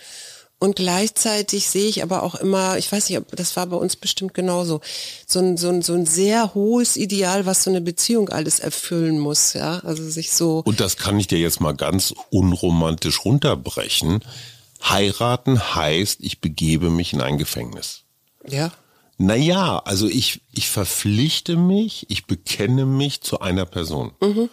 Und 0.57 0.77
gleichzeitig 0.77 1.67
sehe 1.67 1.87
ich 1.87 2.01
aber 2.01 2.23
auch 2.23 2.35
immer, 2.35 2.77
ich 2.77 2.89
weiß 2.89 3.09
nicht, 3.09 3.17
ob 3.17 3.35
das 3.35 3.55
war 3.55 3.67
bei 3.67 3.75
uns 3.75 3.97
bestimmt 3.97 4.33
genauso, 4.33 4.79
so 5.27 5.39
ein, 5.39 5.57
so 5.57 5.69
ein, 5.69 5.81
so 5.81 5.93
ein 5.93 6.05
sehr 6.05 6.53
hohes 6.53 6.95
Ideal, 6.95 7.45
was 7.45 7.63
so 7.63 7.69
eine 7.69 7.81
Beziehung 7.81 8.29
alles 8.29 8.59
erfüllen 8.59 9.19
muss, 9.19 9.53
ja, 9.53 9.79
also 9.79 10.07
sich 10.09 10.31
so. 10.31 10.63
Und 10.65 10.79
das 10.79 10.95
kann 10.95 11.19
ich 11.19 11.27
dir 11.27 11.39
jetzt 11.39 11.59
mal 11.59 11.75
ganz 11.75 12.13
unromantisch 12.29 13.25
runterbrechen. 13.25 14.23
Heiraten 14.81 15.75
heißt, 15.75 16.19
ich 16.21 16.39
begebe 16.39 16.89
mich 16.89 17.11
in 17.11 17.21
ein 17.21 17.37
Gefängnis. 17.37 18.03
Ja. 18.47 18.71
Naja, 19.17 19.81
also 19.85 20.07
ich, 20.07 20.41
ich 20.51 20.69
verpflichte 20.69 21.57
mich, 21.57 22.05
ich 22.09 22.27
bekenne 22.27 22.85
mich 22.85 23.21
zu 23.21 23.39
einer 23.39 23.65
Person. 23.65 24.13
Mhm. 24.21 24.49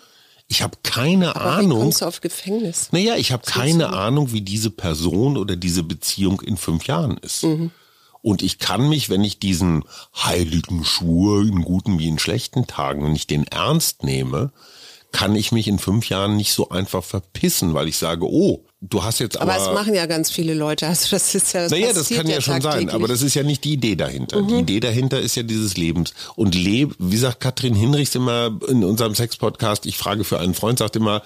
Ich 0.49 0.63
habe 0.63 0.77
keine 0.83 1.35
Aber 1.37 1.53
Ahnung. 1.53 1.79
Wie 1.79 1.83
kommst 1.83 2.01
du 2.03 2.07
auf 2.07 2.21
Gefängnis? 2.21 2.89
Naja, 2.93 3.17
ich 3.17 3.33
habe 3.33 3.45
keine 3.45 3.85
du? 3.85 3.91
Ahnung, 3.91 4.33
wie 4.33 4.43
diese 4.43 4.71
Person 4.71 5.37
oder 5.37 5.57
diese 5.57 5.83
Beziehung 5.83 6.41
in 6.41 6.57
fünf 6.57 6.87
Jahren 6.87 7.17
ist. 7.19 7.45
Mhm. 7.45 7.71
Und 8.21 8.43
ich 8.43 8.59
kann 8.59 8.89
mich, 8.89 9.11
wenn 9.11 9.25
ich 9.25 9.41
diesen 9.41 9.85
heiligen 10.17 10.85
Schwur 10.85 11.43
in 11.43 11.63
guten 11.63 11.99
wie 11.99 12.07
in 12.07 12.21
schlechten 12.21 12.67
Tagen, 12.67 13.05
wenn 13.05 13.17
ich 13.17 13.27
den 13.27 13.47
ernst 13.49 14.05
nehme, 14.05 14.53
kann 15.11 15.35
ich 15.35 15.53
mich 15.53 15.69
in 15.69 15.79
fünf 15.79 16.09
Jahren 16.09 16.37
nicht 16.37 16.53
so 16.53 16.69
einfach 16.71 17.03
verpissen, 17.05 17.75
weil 17.75 17.89
ich 17.89 17.99
sage, 17.99 18.25
oh, 18.25 18.65
du 18.83 19.03
hast 19.03 19.21
jetzt 19.21 19.41
aber. 19.41 19.55
Aber 19.55 19.63
es 19.63 19.75
machen 19.75 19.95
ja 19.95 20.07
ganz 20.07 20.31
viele 20.31 20.55
Leute. 20.55 20.87
Also 20.87 21.09
das 21.11 21.35
ist 21.35 21.53
ja. 21.55 21.63
Das 21.63 21.71
naja, 21.71 21.93
das 21.93 22.09
kann 22.09 22.27
ja, 22.27 22.35
ja 22.35 22.41
schon 22.41 22.61
sein, 22.61 22.91
aber 22.91 23.09
das 23.09 23.23
ist 23.23 23.35
ja 23.35 23.43
nicht 23.43 23.65
die 23.65 23.75
Idee 23.75 23.97
dahinter. 23.97 24.43
Mhm. 24.43 24.49
Die 24.49 24.59
Idee 24.59 24.81
dahinter 24.81 25.21
ist 25.21 25.37
ja 25.37 25.43
dieses 25.43 25.77
Lebens. 25.77 26.13
Und 26.35 26.55
Leb, 26.55 26.95
wie 26.99 27.17
sagt 27.17 27.41
Katrin 27.41 27.75
Hinrichs 27.75 28.15
immer 28.15 28.59
in 28.69 28.85
unserem 28.85 29.15
Sex-Podcast, 29.15 29.87
ich 29.87 29.97
frage 29.97 30.25
für 30.25 30.41
einen 30.41 30.55
Freund, 30.55 30.79
sagt 30.79 30.97
immer, 30.97 31.23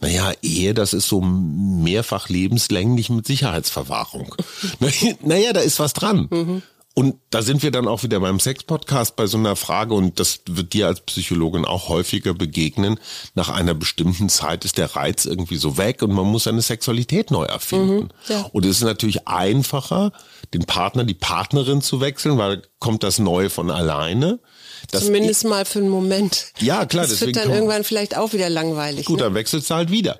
naja, 0.00 0.32
Ehe, 0.42 0.74
das 0.74 0.92
ist 0.92 1.08
so 1.08 1.20
mehrfach 1.20 2.28
lebenslänglich 2.28 3.10
mit 3.10 3.26
Sicherheitsverwahrung. 3.26 4.34
naja, 5.22 5.52
da 5.52 5.60
ist 5.60 5.80
was 5.80 5.94
dran. 5.94 6.28
Mhm. 6.30 6.62
Und 6.98 7.14
da 7.30 7.42
sind 7.42 7.62
wir 7.62 7.70
dann 7.70 7.86
auch 7.86 8.02
wieder 8.02 8.18
beim 8.18 8.40
Sex-Podcast 8.40 9.14
bei 9.14 9.28
so 9.28 9.38
einer 9.38 9.54
Frage, 9.54 9.94
und 9.94 10.18
das 10.18 10.40
wird 10.48 10.72
dir 10.72 10.88
als 10.88 11.00
Psychologin 11.02 11.64
auch 11.64 11.88
häufiger 11.88 12.34
begegnen. 12.34 12.98
Nach 13.36 13.50
einer 13.50 13.72
bestimmten 13.72 14.28
Zeit 14.28 14.64
ist 14.64 14.78
der 14.78 14.96
Reiz 14.96 15.24
irgendwie 15.24 15.58
so 15.58 15.76
weg 15.78 16.02
und 16.02 16.12
man 16.12 16.26
muss 16.26 16.42
seine 16.42 16.60
Sexualität 16.60 17.30
neu 17.30 17.44
erfinden. 17.44 18.06
Mhm, 18.06 18.08
ja. 18.26 18.50
Und 18.50 18.66
es 18.66 18.78
ist 18.78 18.82
natürlich 18.82 19.28
einfacher, 19.28 20.10
den 20.52 20.64
Partner, 20.64 21.04
die 21.04 21.14
Partnerin 21.14 21.82
zu 21.82 22.00
wechseln, 22.00 22.36
weil 22.36 22.62
kommt 22.80 23.04
das 23.04 23.20
Neue 23.20 23.48
von 23.48 23.70
alleine. 23.70 24.40
dass 24.90 25.04
Zumindest 25.04 25.44
mal 25.44 25.64
für 25.64 25.78
einen 25.78 25.90
Moment. 25.90 26.46
Ja, 26.58 26.84
klar, 26.84 27.06
Das 27.06 27.20
wird 27.20 27.36
dann 27.36 27.52
irgendwann 27.52 27.84
vielleicht 27.84 28.16
auch 28.16 28.32
wieder 28.32 28.50
langweilig. 28.50 29.06
Gut, 29.06 29.18
ne? 29.18 29.22
dann 29.26 29.34
wechselst 29.34 29.70
du 29.70 29.74
halt 29.76 29.92
wieder. 29.92 30.18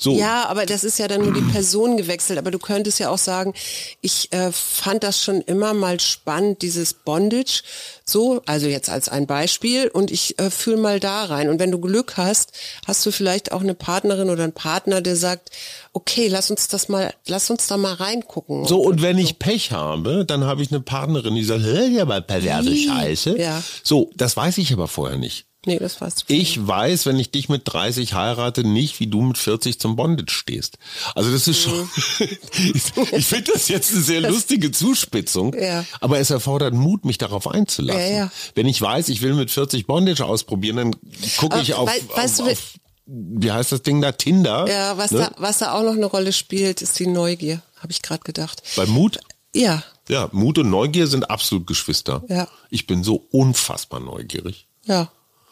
So. 0.00 0.16
Ja, 0.16 0.46
aber 0.46 0.64
das 0.64 0.84
ist 0.84 0.98
ja 1.00 1.08
dann 1.08 1.22
nur 1.22 1.34
die 1.34 1.40
Person 1.52 1.96
gewechselt. 1.96 2.38
Aber 2.38 2.52
du 2.52 2.58
könntest 2.60 3.00
ja 3.00 3.10
auch 3.10 3.18
sagen, 3.18 3.52
ich 4.00 4.32
äh, 4.32 4.52
fand 4.52 5.02
das 5.02 5.22
schon 5.22 5.40
immer 5.42 5.74
mal 5.74 5.98
spannend, 5.98 6.62
dieses 6.62 6.94
Bondage. 6.94 7.62
So, 8.04 8.40
also 8.46 8.68
jetzt 8.68 8.90
als 8.90 9.08
ein 9.08 9.26
Beispiel. 9.26 9.88
Und 9.88 10.12
ich 10.12 10.38
äh, 10.38 10.50
fühl 10.50 10.76
mal 10.76 11.00
da 11.00 11.24
rein. 11.24 11.48
Und 11.48 11.58
wenn 11.58 11.72
du 11.72 11.80
Glück 11.80 12.16
hast, 12.16 12.52
hast 12.86 13.04
du 13.04 13.10
vielleicht 13.10 13.50
auch 13.50 13.62
eine 13.62 13.74
Partnerin 13.74 14.30
oder 14.30 14.44
einen 14.44 14.52
Partner, 14.52 15.00
der 15.00 15.16
sagt, 15.16 15.50
okay, 15.92 16.28
lass 16.28 16.50
uns 16.50 16.68
das 16.68 16.88
mal, 16.88 17.12
lass 17.26 17.50
uns 17.50 17.66
da 17.66 17.76
mal 17.76 17.94
reingucken. 17.94 18.66
So, 18.66 18.80
und 18.80 19.02
wenn 19.02 19.18
ich 19.18 19.40
Pech 19.40 19.72
habe, 19.72 20.24
dann 20.24 20.44
habe 20.44 20.62
ich 20.62 20.70
eine 20.70 20.80
Partnerin, 20.80 21.34
die 21.34 21.42
sagt, 21.42 21.64
hör 21.64 21.86
ja 21.86 22.04
mal 22.04 22.22
perverse? 22.22 22.76
Scheiße. 22.76 23.36
Ja. 23.36 23.60
So, 23.82 24.10
das 24.14 24.36
weiß 24.36 24.58
ich 24.58 24.72
aber 24.72 24.86
vorher 24.86 25.18
nicht. 25.18 25.47
Nee, 25.66 25.78
das 25.78 26.00
weißt 26.00 26.20
du. 26.28 26.32
Ich 26.34 26.66
weiß, 26.66 27.04
wenn 27.06 27.18
ich 27.18 27.30
dich 27.32 27.48
mit 27.48 27.62
30 27.64 28.14
heirate, 28.14 28.62
nicht, 28.64 29.00
wie 29.00 29.08
du 29.08 29.20
mit 29.22 29.36
40 29.38 29.80
zum 29.80 29.96
Bondage 29.96 30.32
stehst. 30.32 30.78
Also 31.14 31.32
das 31.32 31.48
ist 31.48 31.60
schon, 31.62 31.90
ich, 32.20 32.82
ich 33.12 33.26
finde 33.26 33.52
das 33.52 33.68
jetzt 33.68 33.92
eine 33.92 34.00
sehr 34.02 34.20
lustige 34.22 34.70
Zuspitzung, 34.70 35.54
Ja. 35.60 35.84
aber 36.00 36.20
es 36.20 36.30
erfordert 36.30 36.74
Mut, 36.74 37.04
mich 37.04 37.18
darauf 37.18 37.48
einzulassen. 37.48 38.00
Ja, 38.00 38.08
ja. 38.08 38.30
Wenn 38.54 38.66
ich 38.68 38.80
weiß, 38.80 39.08
ich 39.08 39.20
will 39.20 39.34
mit 39.34 39.50
40 39.50 39.86
Bondage 39.86 40.24
ausprobieren, 40.24 40.76
dann 40.76 40.96
gucke 41.38 41.60
ich 41.60 41.74
Aber 41.74 41.82
auf, 41.82 41.88
wei- 41.88 42.22
weißt 42.22 42.40
auf, 42.40 42.46
du, 42.46 42.52
auf, 42.52 42.74
wie 43.06 43.50
heißt 43.50 43.72
das 43.72 43.82
Ding 43.82 44.00
da, 44.00 44.12
Tinder. 44.12 44.66
Ja, 44.68 44.96
was, 44.96 45.10
ne? 45.10 45.18
da, 45.18 45.32
was 45.42 45.58
da 45.58 45.72
auch 45.72 45.82
noch 45.82 45.92
eine 45.94 46.06
Rolle 46.06 46.32
spielt, 46.32 46.82
ist 46.82 46.98
die 47.00 47.06
Neugier, 47.08 47.62
habe 47.80 47.90
ich 47.90 48.00
gerade 48.02 48.22
gedacht. 48.22 48.62
Bei 48.76 48.86
Mut 48.86 49.18
Ja, 49.54 49.82
Ja, 50.08 50.28
Mut 50.32 50.58
und 50.58 50.70
Neugier 50.70 51.08
sind 51.08 51.28
absolut 51.30 51.66
Geschwister. 51.66 52.22
Ja. 52.28 52.46
Ich 52.70 52.86
bin 52.86 53.02
so 53.02 53.26
unfassbar 53.32 53.98
neugierig. 54.00 54.68
ja. 54.86 55.10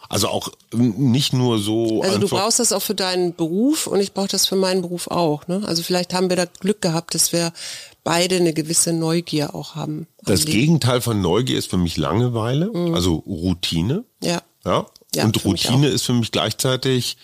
Also 0.08 0.28
auch 0.28 0.50
nicht 0.72 1.32
nur 1.32 1.58
so 1.58 2.02
Also 2.02 2.18
du 2.18 2.28
brauchst 2.28 2.58
das 2.58 2.72
auch 2.72 2.82
für 2.82 2.94
deinen 2.94 3.34
Beruf 3.34 3.86
und 3.86 4.00
ich 4.00 4.12
brauche 4.12 4.28
das 4.28 4.46
für 4.46 4.56
meinen 4.56 4.82
Beruf 4.82 5.08
auch. 5.08 5.46
Ne? 5.48 5.62
Also 5.66 5.82
vielleicht 5.82 6.14
haben 6.14 6.28
wir 6.28 6.36
da 6.36 6.44
Glück 6.44 6.80
gehabt, 6.80 7.14
dass 7.14 7.32
wir 7.32 7.52
beide 8.04 8.36
eine 8.36 8.52
gewisse 8.52 8.92
Neugier 8.92 9.54
auch 9.54 9.74
haben. 9.74 10.06
das 10.22 10.44
Leben. 10.44 10.58
Gegenteil 10.60 11.00
von 11.00 11.20
Neugier 11.20 11.58
ist 11.58 11.70
für 11.70 11.76
mich 11.76 11.96
Langeweile, 11.96 12.70
also 12.94 13.16
Routine. 13.26 14.04
Ja. 14.22 14.42
Ja. 14.64 14.86
Ja, 15.14 15.24
und 15.24 15.44
Routine 15.44 15.88
ist 15.88 16.02
für 16.04 16.12
mich 16.12 16.30
gleichzeitig 16.30 17.16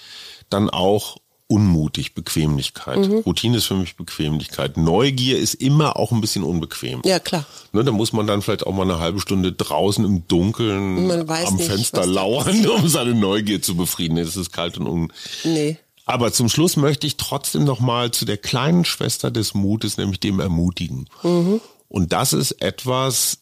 dann 0.49 0.71
auch 0.71 1.19
unmutig, 1.53 2.15
Bequemlichkeit. 2.15 2.99
Mhm. 2.99 3.19
Routine 3.19 3.59
ist 3.59 3.67
für 3.67 3.75
mich 3.75 3.97
Bequemlichkeit. 3.97 4.79
Neugier 4.79 5.39
ist 5.39 5.53
immer 5.55 5.99
auch 5.99 6.11
ein 6.11 6.23
bisschen 6.23 6.45
unbequem. 6.45 7.03
Ja, 7.05 7.19
klar. 7.19 7.45
Ne, 7.73 7.85
da 7.85 7.93
muss 7.93 8.15
man 8.15 8.27
dann 8.27 8.41
vielleicht 8.41 8.67
auch 8.67 8.73
mal 8.73 8.85
eine 8.85 8.99
halbe 8.99 9.21
Stunde 9.21 9.53
draußen 9.53 10.03
im 10.03 10.27
Dunkeln 10.27 11.11
am 11.11 11.57
nicht, 11.57 11.69
Fenster 11.69 12.07
lauern, 12.07 12.67
um 12.67 12.89
seine 12.89 13.15
Neugier 13.15 13.61
zu 13.61 13.77
befrieden. 13.77 14.17
Es 14.17 14.35
ist 14.35 14.51
kalt 14.51 14.79
und 14.79 14.87
un 14.87 15.13
Nee. 15.45 15.77
Aber 16.07 16.33
zum 16.33 16.49
Schluss 16.49 16.77
möchte 16.77 17.07
ich 17.07 17.19
trotzdem 17.19 17.65
noch 17.65 17.81
mal 17.81 18.11
zu 18.11 18.25
der 18.25 18.39
kleinen 18.39 18.87
Schwester 18.87 19.31
des 19.31 19.53
Mutes, 19.53 19.99
nämlich 19.99 20.21
dem 20.21 20.41
Ermutigen. 20.41 21.07
Und 21.89 22.13
das 22.13 22.33
ist 22.33 22.63
etwas, 22.63 23.41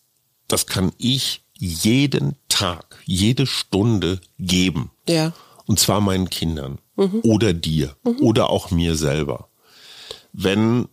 das 0.48 0.66
kann 0.66 0.92
ich 0.98 1.42
jeden 1.56 2.34
Tag, 2.48 2.98
jede 3.06 3.46
Stunde 3.46 4.20
geben. 4.38 4.90
Ja. 5.08 5.32
Und 5.66 5.78
zwar 5.78 6.00
meinen 6.00 6.28
Kindern 6.28 6.78
oder 7.22 7.53
dir 7.53 7.96
oder 8.20 8.51
auch 8.51 8.70
mir 8.70 8.96
selber. 8.96 9.48
Wenn 10.32 10.88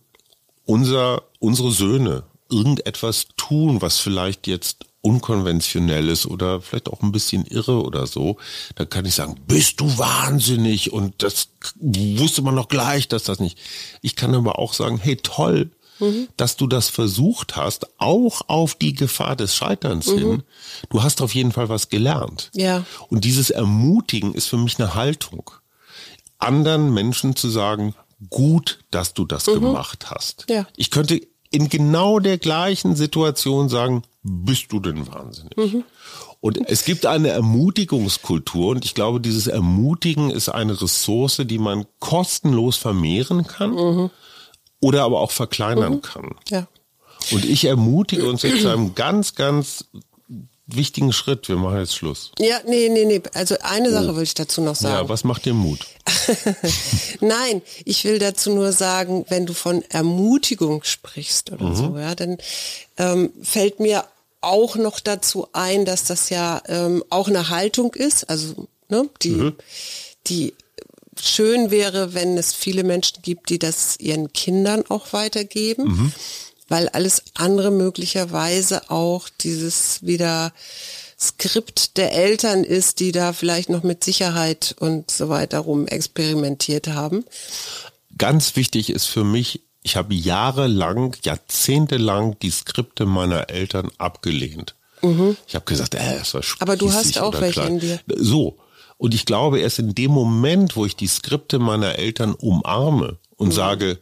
unser, 0.64 1.22
unsere 1.38 1.70
Söhne 1.70 2.24
irgendetwas 2.50 3.28
tun, 3.36 3.80
was 3.82 3.98
vielleicht 3.98 4.46
jetzt 4.46 4.86
unkonventionell 5.00 6.08
ist 6.08 6.26
oder 6.26 6.60
vielleicht 6.60 6.88
auch 6.88 7.02
ein 7.02 7.12
bisschen 7.12 7.44
irre 7.46 7.82
oder 7.82 8.06
so, 8.06 8.36
dann 8.74 8.88
kann 8.88 9.04
ich 9.04 9.14
sagen, 9.14 9.36
bist 9.46 9.80
du 9.80 9.98
wahnsinnig 9.98 10.92
und 10.92 11.22
das 11.22 11.50
wusste 11.80 12.42
man 12.42 12.54
noch 12.54 12.68
gleich, 12.68 13.08
dass 13.08 13.22
das 13.22 13.38
nicht. 13.38 13.58
Ich 14.02 14.16
kann 14.16 14.34
aber 14.34 14.58
auch 14.58 14.74
sagen, 14.74 14.98
hey 14.98 15.16
toll, 15.16 15.70
dass 16.36 16.56
du 16.56 16.66
das 16.66 16.88
versucht 16.88 17.56
hast, 17.56 17.88
auch 17.98 18.42
auf 18.46 18.74
die 18.74 18.94
Gefahr 18.94 19.34
des 19.34 19.54
Scheiterns 19.56 20.06
hin. 20.06 20.44
Du 20.90 21.02
hast 21.02 21.20
auf 21.22 21.34
jeden 21.34 21.50
Fall 21.50 21.68
was 21.68 21.88
gelernt. 21.88 22.50
Ja. 22.54 22.84
Und 23.08 23.24
dieses 23.24 23.50
Ermutigen 23.50 24.34
ist 24.34 24.46
für 24.46 24.58
mich 24.58 24.78
eine 24.78 24.94
Haltung. 24.94 25.50
Anderen 26.38 26.92
Menschen 26.94 27.36
zu 27.36 27.48
sagen, 27.48 27.94
gut, 28.30 28.80
dass 28.90 29.14
du 29.14 29.24
das 29.24 29.44
gemacht 29.44 30.10
hast. 30.10 30.46
Ja. 30.48 30.66
Ich 30.76 30.90
könnte 30.90 31.20
in 31.50 31.68
genau 31.68 32.18
der 32.18 32.38
gleichen 32.38 32.96
Situation 32.96 33.68
sagen, 33.68 34.02
bist 34.22 34.70
du 34.70 34.80
denn 34.80 35.06
wahnsinnig? 35.06 35.84
Und 36.40 36.58
es 36.68 36.84
gibt 36.84 37.06
eine 37.06 37.28
Ermutigungskultur 37.28 38.70
und 38.70 38.84
ich 38.84 38.94
glaube, 38.94 39.20
dieses 39.20 39.46
Ermutigen 39.46 40.30
ist 40.30 40.48
eine 40.48 40.80
Ressource, 40.80 41.42
die 41.44 41.58
man 41.58 41.86
kostenlos 41.98 42.76
vermehren 42.76 43.46
kann 43.46 44.10
oder 44.80 45.04
aber 45.04 45.20
auch 45.20 45.32
verkleinern 45.32 46.02
kann. 46.02 46.36
Ja. 46.48 46.68
Und 47.32 47.44
ich 47.44 47.64
ermutige 47.64 48.28
uns 48.28 48.42
jetzt 48.42 48.62
zu 48.62 48.68
einem 48.68 48.94
ganz, 48.94 49.34
ganz 49.34 49.86
wichtigen 50.68 51.12
Schritt. 51.12 51.48
Wir 51.48 51.56
machen 51.56 51.78
jetzt 51.78 51.96
Schluss. 51.96 52.30
Ja, 52.38 52.60
nee, 52.66 52.88
nee, 52.88 53.04
nee. 53.04 53.22
Also 53.34 53.56
eine 53.62 53.90
Sache 53.90 54.14
will 54.14 54.22
ich 54.22 54.34
dazu 54.34 54.60
noch 54.60 54.76
sagen. 54.76 54.94
Ja, 54.94 55.08
was 55.08 55.24
macht 55.24 55.44
dir 55.44 55.54
Mut? 55.54 55.80
Nein, 57.20 57.62
ich 57.84 58.04
will 58.04 58.18
dazu 58.18 58.54
nur 58.54 58.72
sagen, 58.72 59.24
wenn 59.28 59.46
du 59.46 59.54
von 59.54 59.82
Ermutigung 59.88 60.84
sprichst 60.84 61.50
oder 61.50 61.74
so, 61.74 61.96
ja, 61.96 62.14
dann 62.14 62.38
ähm, 62.98 63.32
fällt 63.42 63.80
mir 63.80 64.04
auch 64.40 64.76
noch 64.76 65.00
dazu 65.00 65.48
ein, 65.52 65.84
dass 65.84 66.04
das 66.04 66.30
ja 66.30 66.62
ähm, 66.66 67.02
auch 67.10 67.28
eine 67.28 67.48
Haltung 67.48 67.94
ist, 67.94 68.28
also 68.30 68.68
ne, 68.88 69.08
die, 69.22 69.52
die 70.26 70.54
schön 71.20 71.70
wäre, 71.70 72.14
wenn 72.14 72.38
es 72.38 72.54
viele 72.54 72.84
Menschen 72.84 73.22
gibt, 73.22 73.50
die 73.50 73.58
das 73.58 73.98
ihren 73.98 74.32
Kindern 74.32 74.84
auch 74.88 75.12
weitergeben, 75.12 76.12
weil 76.68 76.88
alles 76.90 77.22
andere 77.34 77.70
möglicherweise 77.70 78.90
auch 78.90 79.28
dieses 79.40 80.04
wieder 80.06 80.52
Skript 81.20 81.96
der 81.96 82.12
Eltern 82.12 82.62
ist, 82.62 83.00
die 83.00 83.10
da 83.12 83.32
vielleicht 83.32 83.70
noch 83.70 83.82
mit 83.82 84.04
Sicherheit 84.04 84.76
und 84.78 85.10
so 85.10 85.28
weiter 85.28 85.58
rum 85.60 85.86
experimentiert 85.88 86.88
haben. 86.88 87.24
Ganz 88.16 88.54
wichtig 88.56 88.90
ist 88.90 89.06
für 89.06 89.24
mich, 89.24 89.62
ich 89.82 89.96
habe 89.96 90.14
jahrelang, 90.14 91.16
jahrzehntelang 91.24 92.36
die 92.40 92.50
Skripte 92.50 93.06
meiner 93.06 93.50
Eltern 93.50 93.90
abgelehnt. 93.98 94.74
Ich 95.46 95.54
habe 95.54 95.64
gesagt, 95.64 95.94
äh, 95.94 96.16
es 96.20 96.34
war 96.34 96.40
Mhm. 96.42 96.46
Aber 96.58 96.76
du 96.76 96.92
hast 96.92 97.18
auch 97.20 97.40
welche 97.40 97.60
klein. 97.60 97.74
in 97.74 97.80
dir. 97.80 98.00
So. 98.16 98.58
Und 98.96 99.14
ich 99.14 99.26
glaube, 99.26 99.60
erst 99.60 99.78
in 99.78 99.94
dem 99.94 100.10
Moment, 100.10 100.74
wo 100.74 100.84
ich 100.84 100.96
die 100.96 101.06
Skripte 101.06 101.60
meiner 101.60 101.96
Eltern 102.00 102.34
umarme 102.34 103.06
Mhm. 103.12 103.16
und 103.36 103.52
sage, 103.54 103.98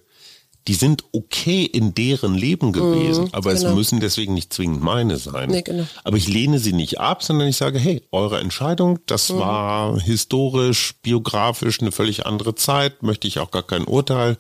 die 0.68 0.74
sind 0.74 1.04
okay 1.12 1.64
in 1.64 1.94
deren 1.94 2.34
Leben 2.34 2.72
gewesen, 2.72 3.28
aber 3.32 3.52
es 3.52 3.62
genau. 3.62 3.74
müssen 3.76 4.00
deswegen 4.00 4.34
nicht 4.34 4.52
zwingend 4.52 4.82
meine 4.82 5.16
sein. 5.16 5.48
Nee, 5.50 5.62
genau. 5.62 5.86
Aber 6.02 6.16
ich 6.16 6.26
lehne 6.28 6.58
sie 6.58 6.72
nicht 6.72 6.98
ab, 6.98 7.22
sondern 7.22 7.48
ich 7.48 7.56
sage, 7.56 7.78
hey, 7.78 8.02
eure 8.10 8.40
Entscheidung, 8.40 8.98
das 9.06 9.30
Mhm. 9.30 9.38
war 9.38 10.00
historisch, 10.00 10.94
biografisch 11.02 11.80
eine 11.80 11.92
völlig 11.92 12.26
andere 12.26 12.54
Zeit, 12.56 13.02
möchte 13.02 13.28
ich 13.28 13.38
auch 13.38 13.50
gar 13.50 13.62
kein 13.62 13.84
Urteil. 13.84 14.36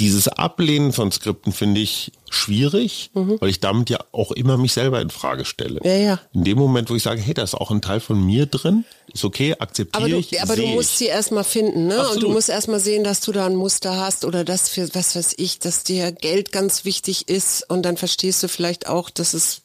Dieses 0.00 0.28
Ablehnen 0.28 0.92
von 0.92 1.12
Skripten 1.12 1.52
finde 1.52 1.80
ich 1.80 2.10
schwierig, 2.30 3.10
weil 3.12 3.50
ich 3.50 3.60
damit 3.60 3.90
ja 3.90 3.98
auch 4.12 4.32
immer 4.32 4.56
mich 4.56 4.72
selber 4.72 5.00
in 5.00 5.10
Frage 5.10 5.44
stelle. 5.44 5.78
Mhm. 5.82 5.86
Ja, 5.88 5.96
ja. 5.96 6.20
In 6.32 6.44
dem 6.44 6.58
Moment, 6.58 6.90
wo 6.90 6.94
ich 6.96 7.02
sage, 7.02 7.20
hey, 7.20 7.34
da 7.34 7.42
ist 7.42 7.54
auch 7.54 7.70
ein 7.70 7.82
Teil 7.82 8.00
von 8.00 8.18
mir 8.24 8.46
drin, 8.46 8.84
ist 9.12 9.24
okay, 9.24 9.54
akzeptiere 9.58 10.02
Aber 10.02 10.10
du, 10.10 10.18
ich. 10.18 10.42
aber 10.42 10.56
du 10.56 10.66
musst 10.68 10.92
ich. 10.92 10.98
sie 10.98 11.06
erstmal 11.06 11.44
finden, 11.44 11.86
ne? 11.86 11.94
Und 11.94 12.00
Absolut. 12.00 12.22
du 12.22 12.28
musst 12.30 12.48
erstmal 12.48 12.80
sehen, 12.80 13.04
dass 13.04 13.20
du 13.20 13.30
da 13.32 13.44
ein 13.46 13.54
Muster 13.56 13.96
hast 13.98 14.24
oder 14.24 14.42
dass 14.44 14.68
für 14.70 14.88
was 14.94 15.14
weiß 15.16 15.34
ich, 15.36 15.58
dass 15.58 15.84
dir 15.84 16.12
Geld 16.12 16.50
ganz 16.50 16.84
wichtig 16.84 17.28
ist 17.28 17.68
und 17.68 17.82
dann 17.82 17.96
verstehst 17.96 18.42
du 18.42 18.48
vielleicht 18.48 18.88
auch, 18.88 19.10
dass 19.10 19.34
es 19.34 19.62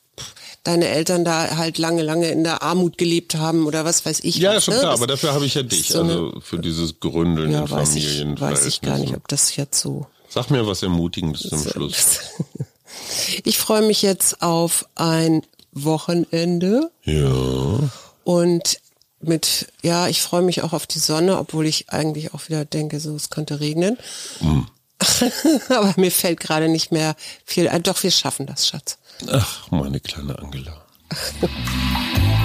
deine 0.63 0.87
Eltern 0.87 1.23
da 1.23 1.55
halt 1.57 1.77
lange, 1.77 2.01
lange 2.03 2.29
in 2.29 2.43
der 2.43 2.61
Armut 2.61 2.97
gelebt 2.97 3.35
haben 3.35 3.67
oder 3.67 3.85
was 3.85 4.05
weiß 4.05 4.21
ich. 4.23 4.37
Ja, 4.37 4.55
was, 4.55 4.65
schon 4.65 4.73
ne? 4.73 4.79
klar, 4.81 4.91
Das 4.91 4.99
aber 4.99 5.07
dafür 5.07 5.33
habe 5.33 5.45
ich 5.45 5.53
ja 5.53 5.63
dich, 5.63 5.89
so 5.89 6.01
also 6.01 6.33
für 6.41 6.59
dieses 6.59 6.99
Gründeln 6.99 7.51
ja, 7.51 7.61
in 7.61 7.69
weiß 7.69 7.95
ich, 7.95 8.05
Familien. 8.05 8.39
weiß 8.41 8.65
ich 8.65 8.81
gar 8.81 8.97
nicht, 8.97 9.15
ob 9.15 9.27
das 9.27 9.55
jetzt 9.55 9.79
so 9.79 10.07
Sag 10.35 10.51
mir 10.51 10.67
was 10.67 10.83
Ermutigendes 10.83 11.43
zum 11.43 11.65
Schluss. 11.65 12.19
Ich 13.45 13.57
freue 13.57 13.81
mich 13.81 14.01
jetzt 14.01 14.41
auf 14.41 14.85
ein 14.95 15.43
Wochenende 15.71 16.91
Ja. 17.03 17.89
und 18.25 18.79
mit, 19.21 19.67
ja, 19.81 20.09
ich 20.09 20.21
freue 20.21 20.41
mich 20.41 20.61
auch 20.61 20.73
auf 20.73 20.87
die 20.87 20.99
Sonne, 20.99 21.39
obwohl 21.39 21.65
ich 21.65 21.89
eigentlich 21.89 22.33
auch 22.33 22.49
wieder 22.49 22.65
denke, 22.65 22.99
so, 22.99 23.15
es 23.15 23.29
könnte 23.29 23.61
regnen. 23.61 23.97
Hm. 24.39 24.67
Aber 25.69 25.93
mir 25.95 26.11
fällt 26.11 26.41
gerade 26.41 26.67
nicht 26.67 26.91
mehr 26.91 27.15
viel 27.45 27.69
ein. 27.69 27.83
Doch, 27.83 28.03
wir 28.03 28.11
schaffen 28.11 28.45
das, 28.45 28.67
Schatz. 28.67 28.97
Ach, 29.31 29.71
meine 29.71 30.01
kleine 30.01 30.37
Angela. 30.37 30.85